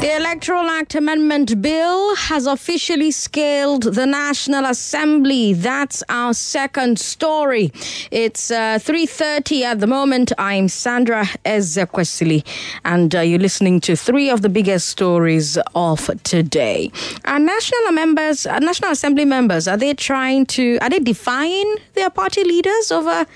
The 0.00 0.14
Electoral 0.14 0.68
Act 0.68 0.94
Amendment 0.94 1.62
Bill 1.62 2.14
has 2.16 2.46
officially 2.46 3.10
scaled 3.10 3.82
the 3.94 4.04
National 4.04 4.66
Assembly. 4.66 5.54
That's 5.54 6.04
our 6.10 6.34
second 6.34 7.00
story. 7.00 7.72
It's 8.10 8.50
uh, 8.50 8.78
3.30 8.78 9.62
at 9.62 9.80
the 9.80 9.86
moment. 9.86 10.32
I'm 10.36 10.68
Sandra 10.68 11.24
Ezekwesili, 11.46 12.46
and 12.84 13.14
uh, 13.14 13.20
you're 13.20 13.38
listening 13.38 13.80
to 13.80 13.96
three 13.96 14.28
of 14.28 14.42
the 14.42 14.50
biggest 14.50 14.88
stories 14.88 15.58
of 15.74 16.10
today. 16.24 16.92
Our 17.24 17.38
national 17.38 17.92
members, 17.92 18.46
our 18.46 18.60
National 18.60 18.90
Assembly 18.90 19.24
members, 19.24 19.66
are 19.66 19.78
they 19.78 19.94
trying 19.94 20.44
to, 20.46 20.78
are 20.82 20.90
they 20.90 21.00
defying 21.00 21.76
their 21.94 22.10
party 22.10 22.44
leaders 22.44 22.92
over 22.92 23.26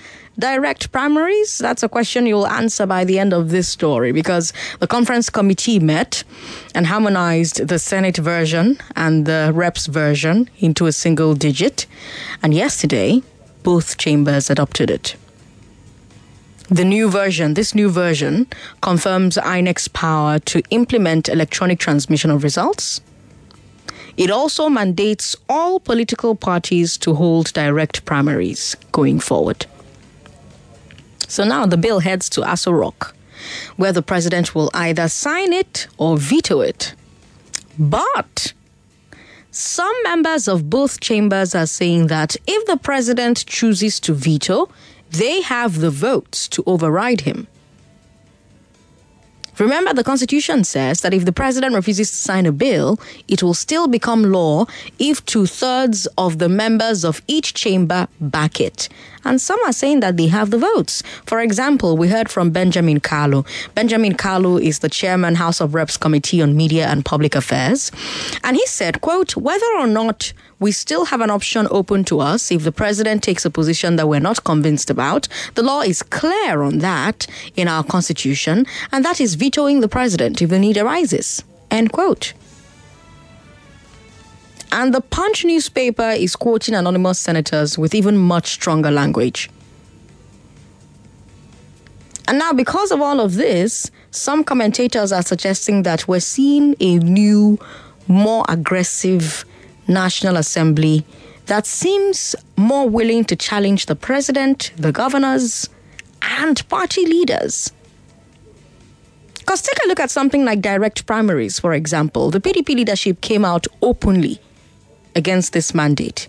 direct 0.41 0.91
primaries? 0.91 1.59
That's 1.59 1.83
a 1.83 1.87
question 1.87 2.25
you'll 2.25 2.47
answer 2.47 2.85
by 2.85 3.05
the 3.05 3.17
end 3.19 3.31
of 3.31 3.51
this 3.51 3.69
story 3.69 4.11
because 4.11 4.51
the 4.79 4.87
conference 4.87 5.29
committee 5.29 5.79
met 5.79 6.23
and 6.75 6.87
harmonized 6.87 7.67
the 7.67 7.79
Senate 7.79 8.17
version 8.17 8.77
and 8.95 9.25
the 9.25 9.51
reps 9.53 9.85
version 9.85 10.49
into 10.59 10.87
a 10.87 10.91
single 10.91 11.35
digit. 11.35 11.85
And 12.43 12.53
yesterday, 12.53 13.21
both 13.63 13.97
chambers 13.97 14.49
adopted 14.49 14.89
it. 14.89 15.15
The 16.69 16.85
new 16.85 17.09
version, 17.09 17.53
this 17.53 17.75
new 17.75 17.89
version, 17.89 18.47
confirms 18.81 19.37
INEC's 19.37 19.89
power 19.89 20.39
to 20.39 20.61
implement 20.69 21.29
electronic 21.29 21.79
transmission 21.79 22.31
of 22.31 22.43
results. 22.43 23.01
It 24.17 24.31
also 24.31 24.69
mandates 24.69 25.35
all 25.49 25.79
political 25.79 26.35
parties 26.35 26.97
to 26.99 27.13
hold 27.13 27.53
direct 27.53 28.05
primaries 28.05 28.75
going 28.91 29.19
forward. 29.19 29.65
So 31.31 31.45
now 31.45 31.65
the 31.65 31.77
bill 31.77 31.99
heads 32.01 32.29
to 32.31 32.41
Aso 32.41 32.77
Rock, 32.77 33.15
where 33.77 33.93
the 33.93 34.01
president 34.01 34.53
will 34.53 34.69
either 34.73 35.07
sign 35.07 35.53
it 35.53 35.87
or 35.97 36.17
veto 36.17 36.59
it. 36.59 36.93
But 37.79 38.51
some 39.49 39.95
members 40.03 40.49
of 40.49 40.69
both 40.69 40.99
chambers 40.99 41.55
are 41.55 41.67
saying 41.67 42.07
that 42.07 42.35
if 42.47 42.67
the 42.67 42.75
president 42.75 43.45
chooses 43.45 44.01
to 44.01 44.13
veto, 44.13 44.67
they 45.09 45.39
have 45.43 45.79
the 45.79 45.89
votes 45.89 46.49
to 46.49 46.65
override 46.67 47.21
him. 47.21 47.47
Remember, 49.57 49.93
the 49.93 50.03
Constitution 50.03 50.63
says 50.63 51.01
that 51.01 51.13
if 51.13 51.25
the 51.25 51.31
president 51.31 51.75
refuses 51.75 52.09
to 52.09 52.17
sign 52.17 52.45
a 52.45 52.51
bill, 52.51 52.99
it 53.27 53.43
will 53.43 53.53
still 53.53 53.87
become 53.87 54.23
law 54.23 54.65
if 54.97 55.23
two 55.25 55.45
thirds 55.45 56.07
of 56.17 56.39
the 56.39 56.49
members 56.49 57.03
of 57.03 57.21
each 57.27 57.53
chamber 57.53 58.07
back 58.19 58.59
it. 58.59 58.89
And 59.23 59.39
some 59.39 59.59
are 59.65 59.73
saying 59.73 59.99
that 59.99 60.17
they 60.17 60.27
have 60.27 60.49
the 60.49 60.57
votes. 60.57 61.03
For 61.25 61.39
example, 61.39 61.95
we 61.95 62.07
heard 62.07 62.29
from 62.29 62.49
Benjamin 62.49 62.99
Kalu. 62.99 63.45
Benjamin 63.75 64.13
Kalu 64.13 64.61
is 64.61 64.79
the 64.79 64.89
chairman, 64.89 65.35
House 65.35 65.61
of 65.61 65.75
Reps 65.75 65.97
Committee 65.97 66.41
on 66.41 66.57
Media 66.57 66.87
and 66.87 67.05
Public 67.05 67.35
Affairs. 67.35 67.91
And 68.43 68.57
he 68.57 68.65
said, 68.65 69.01
quote, 69.01 69.37
whether 69.37 69.67
or 69.77 69.87
not 69.87 70.33
we 70.61 70.71
still 70.71 71.05
have 71.05 71.21
an 71.21 71.31
option 71.31 71.67
open 71.71 72.03
to 72.03 72.19
us 72.19 72.51
if 72.51 72.63
the 72.63 72.71
president 72.71 73.23
takes 73.23 73.43
a 73.45 73.49
position 73.49 73.95
that 73.95 74.07
we're 74.07 74.19
not 74.19 74.43
convinced 74.43 74.91
about. 74.91 75.27
The 75.55 75.63
law 75.63 75.81
is 75.81 76.03
clear 76.03 76.61
on 76.61 76.77
that 76.79 77.25
in 77.55 77.67
our 77.67 77.83
constitution, 77.83 78.67
and 78.91 79.03
that 79.03 79.19
is 79.19 79.33
vetoing 79.41 79.79
the 79.79 79.87
president 79.87 80.39
if 80.39 80.51
the 80.51 80.59
need 80.59 80.77
arises. 80.77 81.43
End 81.71 81.91
quote. 81.91 82.33
And 84.71 84.93
the 84.93 85.01
Punch 85.01 85.43
newspaper 85.43 86.11
is 86.11 86.35
quoting 86.35 86.75
anonymous 86.75 87.19
senators 87.19 87.75
with 87.75 87.95
even 87.95 88.19
much 88.19 88.51
stronger 88.51 88.91
language. 88.91 89.49
And 92.27 92.37
now, 92.37 92.53
because 92.53 92.91
of 92.91 93.01
all 93.01 93.19
of 93.19 93.33
this, 93.33 93.89
some 94.11 94.43
commentators 94.43 95.11
are 95.11 95.23
suggesting 95.23 95.81
that 95.83 96.07
we're 96.07 96.19
seeing 96.19 96.75
a 96.79 96.99
new, 96.99 97.57
more 98.07 98.45
aggressive 98.47 99.43
National 99.87 100.37
Assembly 100.37 101.03
that 101.47 101.65
seems 101.65 102.35
more 102.57 102.87
willing 102.87 103.25
to 103.25 103.35
challenge 103.35 103.87
the 103.87 103.95
president, 103.95 104.71
the 104.77 104.91
governors, 104.91 105.67
and 106.21 106.55
party 106.69 107.07
leaders. 107.07 107.71
Because 109.41 109.63
take 109.63 109.83
a 109.83 109.87
look 109.87 109.99
at 109.99 110.11
something 110.11 110.45
like 110.45 110.61
direct 110.61 111.05
primaries, 111.07 111.59
for 111.59 111.73
example. 111.73 112.29
The 112.29 112.39
PDP 112.39 112.75
leadership 112.75 113.21
came 113.21 113.43
out 113.43 113.65
openly 113.81 114.39
against 115.15 115.53
this 115.53 115.73
mandate. 115.73 116.27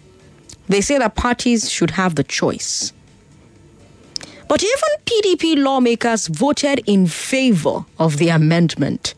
They 0.68 0.80
say 0.80 0.98
that 0.98 1.14
parties 1.14 1.70
should 1.70 1.90
have 1.92 2.14
the 2.14 2.24
choice. 2.24 2.92
But 4.48 4.62
even 4.62 4.88
PDP 5.04 5.62
lawmakers 5.62 6.26
voted 6.26 6.82
in 6.86 7.06
favor 7.06 7.84
of 7.98 8.16
the 8.16 8.30
amendment. 8.30 9.14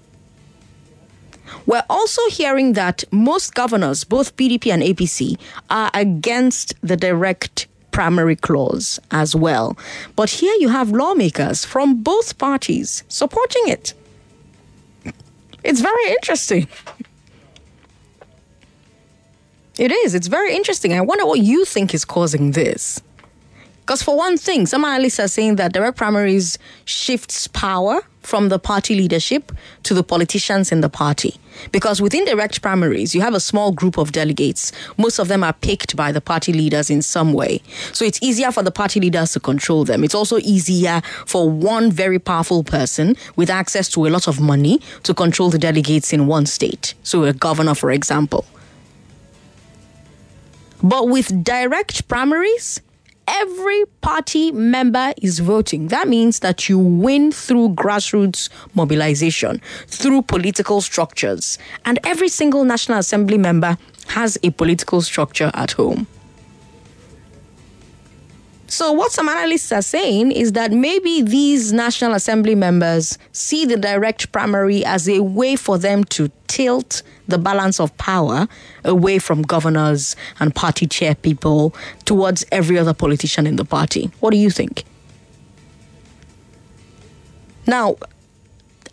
We're 1.66 1.84
also 1.88 2.20
hearing 2.28 2.72
that 2.72 3.04
most 3.12 3.54
governors, 3.54 4.04
both 4.04 4.36
PDP 4.36 4.72
and 4.72 4.82
APC, 4.82 5.38
are 5.70 5.90
against 5.94 6.74
the 6.82 6.96
direct 6.96 7.68
primary 7.94 8.34
clause 8.34 8.98
as 9.12 9.36
well. 9.36 9.78
But 10.16 10.28
here 10.28 10.54
you 10.58 10.68
have 10.68 10.90
lawmakers 10.90 11.64
from 11.64 12.02
both 12.02 12.38
parties 12.38 13.04
supporting 13.08 13.68
it. 13.68 13.94
It's 15.62 15.80
very 15.80 16.06
interesting. 16.10 16.66
It 19.78 19.92
is. 19.92 20.14
It's 20.14 20.26
very 20.26 20.54
interesting. 20.54 20.92
I 20.92 21.00
wonder 21.00 21.24
what 21.24 21.38
you 21.38 21.64
think 21.64 21.94
is 21.94 22.04
causing 22.04 22.50
this. 22.50 23.00
Because 23.84 24.02
for 24.02 24.16
one 24.16 24.38
thing, 24.38 24.64
some 24.64 24.82
analysts 24.82 25.20
are 25.20 25.28
saying 25.28 25.56
that 25.56 25.74
direct 25.74 25.98
primaries 25.98 26.58
shifts 26.86 27.46
power 27.48 28.00
from 28.22 28.48
the 28.48 28.58
party 28.58 28.94
leadership 28.94 29.52
to 29.82 29.92
the 29.92 30.02
politicians 30.02 30.72
in 30.72 30.80
the 30.80 30.88
party. 30.88 31.34
Because 31.70 32.00
within 32.00 32.24
direct 32.24 32.62
primaries, 32.62 33.14
you 33.14 33.20
have 33.20 33.34
a 33.34 33.40
small 33.40 33.72
group 33.72 33.98
of 33.98 34.12
delegates. 34.12 34.72
Most 34.96 35.18
of 35.18 35.28
them 35.28 35.44
are 35.44 35.52
picked 35.52 35.96
by 35.96 36.12
the 36.12 36.22
party 36.22 36.50
leaders 36.54 36.88
in 36.88 37.02
some 37.02 37.34
way. 37.34 37.60
So 37.92 38.06
it's 38.06 38.18
easier 38.22 38.50
for 38.50 38.62
the 38.62 38.70
party 38.70 39.00
leaders 39.00 39.32
to 39.32 39.40
control 39.40 39.84
them. 39.84 40.02
It's 40.02 40.14
also 40.14 40.38
easier 40.38 41.02
for 41.26 41.50
one 41.50 41.92
very 41.92 42.18
powerful 42.18 42.64
person 42.64 43.16
with 43.36 43.50
access 43.50 43.90
to 43.90 44.06
a 44.06 44.08
lot 44.08 44.26
of 44.26 44.40
money 44.40 44.80
to 45.02 45.12
control 45.12 45.50
the 45.50 45.58
delegates 45.58 46.10
in 46.10 46.26
one 46.26 46.46
state. 46.46 46.94
So 47.02 47.24
a 47.24 47.34
governor, 47.34 47.74
for 47.74 47.90
example. 47.90 48.46
But 50.82 51.08
with 51.08 51.44
direct 51.44 52.08
primaries, 52.08 52.80
every 53.28 53.84
party 54.00 54.52
member 54.52 55.12
is 55.20 55.38
voting. 55.38 55.88
That 55.88 56.08
means 56.08 56.40
that 56.40 56.68
you 56.68 56.78
win 56.78 57.32
through 57.32 57.70
grassroots 57.70 58.48
mobilization, 58.74 59.60
through 59.86 60.22
political 60.22 60.80
structures. 60.80 61.58
And 61.84 61.98
every 62.04 62.28
single 62.28 62.64
National 62.64 62.98
Assembly 62.98 63.38
member 63.38 63.76
has 64.08 64.38
a 64.42 64.50
political 64.50 65.02
structure 65.02 65.50
at 65.54 65.72
home. 65.72 66.06
So, 68.66 68.92
what 68.92 69.12
some 69.12 69.28
analysts 69.28 69.72
are 69.72 69.82
saying 69.82 70.32
is 70.32 70.52
that 70.52 70.72
maybe 70.72 71.22
these 71.22 71.72
National 71.72 72.14
Assembly 72.14 72.54
members 72.54 73.18
see 73.32 73.66
the 73.66 73.76
direct 73.76 74.32
primary 74.32 74.84
as 74.84 75.08
a 75.08 75.20
way 75.20 75.54
for 75.54 75.76
them 75.76 76.04
to 76.04 76.30
tilt 76.46 77.02
the 77.28 77.38
balance 77.38 77.78
of 77.78 77.96
power 77.98 78.48
away 78.84 79.18
from 79.18 79.42
governors 79.42 80.16
and 80.40 80.54
party 80.54 80.86
chair 80.86 81.14
people 81.14 81.74
towards 82.04 82.44
every 82.52 82.78
other 82.78 82.94
politician 82.94 83.46
in 83.46 83.56
the 83.56 83.64
party. 83.64 84.10
What 84.20 84.30
do 84.30 84.38
you 84.38 84.50
think? 84.50 84.84
Now, 87.66 87.96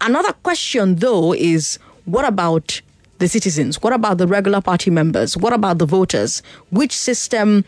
another 0.01 0.33
question 0.33 0.95
though 0.95 1.33
is 1.33 1.79
what 2.05 2.25
about 2.25 2.81
the 3.19 3.27
citizens? 3.27 3.81
What 3.81 3.93
about 3.93 4.17
the 4.17 4.27
regular 4.27 4.61
party 4.61 4.89
members? 4.89 5.37
What 5.37 5.53
about 5.53 5.77
the 5.77 5.85
voters? 5.85 6.41
Which 6.71 6.95
system 6.95 7.63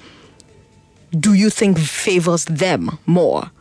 do 1.20 1.34
you 1.34 1.50
think 1.50 1.78
favors 1.78 2.46
them 2.46 2.98
more? 3.06 3.52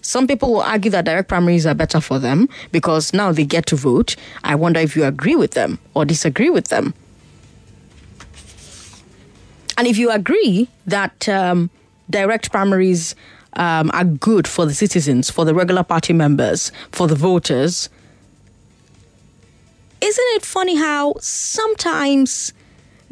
Some 0.00 0.26
people 0.26 0.52
will 0.52 0.60
argue 0.62 0.90
that 0.90 1.06
direct 1.06 1.28
primaries 1.28 1.66
are 1.66 1.74
better 1.74 2.00
for 2.00 2.18
them 2.18 2.48
because 2.72 3.14
now 3.14 3.32
they 3.32 3.44
get 3.44 3.66
to 3.66 3.76
vote. 3.76 4.16
I 4.42 4.54
wonder 4.54 4.80
if 4.80 4.96
you 4.96 5.04
agree 5.04 5.36
with 5.36 5.52
them 5.52 5.78
or 5.94 6.04
disagree 6.04 6.50
with 6.50 6.68
them. 6.68 6.92
And 9.76 9.86
if 9.86 9.96
you 9.96 10.10
agree 10.10 10.68
that 10.86 11.28
um, 11.28 11.70
direct 12.10 12.52
primaries 12.52 13.14
um, 13.54 13.90
are 13.94 14.04
good 14.04 14.46
for 14.46 14.66
the 14.66 14.74
citizens, 14.74 15.30
for 15.30 15.44
the 15.44 15.54
regular 15.54 15.82
party 15.82 16.12
members, 16.12 16.70
for 16.92 17.06
the 17.06 17.14
voters, 17.14 17.88
isn't 20.00 20.26
it 20.36 20.44
funny 20.44 20.76
how 20.76 21.14
sometimes 21.20 22.52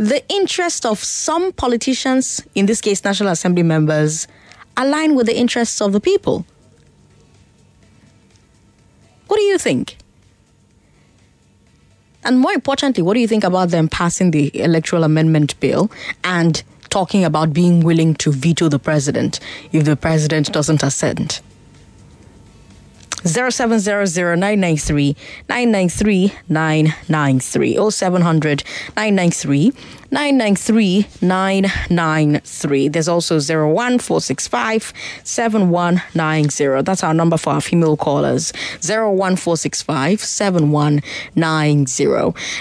the 0.03 0.21
interest 0.29 0.85
of 0.85 0.99
some 0.99 1.53
politicians, 1.53 2.45
in 2.57 2.67
this 2.67 2.81
case 2.81 3.05
National 3.05 3.31
Assembly 3.31 3.62
members, 3.62 4.27
align 4.77 5.15
with 5.15 5.27
the 5.27 5.38
interests 5.38 5.81
of 5.81 5.93
the 5.93 6.01
people? 6.01 6.45
What 9.29 9.37
do 9.37 9.43
you 9.45 9.59
think? 9.59 9.97
And 12.25 12.41
more 12.41 12.53
importantly, 12.53 13.03
what 13.03 13.15
do 13.15 13.21
you 13.21 13.29
think 13.29 13.45
about 13.45 13.71
them 13.71 13.88
passing 13.88 14.33
the 14.33 14.51
electoral 14.61 15.05
amendment 15.05 15.59
bill 15.61 15.88
and 16.25 16.62
talking 16.91 17.25
about 17.25 17.53
being 17.53 17.81
willing 17.81 18.15
to 18.17 18.33
veto 18.33 18.69
the 18.69 18.81
president 18.81 19.38
if 19.71 19.85
the 19.85 19.97
president 19.97 20.53
doesn't 20.53 20.83
assent? 20.83 21.41
0700 23.24 24.37
993 24.37 25.16
993 25.48 26.32
993 26.48 27.90
0700 27.90 28.64
993 28.96 29.72
993 30.11 31.06
993. 31.22 32.88
There's 32.88 33.08
also 33.08 33.37
01465 33.37 34.92
7190. 35.24 36.82
That's 36.82 37.02
our 37.02 37.14
number 37.14 37.37
for 37.37 37.54
our 37.54 37.61
female 37.61 37.96
callers 37.96 38.52
01465 38.82 40.20
7190. 40.20 42.04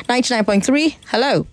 99.3, 0.07 0.95
hello. 1.07 1.45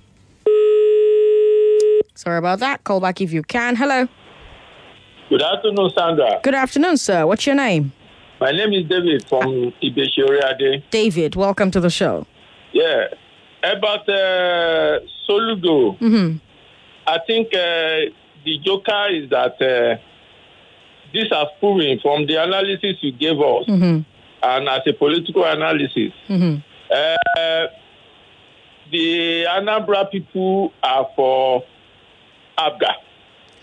Sorry 2.14 2.38
about 2.38 2.58
that. 2.60 2.84
Call 2.84 3.00
back 3.00 3.20
if 3.20 3.32
you 3.32 3.42
can. 3.42 3.76
Hello. 3.76 4.08
Good 5.28 5.42
afternoon, 5.42 5.90
Sandra. 5.96 6.40
Good 6.42 6.54
afternoon, 6.54 6.96
sir. 6.96 7.26
What's 7.26 7.46
your 7.46 7.54
name? 7.54 7.92
My 8.40 8.52
name 8.52 8.72
is 8.72 8.84
David 8.88 9.26
from 9.28 9.72
Ibeshoriade. 9.82 10.84
David, 10.90 11.34
welcome 11.34 11.70
to 11.72 11.80
the 11.80 11.90
show. 11.90 12.26
Yeah. 12.72 13.08
About 13.62 14.08
uh, 14.08 15.00
Soludo, 15.28 15.98
Mm-hmm. 15.98 16.36
I 17.06 17.18
think 17.26 17.48
uh, 17.54 18.12
the 18.44 18.58
joker 18.64 19.06
is 19.10 19.30
that 19.30 19.54
uh, 19.62 19.96
this 21.12 21.28
has 21.32 21.46
proven 21.58 21.98
from 22.00 22.26
the 22.26 22.36
analysis 22.36 22.96
you 23.00 23.12
gave 23.12 23.40
us 23.40 23.64
Mm-hmm. 23.66 24.00
and 24.42 24.68
as 24.68 24.82
a 24.86 24.92
political 24.92 25.44
analysis, 25.44 26.12
Mm-hmm. 26.28 26.56
uh, 26.92 27.66
the 28.92 29.44
Anambra 29.48 30.10
people 30.10 30.72
are 30.82 31.08
for 31.16 31.64
APGA 32.56 32.92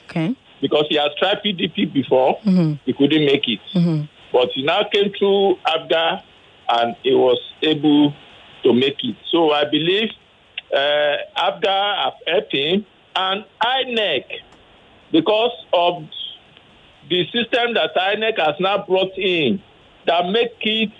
Okay. 0.10 0.36
because 0.62 0.86
he 0.90 0.96
has 0.98 1.10
tried 1.18 1.38
PDP 1.46 1.92
before, 1.94 2.38
Mm-hmm. 2.46 2.74
he 2.86 2.94
couldn't 2.94 3.26
make 3.26 3.48
it. 3.48 3.60
But 4.36 4.50
he 4.54 4.63
now 4.63 4.84
came 4.91 5.13
through 5.17 5.56
APGA 5.65 6.21
and 6.67 6.93
he 7.04 7.13
was 7.15 7.39
able 7.62 8.13
to 8.63 8.74
make 8.74 8.98
it. 9.02 9.15
So 9.32 9.52
I 9.54 9.63
believe 9.63 10.10
uh, 10.76 11.15
APGA 11.38 12.04
have 12.04 12.13
helped 12.28 12.54
him 12.54 12.86
and 13.15 13.45
INEC 13.63 14.26
because 15.13 15.54
of 15.71 16.04
the 17.10 17.24
system 17.32 17.76
that 17.76 17.95
INEC 17.95 18.38
has 18.45 18.56
now 18.60 18.86
brought 18.86 19.17
in 19.17 19.63
that 20.06 20.30
make 20.30 20.58
it 20.63 20.91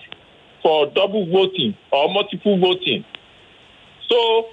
for 0.62 0.86
double 0.86 1.26
voting 1.30 1.76
or 1.92 2.10
multiple 2.10 2.58
voting. 2.58 3.04
So 4.08 4.46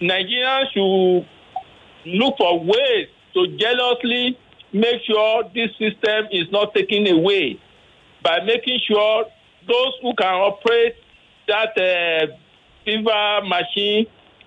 Nigerians 0.00 0.70
should 0.72 1.26
look 2.06 2.36
for 2.38 2.60
ways 2.60 3.08
to 3.34 3.56
jealously 3.58 4.38
make 4.72 5.02
sure 5.02 5.42
this 5.52 5.70
system 5.72 6.28
is 6.30 6.52
not 6.52 6.72
taken 6.72 7.08
away 7.08 7.58
by 8.22 8.40
making 8.40 8.80
sure 8.86 9.24
those 9.66 9.92
who 10.02 10.14
can 10.14 10.34
operate 10.34 10.96
that 11.48 11.76
uh, 11.76 12.26
BVAS 12.86 13.48
machine 13.48 14.06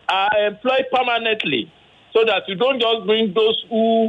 are 0.09 0.47
employed 0.47 0.85
permanently 0.91 1.71
so 2.13 2.23
that 2.25 2.43
you 2.47 2.55
don't 2.55 2.79
just 2.79 3.05
bring 3.05 3.33
those 3.33 3.63
who 3.69 4.07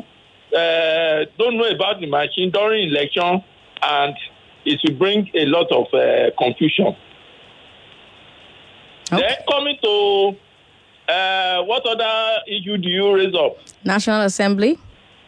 uh, 0.56 1.24
don't 1.38 1.56
know 1.56 1.68
about 1.68 2.00
the 2.00 2.06
machine 2.06 2.50
during 2.50 2.88
election 2.88 3.42
and 3.82 4.14
it 4.64 4.80
will 4.84 4.96
bring 4.98 5.30
a 5.34 5.46
lot 5.46 5.70
of 5.72 5.86
uh, 5.92 6.30
confusion. 6.38 6.96
Then 9.10 9.36
coming 9.48 9.76
to 9.82 10.36
uh, 11.08 11.62
what 11.64 11.86
other 11.86 12.40
issue 12.46 12.78
do 12.78 12.88
you 12.88 13.14
raise 13.14 13.34
up? 13.34 13.58
National 13.84 14.22
Assembly. 14.22 14.78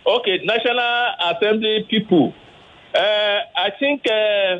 Okay, 0.06 0.40
National 0.44 0.78
Assembly 1.30 1.86
people. 1.88 2.32
Uh, 2.96 3.40
I 3.58 3.70
think 3.78 4.06
uh, 4.06 4.56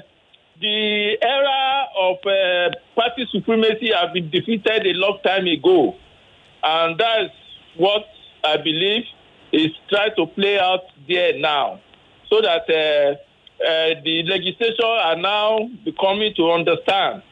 the 0.61 1.16
era 1.22 1.87
of 1.99 2.16
uh, 2.27 2.70
party 2.94 3.27
supremacy 3.33 3.90
have 3.92 4.12
been 4.12 4.29
defeated 4.29 4.87
a 4.87 4.92
long 4.92 5.18
time 5.25 5.46
ago, 5.46 5.96
and 6.62 6.99
that's 7.01 7.33
what 7.77 8.05
I 8.44 8.59
believe 8.59 9.05
is 9.53 9.70
trying 9.88 10.14
to 10.16 10.27
play 10.27 10.59
out 10.59 10.83
there 11.09 11.38
now, 11.38 11.81
so 12.29 12.42
that 12.42 12.66
the 12.66 14.22
legislature 14.25 14.85
are 14.85 15.16
now 15.16 15.70
becoming 15.85 16.35
to 16.35 16.51
understand 16.51 17.22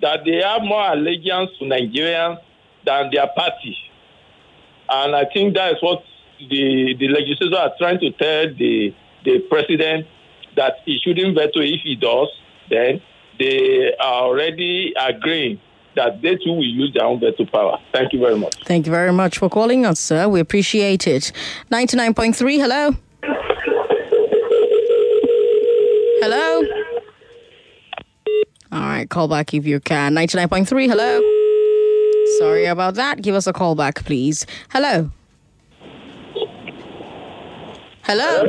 that 0.00 0.20
they 0.24 0.40
have 0.42 0.62
more 0.62 0.92
allegiance 0.92 1.50
to 1.58 1.66
Nigerians 1.66 2.38
than 2.86 3.10
their 3.12 3.26
party. 3.36 3.76
And 4.88 5.14
I 5.14 5.24
think 5.26 5.54
that 5.56 5.72
is 5.72 5.82
what 5.82 6.02
the, 6.38 6.94
the 6.98 7.08
legislators 7.08 7.54
are 7.58 7.72
trying 7.78 8.00
to 8.00 8.10
tell 8.12 8.54
the, 8.54 8.94
the 9.24 9.40
president 9.50 10.06
that 10.56 10.76
he 10.84 10.98
shouldn't 11.02 11.34
veto. 11.34 11.60
If 11.60 11.80
he 11.82 11.96
does, 11.96 12.28
then 12.70 13.00
they 13.38 13.92
are 14.00 14.24
already 14.24 14.92
agreeing 14.98 15.60
that 15.96 16.22
they 16.22 16.36
too 16.36 16.52
will 16.52 16.64
use 16.64 16.92
their 16.94 17.04
own 17.04 17.20
veto 17.20 17.44
power. 17.46 17.78
Thank 17.92 18.12
you 18.12 18.20
very 18.20 18.36
much. 18.36 18.56
Thank 18.66 18.86
you 18.86 18.92
very 18.92 19.12
much 19.12 19.38
for 19.38 19.48
calling 19.48 19.86
us, 19.86 20.00
sir. 20.00 20.28
We 20.28 20.40
appreciate 20.40 21.06
it. 21.06 21.32
99.3, 21.70 22.56
hello. 22.58 22.96
Hello. 26.20 26.62
All 28.72 28.80
right, 28.80 29.08
call 29.08 29.28
back 29.28 29.54
if 29.54 29.66
you 29.66 29.78
can. 29.78 30.14
99.3, 30.14 30.88
hello. 30.88 31.20
Sorry 32.38 32.64
about 32.64 32.94
that. 32.94 33.22
Give 33.22 33.34
us 33.34 33.46
a 33.46 33.52
call 33.52 33.74
back, 33.74 34.04
please. 34.04 34.46
Hello. 34.70 35.10
Hello. 38.02 38.46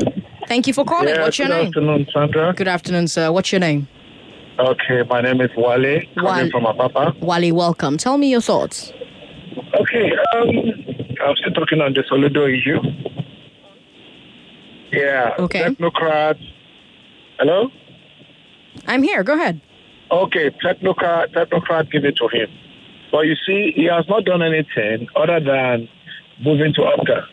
Thank 0.47 0.67
you 0.67 0.73
for 0.73 0.85
calling. 0.85 1.19
What's 1.19 1.39
your 1.39 1.47
good 1.47 1.53
name? 1.53 1.71
Good 1.71 1.83
afternoon, 1.83 2.07
Sandra. 2.13 2.53
Good 2.53 2.67
afternoon, 2.67 3.07
sir. 3.07 3.31
What's 3.31 3.51
your 3.51 3.59
name? 3.59 3.87
Okay, 4.59 5.03
my 5.09 5.21
name 5.21 5.41
is 5.41 5.49
Wale, 5.57 6.01
Wale. 6.15 6.49
from 6.49 6.63
Apapa. 6.63 7.19
Wally, 7.19 7.51
welcome. 7.51 7.97
Tell 7.97 8.17
me 8.17 8.31
your 8.31 8.41
thoughts. 8.41 8.93
Okay, 9.81 10.11
um, 10.35 10.49
I'm 11.25 11.35
still 11.35 11.51
talking 11.53 11.81
on 11.81 11.93
the 11.93 12.03
Soludo 12.09 12.47
issue. 12.47 12.79
Yeah. 14.91 15.35
Okay. 15.39 15.63
Technocrats. 15.63 16.41
Hello? 17.37 17.69
I'm 18.87 19.03
here. 19.03 19.23
Go 19.23 19.33
ahead. 19.33 19.59
Okay, 20.11 20.51
technocrat, 20.63 21.33
technocrat 21.33 21.91
give 21.91 22.05
it 22.05 22.15
to 22.17 22.27
him. 22.29 22.47
But 23.11 23.25
you 23.25 23.35
see, 23.45 23.73
he 23.75 23.85
has 23.85 24.05
not 24.07 24.23
done 24.23 24.41
anything 24.41 25.07
other 25.15 25.39
than 25.39 25.89
moving 26.43 26.73
to 26.75 26.81
APGA. 26.81 27.23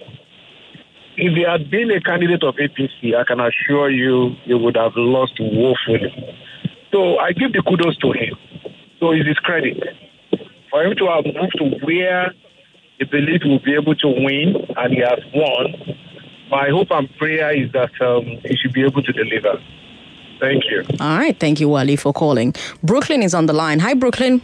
If 1.17 1.35
he 1.35 1.43
had 1.43 1.71
been 1.71 1.91
a 1.91 2.01
candidate 2.01 2.43
of 2.43 2.57
APC, 2.57 3.15
I 3.15 3.25
can 3.25 3.41
assure 3.41 3.91
you, 3.91 4.35
he 4.45 4.55
would 4.55 4.77
have 4.77 4.93
lost 4.97 5.35
woefully. 5.39 6.13
So 6.91 7.19
I 7.19 7.33
give 7.33 7.53
the 7.53 7.63
kudos 7.63 7.97
to 7.99 8.13
him. 8.13 8.37
So 8.99 9.11
it's 9.11 9.27
his 9.27 9.39
credit. 9.39 9.77
For 10.71 10.83
him 10.85 10.95
to 10.97 11.07
have 11.09 11.25
moved 11.27 11.59
to 11.59 11.87
where 11.87 12.33
he 12.99 13.05
believes 13.05 13.43
he 13.43 13.51
will 13.51 13.59
be 13.59 13.75
able 13.75 13.95
to 13.97 14.09
win, 14.09 14.57
and 14.77 14.95
he 14.95 15.01
has 15.01 15.19
won, 15.35 15.97
my 16.51 16.69
hope 16.69 16.91
and 16.91 17.09
prayer 17.17 17.51
is 17.53 17.71
that 17.73 17.91
um, 18.01 18.25
he 18.45 18.57
should 18.57 18.73
be 18.73 18.85
able 18.85 19.03
to 19.03 19.13
deliver. 19.13 19.61
Thank 20.41 20.65
you. 20.71 20.85
All 21.01 21.19
right. 21.19 21.39
Thank 21.39 21.61
you, 21.61 21.69
Wally, 21.69 21.97
for 21.97 22.13
calling. 22.13 22.55
Brooklyn 22.83 23.23
is 23.23 23.35
on 23.35 23.47
the 23.47 23.53
line. 23.53 23.81
Hi, 23.81 23.95
Brooklyn. 23.95 24.43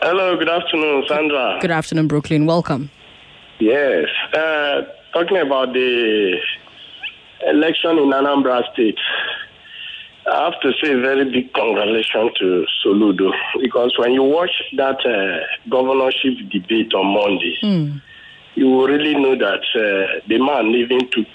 Hello, 0.00 0.36
good 0.36 0.48
afternoon, 0.48 1.04
Sandra. 1.08 1.58
Good 1.60 1.72
afternoon, 1.72 2.06
Brooklyn. 2.06 2.46
Welcome. 2.46 2.90
Yes, 3.58 4.06
uh, 4.32 4.82
talking 5.12 5.38
about 5.38 5.72
the 5.72 6.36
election 7.46 7.98
in 7.98 8.10
Anambra 8.10 8.62
State, 8.72 8.98
I 10.30 10.44
have 10.44 10.60
to 10.60 10.72
say 10.82 10.94
very 10.94 11.24
big 11.30 11.52
congratulations 11.54 12.32
to 12.38 12.66
Soludo 12.84 13.32
because 13.62 13.94
when 13.98 14.12
you 14.12 14.22
watch 14.22 14.50
that 14.76 14.98
uh, 15.06 15.46
governorship 15.70 16.34
debate 16.50 16.92
on 16.94 17.06
Monday, 17.06 17.56
you 18.54 18.66
will 18.66 18.86
really 18.88 19.14
know 19.14 19.36
that 19.36 19.62
uh, 19.74 20.20
the 20.28 20.38
man 20.38 20.66
even 20.74 20.98
took 21.10 21.28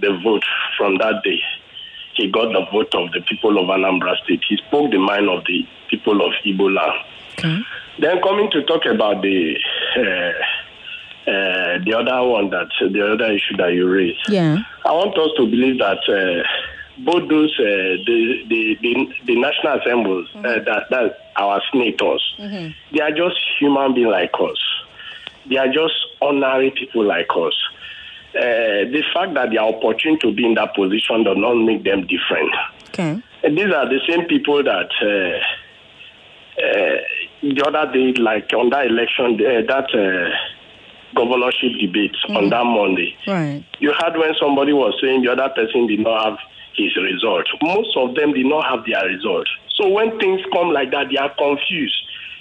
the 0.00 0.18
vote 0.24 0.44
from 0.76 0.98
that 0.98 1.22
day. 1.22 1.38
He 2.16 2.30
got 2.30 2.52
the 2.52 2.64
vote 2.72 2.94
of 2.94 3.12
the 3.12 3.20
people 3.20 3.58
of 3.58 3.66
Anambra 3.68 4.16
State. 4.24 4.42
He 4.48 4.56
spoke 4.56 4.90
the 4.90 4.98
mind 4.98 5.28
of 5.28 5.44
the 5.44 5.66
people 5.90 6.24
of 6.24 6.32
Igbo 6.44 6.74
land. 6.74 7.64
Then 8.00 8.20
coming 8.22 8.50
to 8.52 8.62
talk 8.64 8.86
about 8.86 9.22
the 9.22 9.56
uh, 9.96 10.32
uh, 11.26 11.78
the 11.84 11.94
other 11.96 12.28
one 12.28 12.50
that 12.50 12.68
the 12.80 13.12
other 13.12 13.32
issue 13.32 13.56
that 13.56 13.72
you 13.72 13.88
raised, 13.88 14.28
Yeah. 14.28 14.58
I 14.84 14.92
want 14.92 15.16
us 15.18 15.30
to 15.38 15.46
believe 15.46 15.78
that 15.78 15.98
uh, 16.08 16.42
both 16.98 17.28
those 17.28 17.52
uh, 17.58 17.64
the, 18.06 18.44
the 18.48 18.78
the 18.82 19.08
the 19.24 19.40
national 19.40 19.80
assemblies 19.80 20.28
uh, 20.36 20.42
that 20.42 20.86
that 20.90 21.32
our 21.36 21.60
senators 21.72 22.22
they 22.92 23.00
are 23.00 23.10
just 23.10 23.36
human 23.58 23.94
beings 23.94 24.10
like 24.10 24.32
us. 24.40 24.58
They 25.48 25.56
are 25.56 25.68
just 25.68 25.94
ordinary 26.20 26.70
people 26.70 27.04
like 27.04 27.28
us. 27.36 27.54
Uh, 28.36 28.84
the 28.90 29.02
fact 29.14 29.34
that 29.34 29.50
they 29.50 29.56
are 29.56 29.68
opportune 29.68 30.18
to 30.20 30.32
be 30.32 30.44
in 30.46 30.54
that 30.54 30.74
position 30.74 31.22
does 31.24 31.36
not 31.36 31.54
make 31.54 31.84
them 31.84 32.06
different. 32.06 32.52
Okay. 32.88 33.22
And 33.42 33.56
these 33.58 33.72
are 33.72 33.88
the 33.88 34.00
same 34.08 34.24
people 34.26 34.62
that 34.62 34.90
uh, 35.02 35.38
uh, 36.62 36.96
the 37.42 37.62
other 37.66 37.92
day, 37.92 38.12
like 38.20 38.52
on 38.52 38.70
that 38.70 38.86
election, 38.86 39.36
that 39.38 39.88
uh, 39.94 40.36
governorship 41.14 41.72
debate 41.80 42.16
on 42.30 42.44
mm. 42.44 42.50
that 42.50 42.64
Monday, 42.64 43.16
Right. 43.26 43.64
you 43.78 43.92
heard 43.92 44.16
when 44.16 44.34
somebody 44.40 44.72
was 44.72 44.94
saying 45.00 45.22
the 45.22 45.32
other 45.32 45.48
person 45.54 45.86
did 45.86 46.00
not 46.00 46.24
have 46.24 46.38
his 46.76 46.96
result. 46.96 47.46
Most 47.62 47.96
of 47.96 48.14
them 48.14 48.32
did 48.32 48.46
not 48.46 48.64
have 48.68 48.84
their 48.86 49.06
result. 49.06 49.46
So 49.76 49.88
when 49.88 50.18
things 50.18 50.40
come 50.52 50.70
like 50.70 50.90
that, 50.90 51.08
they 51.10 51.16
are 51.18 51.34
confused. 51.34 51.96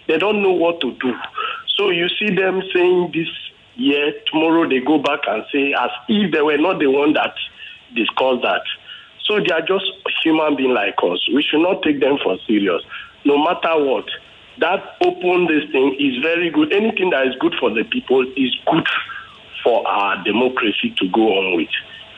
They 0.07 0.17
don't 0.17 0.41
know 0.41 0.51
what 0.51 0.81
to 0.81 0.91
do. 0.91 1.13
So 1.77 1.89
you 1.89 2.07
see 2.09 2.35
them 2.35 2.61
saying 2.73 3.11
this 3.13 3.27
year, 3.75 4.13
tomorrow 4.31 4.67
they 4.69 4.79
go 4.79 4.99
back 4.99 5.21
and 5.27 5.43
say 5.51 5.73
as 5.73 5.89
if 6.07 6.31
they 6.31 6.41
were 6.41 6.57
not 6.57 6.79
the 6.79 6.87
one 6.87 7.13
that 7.13 7.33
discussed 7.95 8.41
that. 8.43 8.61
So 9.25 9.39
they 9.39 9.53
are 9.53 9.61
just 9.61 9.85
human 10.23 10.55
beings 10.55 10.73
like 10.75 10.95
us. 11.03 11.27
We 11.33 11.41
should 11.41 11.61
not 11.61 11.81
take 11.81 11.99
them 11.99 12.17
for 12.23 12.37
serious. 12.45 12.81
No 13.25 13.37
matter 13.37 13.73
what, 13.83 14.05
that 14.59 14.97
open 15.01 15.47
this 15.47 15.69
thing 15.71 15.95
is 15.99 16.21
very 16.21 16.49
good. 16.49 16.73
Anything 16.73 17.09
that 17.11 17.27
is 17.27 17.35
good 17.39 17.55
for 17.59 17.69
the 17.69 17.83
people 17.83 18.21
is 18.35 18.55
good 18.65 18.87
for 19.63 19.87
our 19.87 20.23
democracy 20.23 20.93
to 20.97 21.09
go 21.09 21.21
on 21.21 21.57
with. 21.57 21.69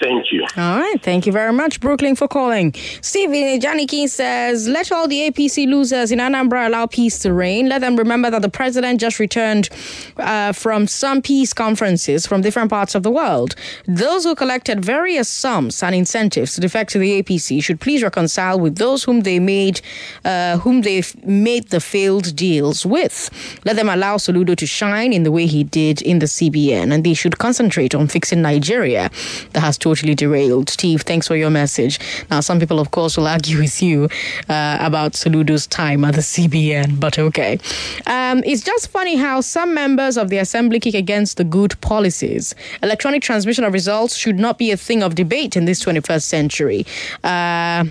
Thank 0.01 0.31
you. 0.31 0.45
All 0.57 0.79
right. 0.79 1.01
Thank 1.01 1.25
you 1.25 1.31
very 1.31 1.53
much, 1.53 1.79
Brooklyn, 1.79 2.15
for 2.15 2.27
calling. 2.27 2.73
Stephen 3.01 3.59
Janiki 3.59 4.09
says, 4.09 4.67
let 4.67 4.91
all 4.91 5.07
the 5.07 5.29
APC 5.31 5.67
losers 5.67 6.11
in 6.11 6.19
Anambra 6.19 6.67
allow 6.67 6.85
peace 6.85 7.19
to 7.19 7.33
reign. 7.33 7.69
Let 7.69 7.81
them 7.81 7.95
remember 7.95 8.29
that 8.29 8.41
the 8.41 8.49
president 8.49 8.99
just 8.99 9.19
returned 9.19 9.69
uh, 10.17 10.51
from 10.51 10.87
some 10.87 11.21
peace 11.21 11.53
conferences 11.53 12.25
from 12.27 12.41
different 12.41 12.69
parts 12.69 12.95
of 12.95 13.03
the 13.03 13.11
world. 13.11 13.55
Those 13.87 14.25
who 14.25 14.35
collected 14.35 14.83
various 14.83 15.29
sums 15.29 15.81
and 15.81 15.95
incentives 15.95 16.55
to 16.55 16.61
defect 16.61 16.91
to 16.91 16.99
the 16.99 17.21
APC 17.21 17.63
should 17.63 17.79
please 17.79 18.03
reconcile 18.03 18.59
with 18.59 18.77
those 18.77 19.03
whom 19.03 19.21
they 19.21 19.39
made, 19.39 19.79
uh, 20.25 20.57
whom 20.57 20.81
they 20.81 21.03
made 21.23 21.69
the 21.69 21.79
failed 21.79 22.35
deals 22.35 22.85
with. 22.85 23.29
Let 23.65 23.77
them 23.77 23.89
allow 23.89 24.17
Soludo 24.17 24.57
to 24.57 24.65
shine 24.65 25.13
in 25.13 25.23
the 25.23 25.31
way 25.31 25.45
he 25.45 25.63
did 25.63 26.01
in 26.01 26.19
the 26.19 26.25
CBN, 26.25 26.93
and 26.93 27.03
they 27.03 27.13
should 27.13 27.37
concentrate 27.37 27.95
on 27.95 28.07
fixing 28.07 28.41
Nigeria 28.41 29.09
that 29.53 29.61
has 29.61 29.77
totally 29.85 30.15
derailed. 30.15 30.67
Steve, 30.67 31.01
thanks 31.03 31.27
for 31.27 31.35
your 31.35 31.51
message. 31.51 31.99
Now, 32.31 32.39
some 32.39 32.59
people, 32.59 32.79
of 32.79 32.89
course, 32.89 33.17
will 33.17 33.27
argue 33.27 33.59
with 33.59 33.83
you 33.83 34.09
uh, 34.49 34.79
about 34.81 35.11
Soludo's 35.13 35.67
time 35.67 36.03
at 36.03 36.15
the 36.15 36.21
CBN, 36.21 36.99
but 36.99 37.19
okay. 37.19 37.59
Um, 38.07 38.41
it's 38.45 38.63
just 38.63 38.87
funny 38.87 39.15
how 39.15 39.41
some 39.41 39.75
members 39.75 40.17
of 40.17 40.29
the 40.29 40.39
assembly 40.39 40.79
kick 40.79 40.95
against 40.95 41.37
the 41.37 41.43
good 41.43 41.79
policies. 41.81 42.55
Electronic 42.81 43.21
transmission 43.21 43.63
of 43.63 43.73
results 43.73 44.15
should 44.15 44.39
not 44.39 44.57
be 44.57 44.71
a 44.71 44.77
thing 44.77 45.03
of 45.03 45.13
debate 45.13 45.55
in 45.55 45.65
this 45.65 45.83
21st 45.85 46.23
century. 46.23 46.85
Uh, 47.23 47.85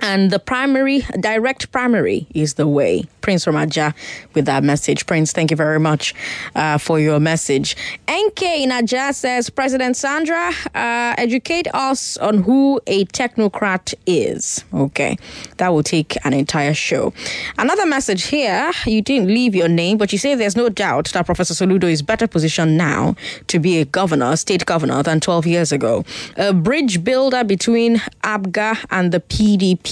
and 0.00 0.30
the 0.30 0.38
primary, 0.38 1.00
direct 1.20 1.72
primary 1.72 2.26
is 2.34 2.54
the 2.54 2.68
way. 2.68 3.04
Prince 3.20 3.44
Ramaja 3.46 3.94
with 4.34 4.46
that 4.46 4.64
message. 4.64 5.06
Prince, 5.06 5.32
thank 5.32 5.50
you 5.50 5.56
very 5.56 5.80
much 5.80 6.14
uh, 6.54 6.78
for 6.78 7.00
your 7.00 7.20
message. 7.20 7.76
NK 8.08 8.42
in 8.42 8.72
Aja 8.72 9.12
says, 9.12 9.50
President 9.50 9.96
Sandra, 9.96 10.50
uh, 10.74 11.14
educate 11.18 11.66
us 11.74 12.16
on 12.18 12.42
who 12.42 12.80
a 12.86 13.04
technocrat 13.06 13.92
is. 14.06 14.64
Okay, 14.72 15.16
that 15.58 15.68
will 15.68 15.82
take 15.82 16.16
an 16.24 16.32
entire 16.32 16.74
show. 16.74 17.12
Another 17.58 17.84
message 17.84 18.24
here, 18.24 18.70
you 18.86 19.02
didn't 19.02 19.28
leave 19.28 19.54
your 19.54 19.68
name, 19.68 19.98
but 19.98 20.12
you 20.12 20.18
say 20.18 20.34
there's 20.34 20.56
no 20.56 20.68
doubt 20.68 21.10
that 21.12 21.26
Professor 21.26 21.54
Soludo 21.54 21.84
is 21.84 22.02
better 22.02 22.26
positioned 22.26 22.76
now 22.78 23.16
to 23.48 23.58
be 23.58 23.78
a 23.78 23.84
governor, 23.84 24.36
state 24.36 24.64
governor, 24.64 25.02
than 25.02 25.20
12 25.20 25.46
years 25.46 25.72
ago. 25.72 26.04
A 26.36 26.54
bridge 26.54 27.02
builder 27.04 27.44
between 27.44 27.96
APGA 28.22 28.86
and 28.90 29.12
the 29.12 29.20
PDP 29.20 29.87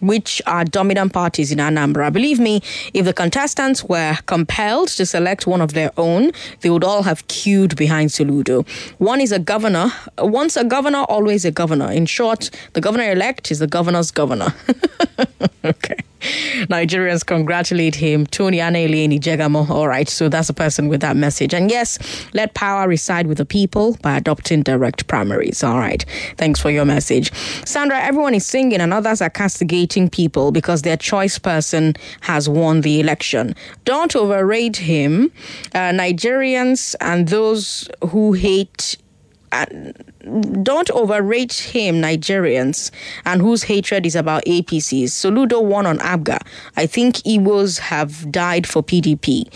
Which 0.00 0.42
are 0.46 0.64
dominant 0.64 1.12
parties 1.12 1.52
in 1.52 1.58
Anambra. 1.58 2.12
Believe 2.12 2.38
me, 2.38 2.60
if 2.94 3.04
the 3.04 3.12
contestants 3.12 3.84
were 3.84 4.16
compelled 4.26 4.88
to 4.88 5.04
select 5.06 5.46
one 5.46 5.60
of 5.60 5.72
their 5.72 5.90
own, 5.96 6.32
they 6.60 6.70
would 6.70 6.84
all 6.84 7.02
have 7.02 7.26
queued 7.28 7.76
behind 7.76 8.10
Soludo. 8.10 8.66
One 8.98 9.20
is 9.20 9.32
a 9.32 9.38
governor. 9.38 9.90
Once 10.18 10.56
a 10.56 10.64
governor, 10.64 11.02
always 11.08 11.44
a 11.44 11.50
governor. 11.50 11.90
In 11.90 12.06
short, 12.06 12.50
the 12.72 12.80
governor 12.80 13.10
elect 13.10 13.50
is 13.50 13.58
the 13.58 13.66
governor's 13.66 14.10
governor. 14.10 14.54
okay. 15.64 15.96
Nigerians 16.66 17.24
congratulate 17.24 17.94
him. 17.94 18.26
Tony 18.26 18.58
Aneleni 18.58 19.20
Jegamo. 19.20 19.68
All 19.70 19.86
right, 19.86 20.08
so 20.08 20.28
that's 20.28 20.48
a 20.48 20.54
person 20.54 20.88
with 20.88 21.00
that 21.00 21.16
message. 21.16 21.54
And 21.54 21.70
yes, 21.70 21.98
let 22.34 22.54
power 22.54 22.88
reside 22.88 23.26
with 23.26 23.38
the 23.38 23.44
people 23.44 23.96
by 24.02 24.16
adopting 24.16 24.62
direct 24.62 25.06
primaries. 25.06 25.62
All 25.62 25.78
right. 25.78 26.04
Thanks 26.36 26.60
for 26.60 26.70
your 26.70 26.84
message. 26.84 27.32
Sandra, 27.64 28.00
everyone 28.00 28.34
is 28.34 28.44
singing 28.44 28.80
and 28.80 28.92
others 28.92 29.20
are 29.22 29.30
castigating 29.30 30.10
people 30.10 30.50
because 30.50 30.82
their 30.82 30.96
choice 30.96 31.38
person 31.38 31.94
has 32.22 32.48
won 32.48 32.80
the 32.80 33.00
election. 33.00 33.54
Don't 33.84 34.16
overrate 34.16 34.76
him. 34.76 35.30
Uh, 35.74 35.92
Nigerians 35.92 36.96
and 37.00 37.28
those 37.28 37.88
who 38.08 38.32
hate 38.32 38.96
uh, 39.52 39.66
don't 40.62 40.90
overrate 40.90 41.54
him, 41.54 41.96
Nigerians, 41.96 42.90
and 43.24 43.40
whose 43.40 43.62
hatred 43.62 44.06
is 44.06 44.16
about 44.16 44.44
APCs. 44.44 45.08
Soludo 45.08 45.62
won 45.62 45.86
on 45.86 45.98
APGA. 45.98 46.38
I 46.76 46.86
think 46.86 47.16
Igbos 47.16 47.78
have 47.78 48.30
died 48.30 48.66
for 48.66 48.82
PDP. 48.82 49.46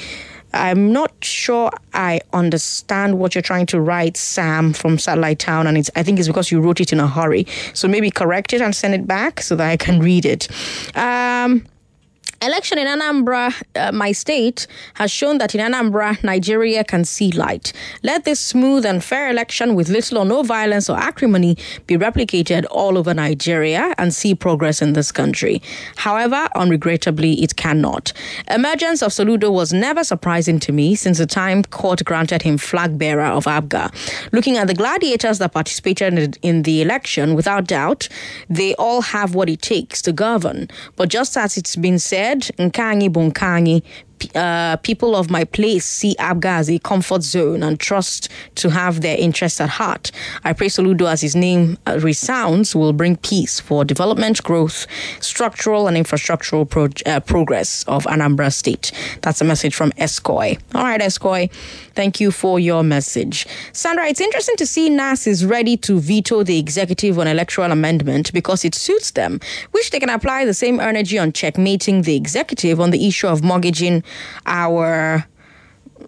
I'm 0.54 0.92
not 0.92 1.12
sure 1.22 1.70
I 1.94 2.20
understand 2.32 3.18
what 3.18 3.34
you're 3.34 3.42
trying 3.42 3.66
to 3.66 3.80
write, 3.80 4.16
Sam, 4.16 4.72
from 4.72 4.98
Satellite 4.98 5.38
Town, 5.38 5.66
and 5.66 5.78
it's 5.78 5.90
I 5.96 6.02
think 6.02 6.18
it's 6.18 6.28
because 6.28 6.50
you 6.50 6.60
wrote 6.60 6.80
it 6.80 6.92
in 6.92 7.00
a 7.00 7.08
hurry. 7.08 7.46
So 7.72 7.88
maybe 7.88 8.10
correct 8.10 8.52
it 8.52 8.60
and 8.60 8.74
send 8.76 8.94
it 8.94 9.06
back 9.06 9.40
so 9.40 9.56
that 9.56 9.68
I 9.68 9.76
can 9.76 10.00
read 10.00 10.26
it. 10.26 10.48
Um, 10.94 11.64
Election 12.44 12.76
in 12.76 12.88
Anambra, 12.88 13.54
uh, 13.76 13.92
my 13.92 14.10
state, 14.10 14.66
has 14.94 15.12
shown 15.12 15.38
that 15.38 15.54
in 15.54 15.60
Anambra, 15.60 16.20
Nigeria 16.24 16.82
can 16.82 17.04
see 17.04 17.30
light. 17.30 17.72
Let 18.02 18.24
this 18.24 18.40
smooth 18.40 18.84
and 18.84 19.02
fair 19.04 19.30
election 19.30 19.76
with 19.76 19.88
little 19.88 20.18
or 20.18 20.24
no 20.24 20.42
violence 20.42 20.90
or 20.90 20.98
acrimony 20.98 21.56
be 21.86 21.96
replicated 21.96 22.64
all 22.68 22.98
over 22.98 23.14
Nigeria 23.14 23.94
and 23.96 24.12
see 24.12 24.34
progress 24.34 24.82
in 24.82 24.94
this 24.94 25.12
country. 25.12 25.62
However, 25.94 26.48
unregrettably, 26.56 27.40
it 27.44 27.54
cannot. 27.54 28.12
Emergence 28.50 29.02
of 29.02 29.12
Soludo 29.12 29.52
was 29.52 29.72
never 29.72 30.02
surprising 30.02 30.58
to 30.60 30.72
me 30.72 30.96
since 30.96 31.18
the 31.18 31.26
time 31.26 31.62
court 31.62 32.04
granted 32.04 32.42
him 32.42 32.58
flag 32.58 32.98
bearer 32.98 33.22
of 33.22 33.44
APGA. 33.44 33.92
Looking 34.32 34.56
at 34.56 34.66
the 34.66 34.74
gladiators 34.74 35.38
that 35.38 35.52
participated 35.52 36.40
in 36.42 36.62
the 36.62 36.82
election, 36.82 37.36
without 37.36 37.68
doubt, 37.68 38.08
they 38.50 38.74
all 38.74 39.00
have 39.02 39.36
what 39.36 39.48
it 39.48 39.62
takes 39.62 40.02
to 40.02 40.10
govern. 40.12 40.68
But 40.96 41.08
just 41.08 41.36
as 41.36 41.56
it's 41.56 41.76
been 41.76 42.00
said, 42.00 42.31
edge 42.32 42.48
nke 42.58 42.82
anyị 42.82 43.08
bụ 43.14 43.20
nke 43.28 43.46
anyị 43.46 43.76
uh, 44.34 44.76
people 44.78 45.14
of 45.16 45.30
my 45.30 45.44
place 45.44 45.84
see 45.84 46.14
APGA 46.18 46.46
as 46.46 46.70
a 46.70 46.78
comfort 46.78 47.22
zone 47.22 47.62
and 47.62 47.78
trust 47.78 48.28
to 48.56 48.70
have 48.70 49.00
their 49.00 49.16
interests 49.16 49.60
at 49.60 49.68
heart. 49.68 50.10
I 50.44 50.52
pray 50.52 50.68
Soludo, 50.68 51.10
as 51.10 51.20
his 51.20 51.36
name 51.36 51.78
uh, 51.86 51.98
resounds, 52.00 52.74
will 52.74 52.92
bring 52.92 53.16
peace 53.16 53.60
for 53.60 53.84
development, 53.84 54.42
growth, 54.42 54.86
structural 55.20 55.88
and 55.88 55.96
infrastructural 55.96 56.68
pro- 56.68 56.88
uh, 57.06 57.20
progress 57.20 57.84
of 57.84 58.04
Anambra 58.04 58.52
State. 58.52 58.92
That's 59.22 59.40
a 59.40 59.44
message 59.44 59.74
from 59.74 59.92
Escoy. 59.92 60.60
All 60.74 60.84
right, 60.84 61.00
Escoy, 61.00 61.50
thank 61.94 62.20
you 62.20 62.30
for 62.30 62.58
your 62.60 62.82
message. 62.82 63.46
Sandra, 63.72 64.06
it's 64.06 64.20
interesting 64.20 64.56
to 64.56 64.66
see 64.66 64.88
NAS 64.88 65.26
is 65.26 65.44
ready 65.44 65.76
to 65.78 65.98
veto 66.00 66.42
the 66.42 66.58
executive 66.58 67.18
on 67.18 67.26
electoral 67.26 67.72
amendment 67.72 68.32
because 68.32 68.64
it 68.64 68.74
suits 68.74 69.12
them, 69.12 69.40
which 69.72 69.90
they 69.90 70.00
can 70.00 70.10
apply 70.10 70.44
the 70.44 70.54
same 70.54 70.80
energy 70.80 71.18
on 71.18 71.32
checkmating 71.32 72.02
the 72.02 72.16
executive 72.16 72.80
on 72.80 72.90
the 72.90 73.06
issue 73.06 73.26
of 73.26 73.42
mortgaging 73.42 74.02
our 74.46 75.26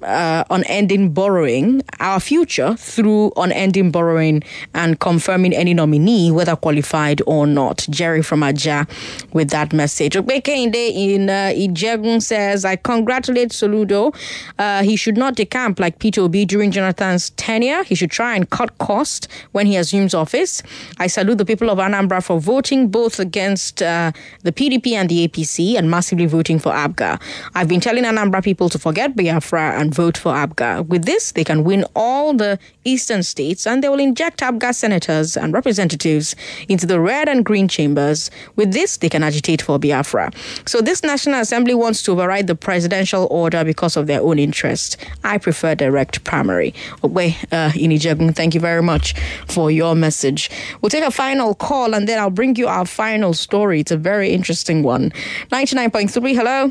uh, 0.05 0.44
unending 0.50 1.12
borrowing, 1.12 1.82
our 2.00 2.20
future 2.20 2.74
through 2.76 3.32
unending 3.36 3.90
borrowing 3.90 4.42
and 4.74 5.00
confirming 5.00 5.52
any 5.55 5.74
nominee, 5.74 6.30
whether 6.30 6.57
qualified 6.57 7.22
or 7.26 7.46
not. 7.46 7.86
Jerry 7.90 8.22
from 8.22 8.42
Aja 8.42 8.86
with 9.32 9.50
that 9.50 9.72
message. 9.72 10.14
Obekende 10.14 10.74
in 10.74 11.30
uh, 11.30 11.52
Ijegun 11.55 12.22
says, 12.22 12.64
I 12.64 12.76
congratulate 12.76 13.50
Soludo. 13.50 14.14
Uh, 14.59 14.82
he 14.82 14.96
should 14.96 15.16
not 15.16 15.34
decamp 15.34 15.80
like 15.80 15.98
Peter 15.98 16.22
Obi 16.22 16.44
during 16.44 16.70
Jonathan's 16.70 17.30
tenure. 17.30 17.84
He 17.84 17.94
should 17.94 18.11
try 18.11 18.34
and 18.34 18.48
cut 18.50 18.76
cost 18.78 19.28
when 19.52 19.66
he 19.66 19.76
assumes 19.76 20.14
office. 20.14 20.62
I 20.98 21.07
salute 21.07 21.38
the 21.38 21.44
people 21.44 21.70
of 21.70 21.78
Anambra 21.78 22.22
for 22.22 22.40
voting 22.40 22.88
both 22.88 23.18
against 23.18 23.82
uh, 23.82 24.12
the 24.42 24.52
PDP 24.52 24.92
and 24.92 25.09
the 25.09 25.26
APC 25.28 25.76
and 25.76 25.90
massively 25.90 26.26
voting 26.26 26.59
for 26.59 26.72
APGA. 26.72 27.20
I've 27.55 27.68
been 27.68 27.80
telling 27.80 28.05
Anambra 28.05 28.42
people 28.42 28.68
to 28.68 28.78
forget 28.78 29.16
Biafra 29.16 29.80
and 29.80 29.93
vote 29.95 30.18
for 30.18 30.32
APGA. 30.32 30.86
With 30.86 31.05
this, 31.05 31.32
they 31.32 31.45
can 31.45 31.64
win 31.64 31.84
all 31.95 32.34
the 32.34 32.59
eastern 32.84 33.22
states 33.22 33.66
and 33.66 33.82
they 33.82 33.88
will 33.88 34.01
inject 34.01 34.40
APGA 34.40 34.74
senators 34.74 35.36
and 35.36 35.55
representatives 35.55 36.34
into 36.68 36.86
the 36.86 37.01
red 37.01 37.28
and 37.28 37.45
green 37.45 37.68
chambers. 37.68 38.30
With 38.57 38.72
this, 38.72 38.97
they 38.99 39.09
can 39.09 39.22
agitate 39.22 39.62
for 39.62 39.78
Biafra. 39.78 40.32
So 40.66 40.80
this 40.80 41.03
National 41.03 41.40
Assembly 41.40 41.74
wants 41.74 42.03
to 42.03 42.12
override 42.12 42.47
the 42.47 42.55
presidential 42.55 43.26
order 43.30 43.64
because 43.64 43.97
of 43.97 44.07
their 44.07 44.20
own 44.20 44.38
interest. 44.38 44.97
I 45.22 45.38
prefer 45.38 45.74
direct 45.74 46.24
primary. 46.24 46.74
Wait, 47.03 47.36
uh, 47.53 47.70
thank 47.70 48.55
you 48.55 48.61
very 48.61 48.82
much 48.82 49.14
for 49.47 49.70
your 49.70 49.95
message. 49.95 50.51
We'll 50.80 50.90
take 50.90 51.05
a 51.05 51.11
final 51.11 51.55
call 51.55 51.95
and 51.95 52.09
then 52.09 52.18
I'll 52.18 52.30
bring 52.30 52.57
you 52.57 52.66
our 52.66 52.84
final 52.86 53.32
story. 53.34 53.80
It's 53.80 53.92
a 53.92 53.97
very 53.97 54.30
interesting 54.32 54.82
one. 54.82 55.11
99.3, 55.51 56.34
hello. 56.34 56.70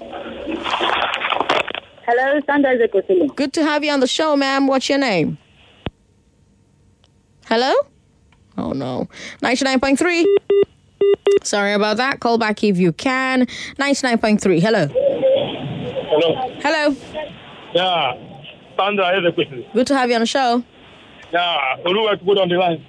Hello, 2.06 2.40
Sandra 2.46 2.76
Ezekwesili. 2.76 3.34
Good 3.36 3.54
to 3.54 3.64
have 3.64 3.84
you 3.84 3.92
on 3.92 4.00
the 4.02 4.08
show, 4.08 4.36
ma'am. 4.36 4.68
What's 4.68 4.90
your 4.90 5.00
name? 5.00 5.38
Hello? 7.46 7.74
Oh 8.58 8.72
no. 8.72 9.08
99.3. 9.42 10.26
Sorry 11.44 11.74
about 11.74 11.98
that. 11.98 12.20
Call 12.20 12.38
back 12.38 12.64
if 12.64 12.78
you 12.78 12.92
can. 12.92 13.46
99.3. 13.78 14.62
Hello. 14.62 14.88
Hello. 16.12 16.36
Hello. 16.62 16.96
Yeah. 17.74 18.14
Sandra 18.78 19.06
Ezekwe. 19.18 19.74
Good 19.74 19.88
to 19.88 19.96
have 19.96 20.10
you 20.10 20.16
on 20.16 20.22
the 20.22 20.28
show. 20.28 20.64
Yeah. 21.32 21.78
Oluwa 21.86 22.24
put 22.24 22.38
on 22.38 22.50
the 22.50 22.56
line. 22.56 22.86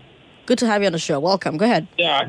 Good 0.47 0.59
to 0.59 0.67
have 0.67 0.83
you 0.83 0.87
on 0.87 0.93
the 0.93 0.99
show. 0.99 1.21
Welcome. 1.21 1.57
Go 1.57 1.65
ahead. 1.65 1.87
Yeah. 1.99 2.29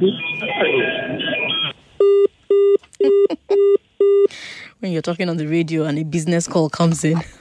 when 4.86 4.92
you're 4.92 5.02
talking 5.02 5.30
on 5.30 5.38
the 5.38 5.48
radio 5.48 5.86
and 5.86 5.98
a 5.98 6.04
business 6.04 6.48
call 6.48 6.70
comes 6.70 7.04
in. 7.04 7.16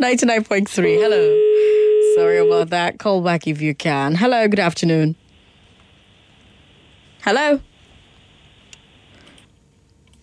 99.3. 0.00 0.66
Hello. 0.98 2.14
Sorry 2.16 2.38
about 2.38 2.70
that. 2.70 2.98
Call 2.98 3.20
back 3.20 3.46
if 3.46 3.60
you 3.60 3.74
can. 3.74 4.14
Hello, 4.14 4.48
good 4.48 4.58
afternoon. 4.58 5.16
Hello. 7.22 7.60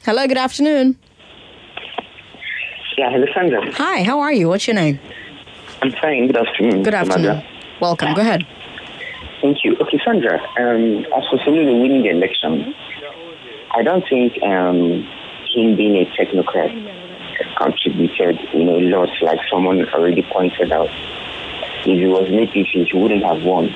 Hello, 0.04 0.26
good 0.28 0.40
afternoon. 0.40 0.98
Yeah, 2.98 3.12
hello, 3.12 3.28
Sandra. 3.36 3.72
Hi, 3.74 4.02
how 4.02 4.20
are 4.20 4.34
you? 4.34 4.50
What's 4.50 4.66
your 4.66 4.74
name? 4.74 5.00
I'm 5.84 5.92
fine. 6.02 6.26
Good 6.26 6.38
afternoon. 6.38 6.82
Good 6.82 6.96
afternoon. 6.96 7.30
Amanda. 7.30 7.48
Welcome. 7.80 8.16
Go 8.16 8.22
ahead. 8.22 8.42
Thank 9.44 9.64
you. 9.64 9.78
Okay, 9.80 10.00
Sandra, 10.04 10.40
um, 10.60 11.06
as 11.16 11.28
for 11.30 11.38
Soludo 11.46 11.80
winning 11.80 12.02
the 12.02 12.10
election, 12.10 12.74
I 13.76 13.84
don't 13.84 14.04
think 14.10 14.42
um, 14.42 15.08
him 15.58 15.76
being 15.76 15.96
a 15.96 16.06
technocrat 16.14 16.72
contributed, 17.58 18.40
you 18.54 18.64
know, 18.64 18.78
a 18.78 18.86
lot, 18.94 19.10
like 19.22 19.40
someone 19.50 19.84
already 19.90 20.22
pointed 20.22 20.72
out. 20.72 20.90
If 21.86 21.98
he 21.98 22.06
was 22.06 22.30
native, 22.30 22.68
he 22.68 22.90
wouldn't 22.94 23.24
have 23.24 23.42
won. 23.44 23.70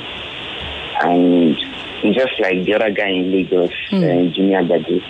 And 1.01 1.57
just 2.13 2.39
like 2.39 2.63
the 2.65 2.75
other 2.75 2.91
guy 2.91 3.09
in 3.09 3.31
Lagos, 3.31 3.71
mm. 3.89 4.03
uh, 4.03 4.33
Junior 4.33 4.61
Badu, 4.63 5.01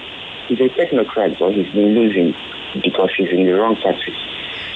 he's 0.48 0.60
a 0.60 0.70
technocrat, 0.70 1.38
but 1.40 1.54
he's 1.54 1.72
been 1.74 1.94
losing 1.94 2.34
because 2.82 3.12
he's 3.18 3.30
in 3.30 3.46
the 3.46 3.54
wrong 3.54 3.76
party. 3.76 4.16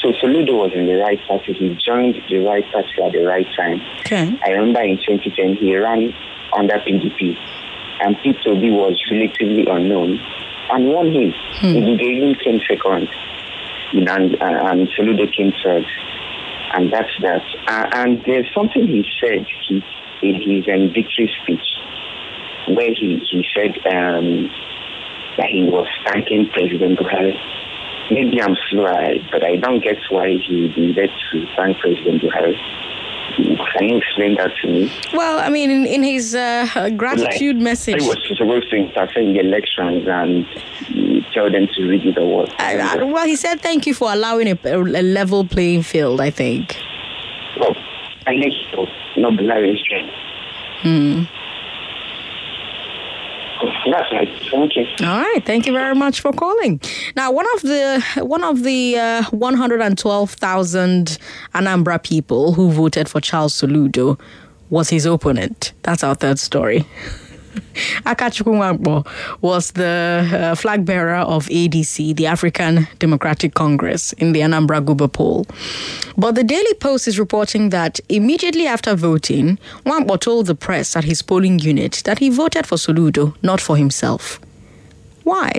So 0.02 0.12
Soludo 0.12 0.54
was 0.54 0.72
in 0.74 0.88
the 0.88 0.96
right 0.96 1.20
party. 1.28 1.54
He 1.54 1.70
joined 1.76 2.22
the 2.30 2.40
right 2.40 2.66
party 2.72 3.02
at 3.02 3.14
the 3.14 3.24
right 3.24 3.48
time. 3.56 3.82
Okay. 4.02 4.38
I 4.44 4.50
remember 4.52 4.82
in 4.82 4.98
2010 4.98 5.56
he 5.56 5.76
ran 5.78 6.14
under 6.54 6.76
PDP, 6.76 7.38
and 8.02 8.18
Peter 8.22 8.50
Obi 8.50 8.72
was 8.72 9.02
relatively 9.10 9.66
unknown 9.68 10.20
and 10.72 10.88
won 10.88 11.12
him. 11.12 11.34
Hmm. 11.60 11.78
Ngige 11.78 12.44
came 12.44 12.60
second, 12.68 13.08
and, 13.94 14.36
and 14.42 14.88
Soludo 14.98 15.26
came 15.36 15.54
third. 15.64 15.86
And 16.74 16.92
that's 16.92 17.12
that. 17.22 17.44
Uh, 17.68 17.90
and 17.94 18.22
there's 18.26 18.52
something 18.54 18.86
he 18.88 19.06
said 19.22 19.46
he, 19.68 19.84
in 20.22 20.36
his 20.42 20.68
um, 20.68 20.92
victory 20.94 21.32
speech 21.42 21.66
where 22.68 22.94
he, 22.94 23.22
he 23.32 23.46
said 23.56 23.78
um, 23.94 24.50
that 25.38 25.48
he 25.50 25.64
was 25.64 25.88
thanking 26.06 26.50
President 26.52 27.00
Buhari. 27.00 27.34
Maybe 28.12 28.42
I'm 28.42 28.56
slow, 28.70 28.92
but 29.32 29.44
I 29.44 29.56
don't 29.58 29.84
get 29.84 29.98
why 30.10 30.30
he 30.30 30.74
needed 30.76 31.10
to 31.32 31.46
thank 31.56 31.78
President 31.80 32.22
Buhari. 32.22 32.56
Can 33.36 33.90
you 33.90 33.98
explain 33.98 34.36
that 34.36 34.52
to 34.62 34.68
me? 34.68 34.94
Well, 35.14 35.40
I 35.40 35.50
mean, 35.50 35.70
in, 35.70 35.86
in 35.86 36.04
his 36.04 36.34
uh, 36.34 36.90
gratitude 36.96 37.58
like, 37.58 37.64
message. 37.64 38.02
He 38.02 38.08
was 38.08 38.18
supposed 38.38 38.70
to 38.70 38.78
interfere 38.78 39.24
in 39.24 39.34
the 39.34 39.40
elections 39.40 40.08
and 40.08 40.46
tell 41.34 41.52
them 41.52 41.68
to 41.74 41.88
read 41.88 42.06
it 42.06 42.18
or 42.18 42.38
what? 42.38 42.50
Uh, 42.60 43.06
well, 43.08 43.26
he 43.26 43.36
said 43.36 43.62
thank 43.62 43.86
you 43.86 43.94
for 43.94 44.12
allowing 44.12 44.48
a, 44.48 44.58
a 44.64 45.02
level 45.02 45.46
playing 45.46 45.84
field, 45.84 46.22
I 46.22 46.30
think. 46.30 46.78
Well, 47.60 47.76
I 48.28 48.40
think 48.40 48.54
so. 48.72 48.88
Not 49.18 49.38
the 49.38 49.78
strength. 49.84 50.14
Hmm. 50.82 51.24
That's. 53.86 54.50
Thank 54.50 54.76
you. 54.76 54.86
All 55.02 55.20
right. 55.20 55.42
Thank 55.46 55.66
you 55.68 55.74
very 55.74 55.96
much 55.96 56.22
for 56.22 56.32
calling. 56.34 56.80
Now, 57.16 57.32
one 57.32 57.46
of 57.56 57.62
the 57.62 58.04
one 58.22 58.44
of 58.44 58.64
the 58.64 58.98
uh, 58.98 59.24
112,000 59.32 61.18
Anambra 61.54 62.02
people 62.04 62.54
who 62.54 62.72
voted 62.72 63.08
for 63.10 63.22
Charles 63.22 63.54
Soludo 63.54 64.20
was 64.70 64.90
his 64.90 65.06
opponent. 65.06 65.74
That's 65.84 66.04
our 66.04 66.16
third 66.16 66.40
story. 66.40 66.86
Akachukwu 68.06 69.06
was 69.42 69.72
the 69.72 70.30
uh, 70.32 70.56
flag 70.56 70.86
bearer 70.86 71.16
of 71.16 71.48
ADC, 71.48 72.16
the 72.16 72.28
African 72.28 72.88
Democratic 73.00 73.54
Congress, 73.54 74.14
in 74.14 74.34
the 74.34 74.42
Anambra 74.42 74.84
Guber 74.84 75.12
poll. 75.12 75.46
But 76.18 76.36
the 76.36 76.44
Daily 76.44 76.74
Post 76.76 77.08
is 77.08 77.20
reporting 77.20 77.70
that 77.70 78.00
immediately 78.10 78.68
after 78.68 78.96
voting, 78.96 79.58
Nwankpo 79.86 80.20
told 80.20 80.48
the 80.48 80.56
press 80.56 80.96
at 80.96 81.04
his 81.04 81.22
polling 81.22 81.60
unit 81.60 82.02
that 82.06 82.20
he 82.20 82.30
voted 82.30 82.66
for 82.66 82.76
Soludo, 82.76 83.36
not 83.42 83.62
for 83.62 83.78
himself. 83.78 84.40
Why? 85.24 85.52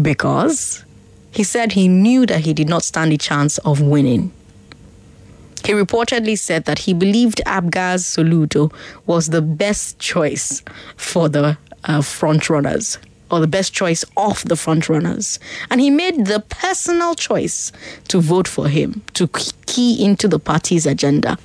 Because 0.00 0.84
he 1.30 1.42
said 1.42 1.72
he 1.72 1.88
knew 1.88 2.26
that 2.26 2.40
he 2.40 2.52
did 2.52 2.68
not 2.68 2.82
stand 2.82 3.12
a 3.12 3.16
chance 3.18 3.58
of 3.58 3.80
winning. 3.80 4.32
He 5.64 5.72
reportedly 5.72 6.38
said 6.38 6.66
that 6.66 6.80
he 6.80 6.92
believed 6.92 7.40
APGA's 7.46 8.04
Soludo 8.04 8.70
was 9.06 9.28
the 9.28 9.40
best 9.40 9.98
choice 9.98 10.62
for 10.96 11.30
the 11.30 11.56
uh, 11.84 12.00
frontrunners 12.00 12.98
or 13.30 13.40
the 13.40 13.46
best 13.46 13.72
choice 13.72 14.04
of 14.16 14.44
the 14.44 14.56
frontrunners. 14.56 15.38
And 15.70 15.80
he 15.80 15.88
made 15.88 16.26
the 16.26 16.40
personal 16.40 17.14
choice 17.14 17.72
to 18.08 18.20
vote 18.20 18.46
for 18.46 18.68
him, 18.68 19.02
to 19.14 19.26
key 19.66 20.04
into 20.04 20.28
the 20.28 20.38
party's 20.38 20.84
agenda. 20.84 21.38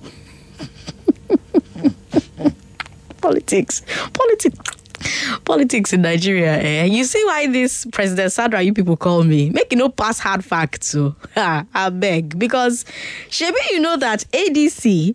Politics. 3.20 3.82
Politics 4.14 4.69
politics 5.44 5.92
in 5.92 6.02
Nigeria, 6.02 6.58
eh? 6.60 6.84
You 6.84 7.04
see 7.04 7.22
why 7.24 7.46
this 7.46 7.86
President 7.92 8.32
Sandra, 8.32 8.62
you 8.62 8.72
people 8.72 8.96
call 8.96 9.22
me. 9.24 9.50
Make 9.50 9.72
you 9.72 9.78
no 9.78 9.88
pass 9.88 10.18
hard 10.18 10.44
facts, 10.44 10.88
so 10.88 11.14
I 11.36 11.90
beg. 11.90 12.38
Because 12.38 12.84
Shebi, 13.28 13.56
you 13.70 13.80
know 13.80 13.96
that 13.96 14.24
ADC 14.32 15.14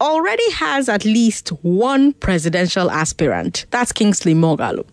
already 0.00 0.50
has 0.52 0.88
at 0.88 1.04
least 1.04 1.50
one 1.62 2.12
presidential 2.14 2.90
aspirant. 2.90 3.66
That's 3.70 3.92
Kingsley 3.92 4.34
Moghalu. 4.34 4.84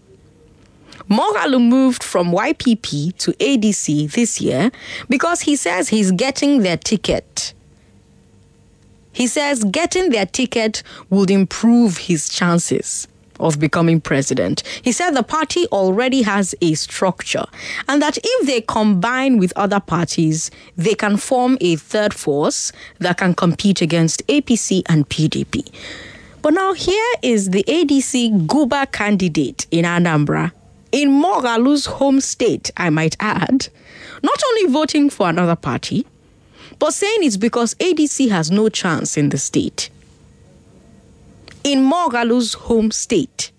Moghalu 1.10 1.60
moved 1.60 2.04
from 2.04 2.32
YPP 2.32 3.18
to 3.18 3.32
ADC 3.34 4.12
this 4.12 4.40
year 4.40 4.72
because 5.10 5.42
he 5.42 5.56
says 5.56 5.90
he's 5.90 6.12
getting 6.12 6.62
their 6.62 6.78
ticket. 6.78 7.54
He 9.12 9.26
says 9.26 9.64
getting 9.64 10.12
their 10.12 10.28
ticket 10.28 10.84
would 11.10 11.32
improve 11.32 11.98
his 11.98 12.30
chances 12.30 13.08
of 13.40 13.60
becoming 13.60 14.02
president. 14.02 14.64
He 14.82 14.92
said 14.92 15.12
the 15.12 15.24
party 15.24 15.66
already 15.68 16.22
has 16.24 16.56
a 16.62 16.74
structure 16.74 17.46
and 17.88 18.02
that 18.02 18.18
if 18.22 18.48
they 18.48 18.62
combine 18.62 19.38
with 19.38 19.54
other 19.56 19.80
parties, 19.80 20.52
they 20.76 20.96
can 20.96 21.18
form 21.18 21.58
a 21.62 21.76
third 21.76 22.14
force 22.14 22.72
that 23.00 23.18
can 23.18 23.34
compete 23.34 23.82
against 23.82 24.26
APC 24.28 24.84
and 24.88 25.08
PDP. 25.10 25.70
But 26.42 26.54
now 26.54 26.74
here 26.74 27.14
is 27.22 27.50
the 27.50 27.64
ADC 27.64 28.48
Guba 28.48 28.92
candidate 28.92 29.68
in 29.72 29.86
Anambra, 29.86 30.52
in 30.92 31.10
Moghalu's 31.10 31.86
home 31.86 32.22
state, 32.22 32.72
I 32.78 32.90
might 32.90 33.16
add, 33.20 33.68
not 34.24 34.42
only 34.50 34.72
voting 34.72 35.10
for 35.10 35.30
another 35.30 35.56
party, 35.56 36.06
but 36.80 36.94
saying 36.94 37.20
it's 37.24 37.38
because 37.38 37.76
ADC 37.76 38.30
has 38.30 38.50
no 38.50 38.70
chance 38.70 39.18
in 39.18 39.30
the 39.30 39.38
state 39.38 39.90
in 41.72 41.84
Moghalu's 41.84 42.54
home 42.54 42.92
state. 42.92 43.52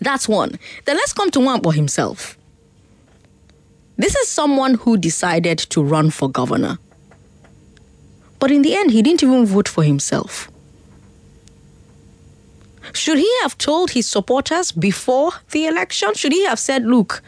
That's 0.00 0.28
one. 0.28 0.58
Then 0.86 0.96
let's 0.96 1.12
come 1.12 1.30
to 1.30 1.38
Nwankpo 1.38 1.74
himself. 1.74 2.38
This 3.96 4.16
is 4.16 4.28
someone 4.28 4.74
who 4.74 4.96
decided 4.96 5.58
to 5.58 5.82
run 5.82 6.10
for 6.10 6.30
governor. 6.30 6.78
But 8.38 8.50
in 8.50 8.62
the 8.62 8.74
end, 8.74 8.90
he 8.90 9.02
didn't 9.02 9.22
even 9.22 9.44
vote 9.44 9.68
for 9.68 9.84
himself. 9.84 10.50
Should 12.94 13.18
he 13.18 13.30
have 13.42 13.58
told 13.58 13.90
his 13.90 14.06
supporters 14.08 14.72
before 14.72 15.32
the 15.50 15.66
election? 15.66 16.14
Should 16.14 16.32
he 16.32 16.46
have 16.46 16.58
said, 16.58 16.84
look, 16.84 17.22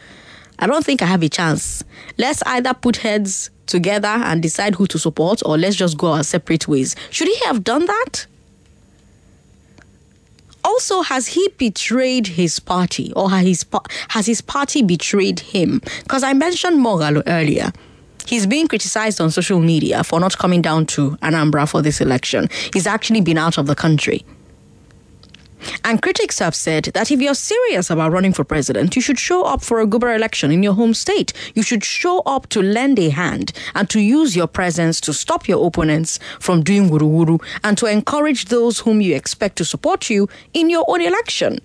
I 0.57 0.67
don't 0.67 0.83
think 0.83 1.01
I 1.01 1.05
have 1.05 1.23
a 1.23 1.29
chance. 1.29 1.83
Let's 2.17 2.41
either 2.47 2.73
put 2.73 2.97
heads 2.97 3.51
together 3.67 4.07
and 4.07 4.41
decide 4.41 4.75
who 4.75 4.87
to 4.87 4.99
support, 4.99 5.41
or 5.45 5.57
let's 5.57 5.75
just 5.75 5.97
go 5.97 6.07
our 6.07 6.23
separate 6.23 6.67
ways. 6.67 6.95
Should 7.11 7.27
he 7.27 7.37
have 7.45 7.63
done 7.63 7.85
that? 7.85 8.25
Also 10.83 11.01
has 11.01 11.27
he 11.27 11.47
betrayed 11.57 12.27
his 12.27 12.59
party 12.59 13.13
or 13.15 13.29
has 13.29 13.45
his, 13.45 13.65
has 14.09 14.25
his 14.25 14.41
party 14.41 14.81
betrayed 14.81 15.39
him? 15.39 15.81
Because 16.01 16.23
I 16.23 16.33
mentioned 16.33 16.85
Moghalu 16.85 17.23
earlier. 17.25 17.71
He's 18.25 18.45
being 18.45 18.67
criticized 18.67 19.21
on 19.21 19.31
social 19.31 19.61
media 19.61 20.03
for 20.03 20.19
not 20.19 20.37
coming 20.37 20.61
down 20.61 20.85
to 20.87 21.11
Anambra 21.21 21.69
for 21.69 21.81
this 21.81 22.01
election. 22.01 22.49
He's 22.73 22.85
actually 22.85 23.21
been 23.21 23.37
out 23.37 23.57
of 23.57 23.67
the 23.67 23.75
country. 23.75 24.25
And 25.85 26.01
critics 26.01 26.39
have 26.39 26.55
said 26.55 26.85
that 26.93 27.11
if 27.11 27.19
you're 27.21 27.35
serious 27.35 27.89
about 27.89 28.13
running 28.13 28.31
for 28.31 28.45
president, 28.45 28.95
you 28.95 29.01
should 29.01 29.19
show 29.19 29.43
up 29.43 29.61
for 29.61 29.81
a 29.81 29.85
Guber 29.85 30.15
election 30.15 30.49
in 30.49 30.63
your 30.63 30.73
home 30.73 30.93
state. 30.93 31.33
You 31.55 31.61
should 31.61 31.83
show 31.83 32.19
up 32.25 32.47
to 32.49 32.61
lend 32.61 32.99
a 32.99 33.09
hand 33.09 33.51
and 33.75 33.89
to 33.89 33.99
use 33.99 34.35
your 34.35 34.47
presence 34.47 35.01
to 35.01 35.13
stop 35.13 35.47
your 35.47 35.65
opponents 35.67 36.19
from 36.39 36.63
doing 36.63 36.89
wuru 36.89 37.09
wuru 37.11 37.43
and 37.65 37.77
to 37.77 37.85
encourage 37.85 38.45
those 38.45 38.79
whom 38.79 39.01
you 39.01 39.13
expect 39.13 39.57
to 39.57 39.65
support 39.65 40.09
you 40.09 40.29
in 40.53 40.69
your 40.69 40.85
own 40.87 41.01
election. 41.01 41.59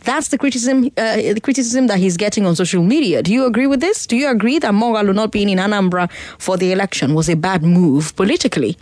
That's 0.00 0.28
the 0.28 0.36
criticism, 0.36 0.90
uh, 0.98 1.16
the 1.16 1.40
criticism 1.42 1.86
that 1.86 1.98
he's 1.98 2.18
getting 2.18 2.44
on 2.44 2.54
social 2.56 2.82
media. 2.82 3.22
Do 3.22 3.32
you 3.32 3.46
agree 3.46 3.66
with 3.66 3.80
this? 3.80 4.06
Do 4.06 4.16
you 4.16 4.28
agree 4.28 4.58
that 4.58 4.74
Moghalu 4.74 5.14
not 5.14 5.32
being 5.32 5.48
in 5.48 5.56
Anambra 5.56 6.10
for 6.38 6.58
the 6.58 6.72
election 6.72 7.14
was 7.14 7.30
a 7.30 7.36
bad 7.36 7.62
move 7.62 8.14
politically? 8.14 8.76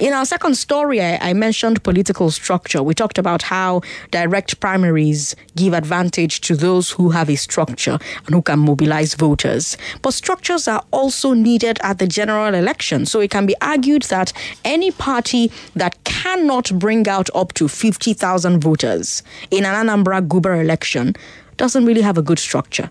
In 0.00 0.12
our 0.12 0.24
second 0.24 0.54
story, 0.54 1.02
I, 1.02 1.18
I, 1.20 1.32
mentioned 1.32 1.82
political 1.82 2.30
structure. 2.30 2.84
We 2.84 2.94
talked 2.94 3.18
about 3.18 3.42
how 3.42 3.80
direct 4.12 4.60
primaries 4.60 5.34
give 5.56 5.72
advantage 5.72 6.40
to 6.42 6.54
those 6.54 6.92
who 6.92 7.10
have 7.10 7.28
a 7.28 7.34
structure 7.34 7.98
and 8.24 8.32
who 8.32 8.40
can 8.40 8.60
mobilize 8.60 9.14
voters. 9.14 9.76
But 10.00 10.14
structures 10.14 10.68
are 10.68 10.84
also 10.92 11.32
needed 11.32 11.80
at 11.82 11.98
the 11.98 12.06
general 12.06 12.54
election. 12.54 13.06
So 13.06 13.18
it 13.18 13.32
can 13.32 13.44
be 13.44 13.56
argued 13.60 14.02
that 14.02 14.32
any 14.64 14.92
party 14.92 15.50
that 15.74 16.04
cannot 16.04 16.78
bring 16.78 17.08
out 17.08 17.28
up 17.34 17.54
to 17.54 17.66
50,000 17.66 18.60
voters 18.60 19.24
in 19.50 19.64
an 19.64 19.74
Anambra 19.88 20.24
Guber 20.28 20.60
election 20.60 21.16
doesn't 21.56 21.84
really 21.84 22.02
have 22.02 22.16
a 22.16 22.22
good 22.22 22.38
structure. 22.38 22.88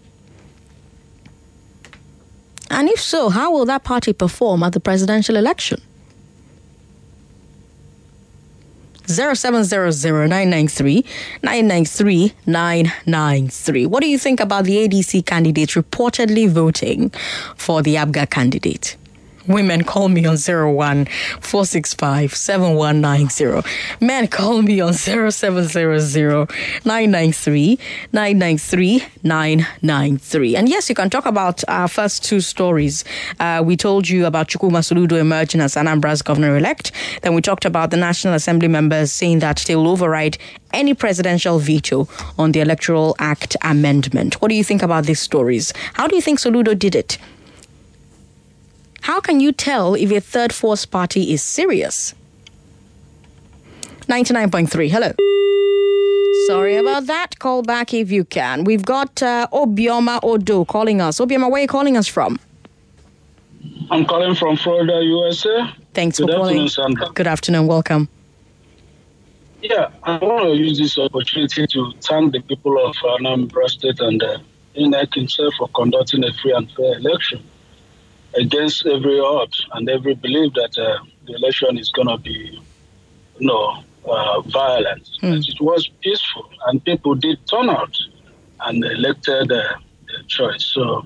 And 2.69 2.89
if 2.89 2.99
so, 2.99 3.29
how 3.29 3.53
will 3.53 3.63
that 3.63 3.85
party 3.85 4.11
perform 4.11 4.61
at 4.63 4.73
the 4.73 4.81
presidential 4.81 5.37
election? 5.37 5.81
0700 9.07 9.91
What 13.87 14.01
do 14.01 14.09
you 14.09 14.17
think 14.19 14.39
about 14.39 14.65
the 14.65 14.87
ADC 14.87 15.25
candidate 15.25 15.69
reportedly 15.69 16.49
voting 16.49 17.11
for 17.55 17.81
the 17.81 17.95
APGA 17.95 18.29
candidate? 18.29 18.97
Women 19.47 19.83
call 19.83 20.09
me 20.09 20.25
on 20.25 20.35
01 20.37 21.05
465 21.39 22.35
7190. 22.35 23.67
Men 24.01 24.27
call 24.27 24.61
me 24.61 24.81
on 24.81 24.93
0700 24.93 26.49
993 26.85 27.79
993 28.11 29.03
993. 29.23 30.55
And 30.55 30.69
yes, 30.69 30.89
you 30.89 30.95
can 30.95 31.09
talk 31.09 31.25
about 31.25 31.63
our 31.67 31.87
first 31.87 32.23
two 32.25 32.41
stories. 32.41 33.03
Uh, 33.39 33.63
we 33.65 33.77
told 33.77 34.09
you 34.09 34.25
about 34.25 34.49
Chukwuma 34.49 34.79
Soludo 34.79 35.19
emerging 35.19 35.61
as 35.61 35.75
Anambra's 35.75 36.21
governor 36.21 36.57
elect. 36.57 36.91
Then 37.21 37.33
we 37.33 37.41
talked 37.41 37.65
about 37.65 37.91
the 37.91 37.97
National 37.97 38.33
Assembly 38.33 38.67
members 38.67 39.11
saying 39.11 39.39
that 39.39 39.63
they 39.67 39.75
will 39.75 39.87
override 39.87 40.37
any 40.73 40.93
presidential 40.93 41.59
veto 41.59 42.07
on 42.37 42.51
the 42.51 42.59
Electoral 42.59 43.15
Act 43.19 43.55
amendment. 43.63 44.41
What 44.41 44.49
do 44.49 44.55
you 44.55 44.63
think 44.63 44.83
about 44.83 45.05
these 45.05 45.19
stories? 45.19 45.73
How 45.93 46.07
do 46.07 46.15
you 46.15 46.21
think 46.21 46.39
Soludo 46.39 46.77
did 46.77 46.95
it? 46.95 47.17
How 49.01 49.19
can 49.19 49.39
you 49.39 49.51
tell 49.51 49.95
if 49.95 50.11
a 50.11 50.19
third 50.19 50.53
force 50.53 50.85
party 50.85 51.33
is 51.33 51.41
serious? 51.41 52.13
99.3. 54.07 54.89
Hello. 54.89 55.11
Sorry 56.47 56.77
about 56.77 57.07
that. 57.07 57.39
Call 57.39 57.61
back 57.61 57.93
if 57.93 58.11
you 58.11 58.23
can. 58.23 58.63
We've 58.63 58.85
got 58.85 59.21
uh, 59.21 59.47
Obioma 59.51 60.19
Odo 60.23 60.65
calling 60.65 61.01
us. 61.01 61.19
Obioma, 61.19 61.51
where 61.51 61.59
are 61.59 61.61
you 61.63 61.67
calling 61.67 61.97
us 61.97 62.07
from? 62.07 62.39
I'm 63.91 64.05
calling 64.05 64.35
from 64.35 64.55
Florida, 64.57 65.01
USA. 65.03 65.73
Thanks 65.93 66.19
Good 66.19 66.29
for 66.29 66.35
calling. 66.35 66.67
Sandra. 66.69 67.09
Good 67.13 67.27
afternoon. 67.27 67.67
Welcome. 67.67 68.07
Yeah, 69.61 69.89
I 70.03 70.17
want 70.17 70.43
to 70.45 70.53
use 70.55 70.77
this 70.77 70.97
opportunity 70.97 71.65
to 71.67 71.91
thank 72.01 72.31
the 72.31 72.41
people 72.41 72.77
of 72.85 72.95
Anambra 72.97 73.67
State 73.67 73.99
and 73.99 74.21
uh, 74.21 74.37
INEC 74.75 75.15
himself 75.15 75.53
for 75.57 75.67
conducting 75.69 76.23
a 76.23 76.31
free 76.33 76.53
and 76.53 76.71
fair 76.71 76.97
election 76.97 77.43
against 78.37 78.85
every 78.85 79.19
odds 79.19 79.65
and 79.73 79.89
every 79.89 80.15
belief 80.15 80.53
that 80.53 80.77
uh, 80.77 81.03
the 81.25 81.33
election 81.35 81.77
is 81.77 81.89
going 81.91 82.07
to 82.07 82.17
be, 82.17 82.59
you 83.39 83.47
know, 83.47 83.83
uh, 84.05 84.41
violent. 84.41 85.09
But 85.21 85.47
It 85.49 85.59
was 85.61 85.89
peaceful, 86.01 86.49
and 86.67 86.83
people 86.83 87.15
did 87.15 87.37
turn 87.47 87.69
out 87.69 87.95
and 88.61 88.83
elected 88.83 89.51
uh, 89.51 89.63
their 90.07 90.23
choice. 90.27 90.63
So 90.65 91.05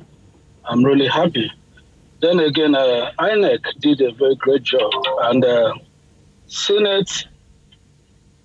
I'm 0.65 0.83
really 0.83 1.07
happy. 1.07 1.51
Then 2.21 2.39
again, 2.39 2.75
uh, 2.75 3.11
INEC 3.19 3.61
did 3.79 4.01
a 4.01 4.11
very 4.11 4.35
great 4.35 4.63
job, 4.63 4.91
and 5.23 5.43
uh, 5.43 5.73
Senate 6.47 7.27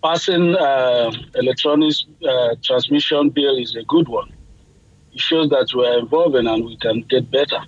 passing 0.03 0.55
uh, 0.55 1.11
electronic 1.35 1.95
uh, 2.27 2.55
transmission 2.63 3.29
bill 3.31 3.57
is 3.59 3.75
a 3.77 3.83
good 3.85 4.09
one. 4.09 4.33
It 5.13 5.21
shows 5.21 5.49
that 5.51 5.69
we're 5.75 5.99
evolving 5.99 6.47
and 6.47 6.65
we 6.65 6.77
can 6.77 7.03
get 7.03 7.31
better, 7.31 7.61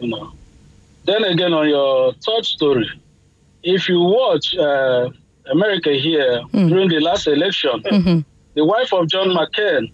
you 0.00 0.08
know. 0.08 0.32
Then 1.06 1.22
again, 1.24 1.52
on 1.52 1.68
your 1.68 2.12
third 2.14 2.44
story, 2.44 2.88
if 3.62 3.88
you 3.88 4.00
watch 4.00 4.56
uh, 4.56 5.08
America 5.50 5.92
here 5.92 6.42
during 6.52 6.88
the 6.88 7.00
last 7.00 7.26
election, 7.26 7.82
the 8.54 8.64
wife 8.64 8.92
of 8.92 9.08
John 9.08 9.28
McCain 9.28 9.92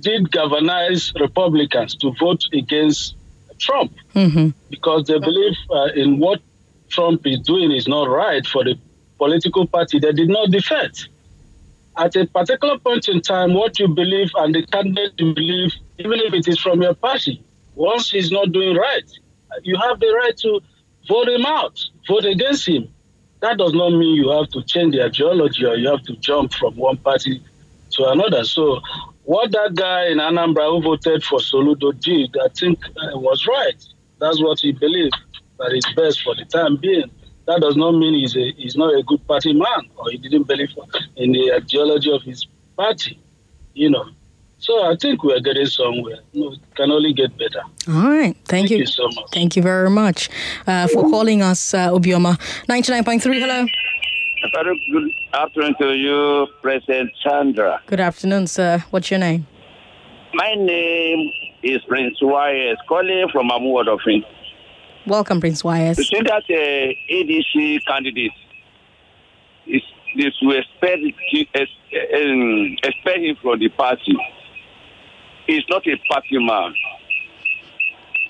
did 0.00 0.30
galvanize 0.30 1.12
Republicans 1.18 1.94
to 1.96 2.12
vote 2.20 2.42
against 2.52 3.14
Trump 3.58 3.92
Mm-hmm. 4.14 4.48
because 4.70 5.06
they 5.06 5.18
believe 5.18 5.56
uh, 5.70 5.86
in 5.94 6.18
what 6.18 6.40
Trump 6.88 7.24
is 7.26 7.38
doing 7.40 7.70
is 7.70 7.86
not 7.86 8.08
right 8.08 8.44
for 8.46 8.64
the 8.64 8.74
political 9.16 9.66
party 9.66 9.98
they 9.98 10.12
did 10.12 10.28
not 10.28 10.50
defend. 10.50 10.92
At 11.96 12.14
a 12.16 12.26
particular 12.26 12.78
point 12.78 13.08
in 13.08 13.20
time, 13.20 13.54
what 13.54 13.78
you 13.78 13.88
believe 13.88 14.30
and 14.36 14.54
the 14.54 14.64
candidate 14.66 15.12
you 15.18 15.34
believe, 15.34 15.72
even 15.98 16.18
if 16.20 16.32
it 16.34 16.46
is 16.48 16.58
from 16.58 16.82
your 16.82 16.94
party, 16.94 17.42
once 17.74 18.10
he's 18.10 18.30
not 18.30 18.50
doing 18.52 18.76
right, 18.76 19.08
you 19.62 19.76
have 19.76 20.00
the 20.00 20.12
right 20.12 20.36
to 20.38 20.60
vote 21.08 21.28
him 21.28 21.46
out, 21.46 21.80
vote 22.06 22.24
against 22.24 22.68
him. 22.68 22.88
That 23.40 23.58
does 23.58 23.72
not 23.72 23.90
mean 23.90 24.14
you 24.16 24.30
have 24.30 24.48
to 24.50 24.62
change 24.64 24.94
the 24.94 25.04
ideology 25.04 25.64
or 25.64 25.76
you 25.76 25.88
have 25.88 26.02
to 26.04 26.16
jump 26.16 26.52
from 26.54 26.76
one 26.76 26.96
party 26.96 27.42
to 27.92 28.08
another. 28.08 28.44
So, 28.44 28.80
what 29.24 29.52
that 29.52 29.74
guy 29.74 30.06
in 30.06 30.18
Anambra 30.18 30.70
who 30.70 30.82
voted 30.82 31.22
for 31.22 31.38
Soludo 31.38 31.92
did, 32.00 32.36
I 32.42 32.48
think 32.48 32.84
uh, 32.84 33.18
was 33.18 33.46
right. 33.46 33.84
That's 34.18 34.42
what 34.42 34.58
he 34.60 34.72
believed 34.72 35.16
that 35.58 35.72
is 35.72 35.84
best 35.94 36.22
for 36.22 36.34
the 36.34 36.44
time 36.44 36.76
being. 36.76 37.10
That 37.46 37.60
does 37.60 37.76
not 37.76 37.92
mean 37.92 38.14
he's 38.14 38.36
a, 38.36 38.52
he's 38.52 38.76
not 38.76 38.94
a 38.94 39.02
good 39.02 39.26
party 39.26 39.52
man 39.52 39.88
or 39.96 40.10
he 40.10 40.18
didn't 40.18 40.44
believe 40.44 40.70
in 41.16 41.32
the 41.32 41.52
ideology 41.52 42.12
of 42.12 42.22
his 42.22 42.46
party, 42.76 43.18
you 43.74 43.90
know. 43.90 44.06
So 44.60 44.82
I 44.90 44.96
think 44.96 45.22
we're 45.22 45.40
getting 45.40 45.66
somewhere. 45.66 46.18
No, 46.34 46.52
it 46.52 46.58
can 46.74 46.90
only 46.90 47.12
get 47.12 47.36
better. 47.38 47.62
All 47.88 48.08
right. 48.10 48.36
Thank, 48.44 48.70
you. 48.70 48.84
so 48.86 49.04
much. 49.06 49.24
Thank 49.32 49.56
you 49.56 49.62
very 49.62 49.88
much 49.88 50.28
uh, 50.66 50.88
for 50.88 51.02
calling 51.08 51.42
us, 51.42 51.74
uh, 51.74 51.90
Obioma. 51.90 52.36
99.3. 52.66 53.22
Hello. 53.38 53.66
Very 54.54 54.90
good 54.92 55.10
afternoon 55.34 55.74
to 55.80 55.94
you, 55.96 56.46
President 56.62 57.10
Sandra. 57.22 57.80
Good 57.86 58.00
afternoon, 58.00 58.46
sir. 58.46 58.84
What's 58.90 59.10
your 59.10 59.20
name? 59.20 59.46
My 60.34 60.54
name 60.54 61.30
is 61.62 61.80
Prince 61.88 62.18
Wise, 62.20 62.76
calling 62.88 63.28
from 63.32 63.50
Amuwo-Odofin. 63.50 64.24
Welcome, 65.06 65.40
Prince 65.40 65.64
You 65.64 65.68
Wise. 65.68 65.96
see 65.96 66.20
that 66.20 66.44
uh, 66.50 67.12
ADC 67.12 67.84
candidate 67.86 68.32
is 69.66 69.82
this 70.16 70.34
we 70.46 70.56
expect, 70.58 71.00
ex- 71.54 71.70
um, 72.14 72.76
expect 72.82 73.18
him 73.18 73.36
from 73.42 73.58
the 73.58 73.68
party. 73.70 74.16
He's 75.48 75.64
not 75.70 75.84
a 75.86 75.96
party 76.12 76.38
man. 76.38 76.74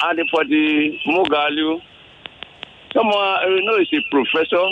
And 0.00 0.20
for 0.30 0.44
the 0.44 0.98
Moghalu, 1.08 1.82
someone 2.94 3.36
you 3.50 3.64
know 3.64 3.76
is 3.76 3.92
a 3.92 4.00
professor. 4.10 4.64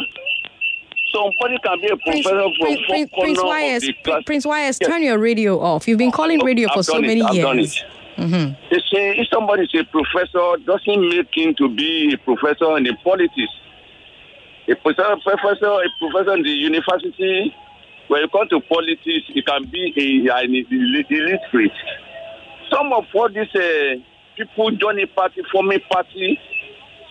Somebody 1.12 1.58
can 1.58 1.80
be 1.80 1.88
a 1.88 1.96
professor 1.96 2.42
from 2.42 2.52
Prince, 2.60 2.80
four 2.86 2.86
Prince, 2.86 3.10
Prince 3.10 3.38
corner 3.38 3.48
Wise, 3.48 3.82
of 3.82 3.86
the 3.88 3.92
class. 4.04 4.22
Prince 4.26 4.46
Wise, 4.46 4.78
turn 4.78 5.02
your 5.02 5.18
radio 5.18 5.60
off. 5.60 5.88
You've 5.88 5.98
been 5.98 6.12
calling 6.12 6.38
radio 6.44 6.68
for 6.68 6.78
I've 6.78 6.84
so 6.84 6.92
done 6.94 7.04
it, 7.04 7.08
many 7.08 7.22
I've 7.22 7.34
years. 7.34 7.84
Mm-hmm. 8.16 8.54
They 8.70 8.80
say 8.92 9.18
if 9.18 9.28
somebody 9.28 9.64
is 9.64 9.74
a 9.74 9.84
professor, 9.84 10.56
doesn't 10.64 11.08
make 11.08 11.28
him 11.34 11.54
to 11.56 11.68
be 11.68 12.14
a 12.14 12.18
professor 12.18 12.76
in 12.76 12.84
the 12.84 12.94
politics. 13.02 13.52
A 14.68 14.74
professor, 14.76 15.16
professor, 15.24 15.66
a 15.66 15.88
professor 15.98 16.34
in 16.34 16.42
the 16.42 16.50
university, 16.50 17.54
when 18.08 18.22
you 18.22 18.28
come 18.28 18.48
to 18.50 18.60
politics, 18.60 19.26
you 19.28 19.42
can 19.42 19.64
be 19.64 20.28
a, 20.30 20.38
an 20.38 20.54
illiterate. 20.70 21.72
Some 22.70 22.92
of 22.92 23.04
all 23.14 23.28
these 23.28 23.54
uh, 23.54 23.96
people 24.36 24.70
joining 24.72 25.08
party, 25.08 25.42
forming 25.52 25.80
party, 25.90 26.38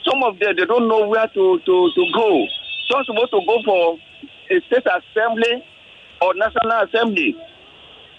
some 0.03 0.23
of 0.23 0.39
them 0.39 0.55
they 0.57 0.65
don't 0.65 0.87
know 0.87 1.07
where 1.07 1.27
to, 1.27 1.59
to, 1.59 1.91
to 1.95 2.05
go. 2.13 2.45
Some 2.91 3.03
supposed 3.05 3.31
to 3.31 3.41
go 3.45 3.57
for 3.65 3.97
a 4.51 4.61
state 4.67 4.85
assembly 4.85 5.63
or 6.21 6.33
national 6.35 6.83
assembly 6.83 7.35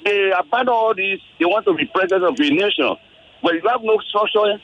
they 0.07 0.31
abandon 0.39 0.73
all 0.73 0.95
this. 0.95 1.19
They 1.39 1.45
want 1.45 1.67
to 1.67 1.75
be 1.75 1.85
president 1.87 2.25
of 2.25 2.37
the 2.37 2.51
nation, 2.51 2.95
but 3.43 3.55
you 3.55 3.63
have 3.69 3.83
no 3.83 3.99
structure 4.09 4.63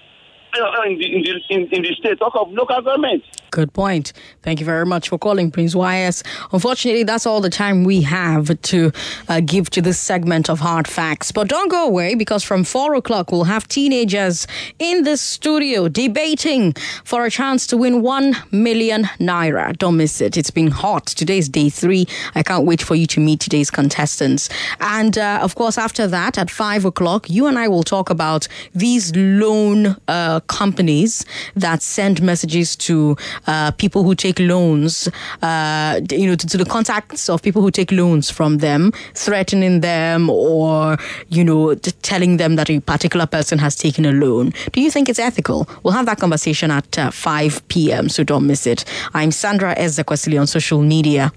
uh, 0.55 0.83
in 0.87 0.99
the, 0.99 1.17
in 1.17 1.23
the, 1.23 1.77
in, 1.77 1.83
the 1.83 1.95
state. 1.99 2.19
Talk 2.21 2.35
of 2.37 2.53
local 2.53 2.81
government. 2.81 3.25
Good 3.53 3.75
point. 3.75 4.15
Thank 4.41 4.61
you 4.61 4.67
very 4.67 4.87
much 4.87 5.11
for 5.11 5.19
calling, 5.19 5.51
Prince 5.51 5.75
Wise. 5.75 6.25
Unfortunately, 6.53 7.03
that's 7.03 7.27
all 7.27 7.43
the 7.43 7.51
time 7.51 7.85
we 7.85 8.01
have 8.01 8.59
to 8.63 8.91
uh, 9.29 9.43
give 9.45 9.69
to 9.71 9.83
this 9.83 9.99
segment 10.01 10.49
of 10.49 10.59
Hard 10.59 10.89
Facts. 10.89 11.31
But 11.31 11.49
don't 11.49 11.71
go 11.71 11.87
away 11.87 12.15
because 12.15 12.43
from 12.43 12.65
four 12.65 12.95
o'clock, 12.95 13.31
we'll 13.31 13.45
have 13.45 13.69
teenagers 13.69 14.47
in 14.79 15.05
the 15.05 15.19
studio 15.19 15.89
debating 15.89 16.73
for 17.05 17.27
a 17.27 17.31
chance 17.31 17.67
to 17.67 17.77
win 17.77 18.01
one 18.01 18.35
million 18.51 19.03
naira. 19.21 19.77
Don't 19.77 19.99
miss 19.99 20.23
it. 20.23 20.39
It's 20.39 20.51
been 20.51 20.71
hot. 20.71 21.05
Today's 21.05 21.51
day 21.51 21.69
three. 21.69 22.07
I 22.35 22.43
can't 22.43 22.65
wait 22.65 22.81
for 22.81 22.95
you 22.95 23.07
to 23.09 23.21
meet 23.21 23.41
today's 23.41 23.71
contestants. 23.71 24.49
And 24.81 25.19
uh, 25.19 25.41
of 25.43 25.57
course, 25.57 25.77
after 25.77 26.07
that, 26.07 26.39
at 26.39 26.51
five 26.51 26.87
o'clock, 26.87 27.29
you 27.29 27.47
and 27.49 27.59
I 27.59 27.69
will 27.69 27.83
talk 27.83 28.09
about 28.09 28.49
these 28.75 29.15
loan 29.15 29.97
uh, 30.09 30.41
companies 30.41 31.27
that 31.55 31.83
send 31.83 32.23
messages 32.23 32.77
to 32.77 33.15
uh, 33.47 33.71
people 33.73 34.03
who 34.03 34.15
take 34.15 34.39
loans, 34.39 35.09
uh, 35.43 36.01
you 36.11 36.27
know, 36.27 36.35
to, 36.35 36.47
to 36.47 36.57
the 36.57 36.65
contacts 36.65 37.29
of 37.29 37.43
people 37.43 37.63
who 37.63 37.71
take 37.71 37.91
loans 37.93 38.31
from 38.31 38.59
them, 38.59 38.93
threatening 39.15 39.81
them 39.81 40.31
or, 40.31 40.97
you 41.29 41.45
know, 41.45 41.75
telling 41.75 42.37
them 42.37 42.57
that 42.57 42.71
a 42.71 42.81
particular 42.81 43.27
person 43.27 43.59
has 43.59 43.75
taken 43.75 44.05
a 44.05 44.13
loan. 44.13 44.53
Do 44.73 44.81
you 44.81 44.91
think 44.91 45.09
it's 45.09 45.19
ethical? 45.19 45.69
We'll 45.83 45.95
have 45.95 46.07
that 46.07 46.19
conversation 46.19 46.71
at 46.71 46.99
uh, 46.99 47.11
5 47.11 47.69
p.m., 47.69 48.09
so 48.09 48.25
don't 48.25 48.47
miss 48.47 48.67
it. 48.67 48.85
I'm 49.15 49.31
Sandra 49.31 49.75
Ezekwesili 49.75 50.41
on 50.41 50.47
social 50.47 50.83
media. 50.83 51.33